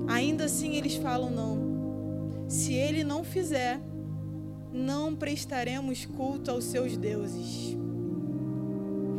Ainda 0.08 0.46
assim 0.46 0.74
eles 0.74 0.96
falam 0.96 1.30
não. 1.30 2.48
Se 2.48 2.74
ele 2.74 3.04
não 3.04 3.22
fizer, 3.22 3.80
não 4.72 5.14
prestaremos 5.14 6.06
culto 6.06 6.50
aos 6.50 6.64
seus 6.64 6.96
deuses. 6.96 7.76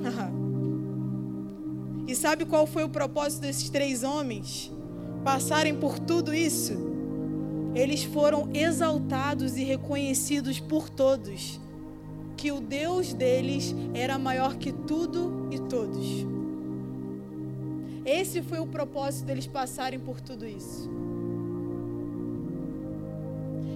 e 2.08 2.16
sabe 2.16 2.46
qual 2.46 2.66
foi 2.66 2.84
o 2.84 2.90
propósito 2.90 3.42
desses 3.42 3.70
três 3.70 4.04
homens? 4.04 4.72
Passarem 5.24 5.76
por 5.76 6.00
tudo 6.00 6.34
isso? 6.34 6.74
Eles 7.76 8.04
foram 8.04 8.50
exaltados 8.54 9.56
e 9.56 9.64
reconhecidos 9.64 10.60
por 10.60 10.90
todos 10.90 11.62
que 12.42 12.52
o 12.52 12.60
Deus 12.60 13.14
deles 13.14 13.76
era 13.94 14.18
maior 14.18 14.56
que 14.56 14.72
tudo 14.72 15.48
e 15.52 15.60
todos. 15.60 16.26
Esse 18.04 18.42
foi 18.42 18.60
o 18.60 18.66
propósito 18.66 19.26
deles 19.26 19.46
passarem 19.46 20.00
por 20.00 20.20
tudo 20.20 20.48
isso. 20.48 20.90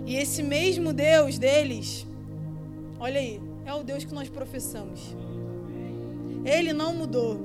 E 0.05 0.15
esse 0.15 0.43
mesmo 0.43 0.93
Deus 0.93 1.39
deles, 1.39 2.05
olha 2.99 3.19
aí, 3.19 3.41
é 3.65 3.73
o 3.73 3.83
Deus 3.83 4.03
que 4.03 4.13
nós 4.13 4.29
professamos. 4.29 5.15
Ele 6.45 6.71
não 6.73 6.93
mudou. 6.93 7.39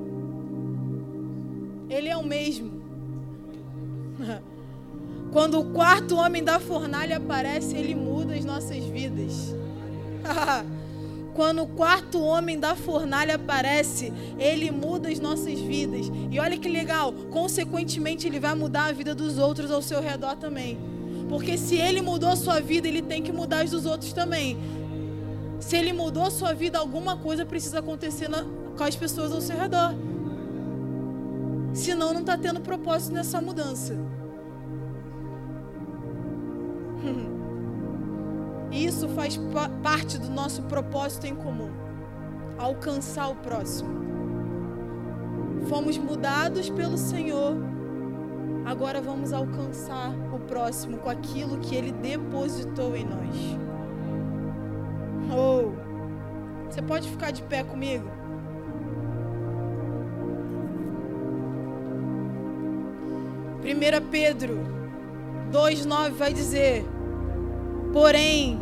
Ele 1.88 2.08
é 2.08 2.16
o 2.16 2.22
mesmo. 2.22 2.82
Quando 5.32 5.58
o 5.61 5.72
quarto 5.72 6.16
homem 6.16 6.44
da 6.44 6.61
fornalha 6.61 7.16
aparece, 7.16 7.74
ele 7.76 7.94
muda 7.94 8.34
as 8.34 8.44
nossas 8.44 8.84
vidas. 8.84 9.54
Quando 11.34 11.62
o 11.62 11.66
quarto 11.68 12.20
homem 12.20 12.58
da 12.58 12.76
fornalha 12.76 13.36
aparece, 13.36 14.12
ele 14.38 14.70
muda 14.70 15.08
as 15.08 15.18
nossas 15.18 15.58
vidas. 15.61 16.11
E 16.30 16.38
olha 16.38 16.58
que 16.58 16.68
legal, 16.68 17.12
consequentemente, 17.30 18.26
ele 18.26 18.38
vai 18.38 18.54
mudar 18.54 18.86
a 18.86 18.92
vida 18.92 19.14
dos 19.14 19.38
outros 19.38 19.70
ao 19.70 19.80
seu 19.80 20.02
redor 20.02 20.36
também. 20.36 20.76
Porque 21.30 21.56
se 21.56 21.76
ele 21.76 22.02
mudou 22.02 22.28
a 22.28 22.34
sua 22.34 22.60
vida, 22.60 22.88
ele 22.88 23.00
tem 23.00 23.22
que 23.22 23.30
mudar 23.30 23.62
as 23.62 23.70
dos 23.70 23.86
outros 23.86 24.12
também. 24.12 24.58
Se 25.60 25.76
ele 25.76 25.92
mudou 25.92 26.28
sua 26.28 26.52
vida, 26.52 26.76
alguma 26.80 27.16
coisa 27.16 27.46
precisa 27.46 27.78
acontecer 27.78 28.28
na, 28.28 28.44
com 28.76 28.82
as 28.82 28.96
pessoas 28.96 29.30
ao 29.30 29.40
seu 29.40 29.56
redor. 29.56 29.94
Senão, 31.72 32.12
não 32.12 32.22
está 32.22 32.36
tendo 32.36 32.60
propósito 32.60 33.14
nessa 33.14 33.40
mudança. 33.40 33.96
Isso 38.72 39.08
faz 39.10 39.38
parte 39.84 40.18
do 40.18 40.30
nosso 40.30 40.62
propósito 40.62 41.28
em 41.28 41.34
comum 41.36 41.70
alcançar 42.58 43.28
o 43.28 43.36
próximo. 43.36 44.00
Fomos 45.68 45.96
mudados 45.96 46.68
pelo 46.70 46.98
Senhor, 46.98 47.54
agora 48.66 49.00
vamos 49.00 49.32
alcançar 49.32 50.12
próximo 50.41 50.99
com 50.99 51.09
aquilo 51.09 51.59
que 51.59 51.74
Ele 51.74 51.93
depositou 51.93 52.97
em 52.97 53.05
nós. 53.05 53.59
Oh, 55.32 55.72
você 56.68 56.82
pode 56.82 57.09
ficar 57.09 57.30
de 57.30 57.43
pé 57.43 57.62
comigo? 57.62 58.09
Primeira 63.61 64.01
Pedro 64.01 64.59
2:9 65.53 66.11
vai 66.12 66.32
dizer: 66.32 66.84
Porém, 67.93 68.61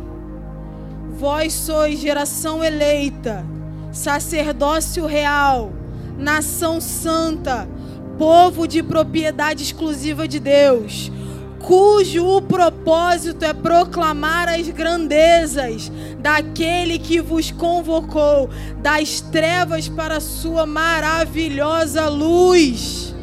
vós 1.17 1.53
sois 1.53 1.99
geração 1.99 2.63
eleita, 2.63 3.45
sacerdócio 3.91 5.05
real, 5.05 5.71
nação 6.17 6.81
santa, 6.81 7.67
povo 8.17 8.67
de 8.67 8.83
propriedade 8.83 9.63
exclusiva 9.63 10.27
de 10.27 10.39
Deus, 10.39 11.11
cujo 11.59 12.25
o 12.25 12.41
propósito 12.41 13.43
é 13.43 13.53
proclamar 13.53 14.49
as 14.49 14.67
grandezas 14.69 15.91
daquele 16.19 16.97
que 16.97 17.21
vos 17.21 17.51
convocou 17.51 18.49
das 18.77 19.21
trevas 19.21 19.87
para 19.87 20.17
a 20.17 20.21
sua 20.21 20.65
maravilhosa 20.65 22.07
luz. 22.07 23.13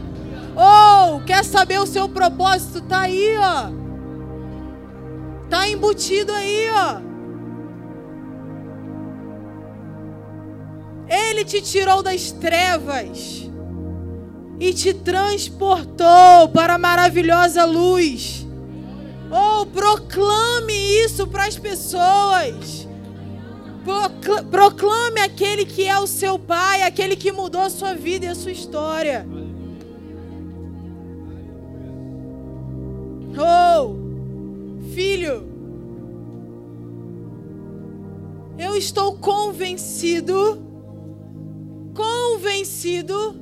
Oh, 0.55 1.20
quer 1.26 1.45
saber 1.45 1.80
o 1.80 1.87
seu 1.87 2.09
propósito? 2.09 2.80
Tá 2.82 3.01
aí, 3.01 3.37
ó. 3.39 3.70
Tá 5.51 5.68
embutido 5.68 6.32
aí, 6.32 6.68
ó. 6.70 7.01
Ele 11.09 11.45
te 11.45 11.61
tirou 11.61 12.03
das 12.03 12.32
trevas 12.32 13.49
e 14.59 14.73
te 14.73 14.95
transportou 14.95 16.49
para 16.53 16.75
a 16.75 16.79
maravilhosa 16.79 17.65
luz. 17.65 18.47
Oh, 19.31 19.67
proclame 19.67 20.75
isso 21.05 21.27
para 21.27 21.47
as 21.47 21.59
pessoas. 21.59 22.89
Proclame 24.51 25.21
aquele 25.21 25.65
que 25.65 25.87
é 25.87 25.99
o 25.99 26.07
seu 26.07 26.39
pai, 26.39 26.83
aquele 26.83 27.17
que 27.17 27.31
mudou 27.31 27.61
a 27.61 27.71
sua 27.71 27.95
vida 27.95 28.27
e 28.27 28.29
a 28.29 28.35
sua 28.35 28.53
história. 28.53 29.27
Oh! 33.39 34.07
filho, 34.97 35.47
eu 38.57 38.75
estou 38.75 39.19
convencido, 39.19 40.59
convencido, 41.95 43.37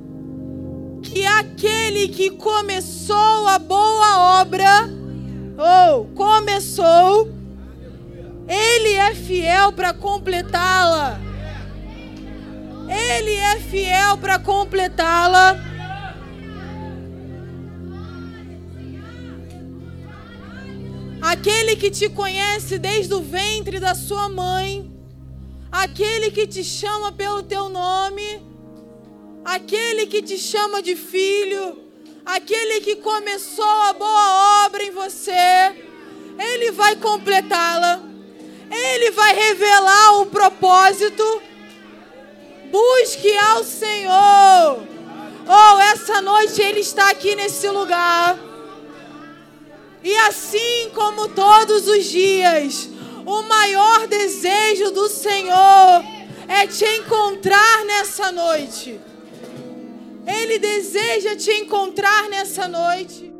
que 1.05 1.25
aquele 1.25 2.07
que 2.09 2.31
começou 2.31 3.47
a 3.47 3.59
boa 3.59 4.41
obra, 4.41 4.89
ou 5.57 6.05
começou, 6.07 7.31
ele 8.47 8.93
é 8.93 9.13
fiel 9.13 9.71
para 9.71 9.93
completá-la. 9.93 11.19
Ele 12.87 13.31
é 13.31 13.59
fiel 13.59 14.17
para 14.17 14.37
completá-la. 14.39 15.75
aquele 21.25 21.75
que 21.75 21.89
te 21.89 22.07
conhece 22.07 22.77
desde 22.77 23.13
o 23.13 23.21
ventre 23.21 23.79
da 23.79 23.95
sua 23.95 24.29
mãe, 24.29 24.91
aquele 25.71 26.29
que 26.29 26.45
te 26.45 26.63
chama 26.63 27.11
pelo 27.11 27.41
teu 27.41 27.67
nome, 27.67 28.41
aquele 29.45 30.07
que 30.07 30.23
te 30.23 30.39
chama 30.39 30.81
de 30.81 30.95
filho, 30.95 31.77
aquele 32.25 32.81
que 32.81 32.95
começou 32.95 33.63
a 33.63 33.93
boa 33.93 34.65
obra 34.65 34.83
em 34.83 34.89
você, 34.89 35.75
ele 36.39 36.71
vai 36.71 36.95
completá-la, 36.95 38.01
ele 38.71 39.11
vai 39.11 39.35
revelar 39.35 40.21
o 40.21 40.25
propósito. 40.25 41.41
Busque 42.71 43.37
ao 43.37 43.63
Senhor. 43.63 44.83
Oh, 45.47 45.79
essa 45.79 46.19
noite 46.21 46.59
Ele 46.59 46.79
está 46.79 47.11
aqui 47.11 47.35
nesse 47.35 47.69
lugar. 47.69 48.37
E 50.03 50.17
assim 50.17 50.89
como 50.93 51.29
todos 51.29 51.87
os 51.87 52.05
dias, 52.05 52.89
o 53.25 53.43
maior 53.43 54.07
desejo 54.07 54.91
do 54.91 55.07
Senhor 55.07 56.03
é 56.47 56.65
te 56.67 56.85
encontrar 56.97 57.85
nessa 57.85 58.31
noite. 58.31 58.99
Ele 60.25 60.57
deseja 60.59 61.35
te 61.35 61.51
encontrar 61.51 62.29
nessa 62.29 62.67
noite. 62.67 63.34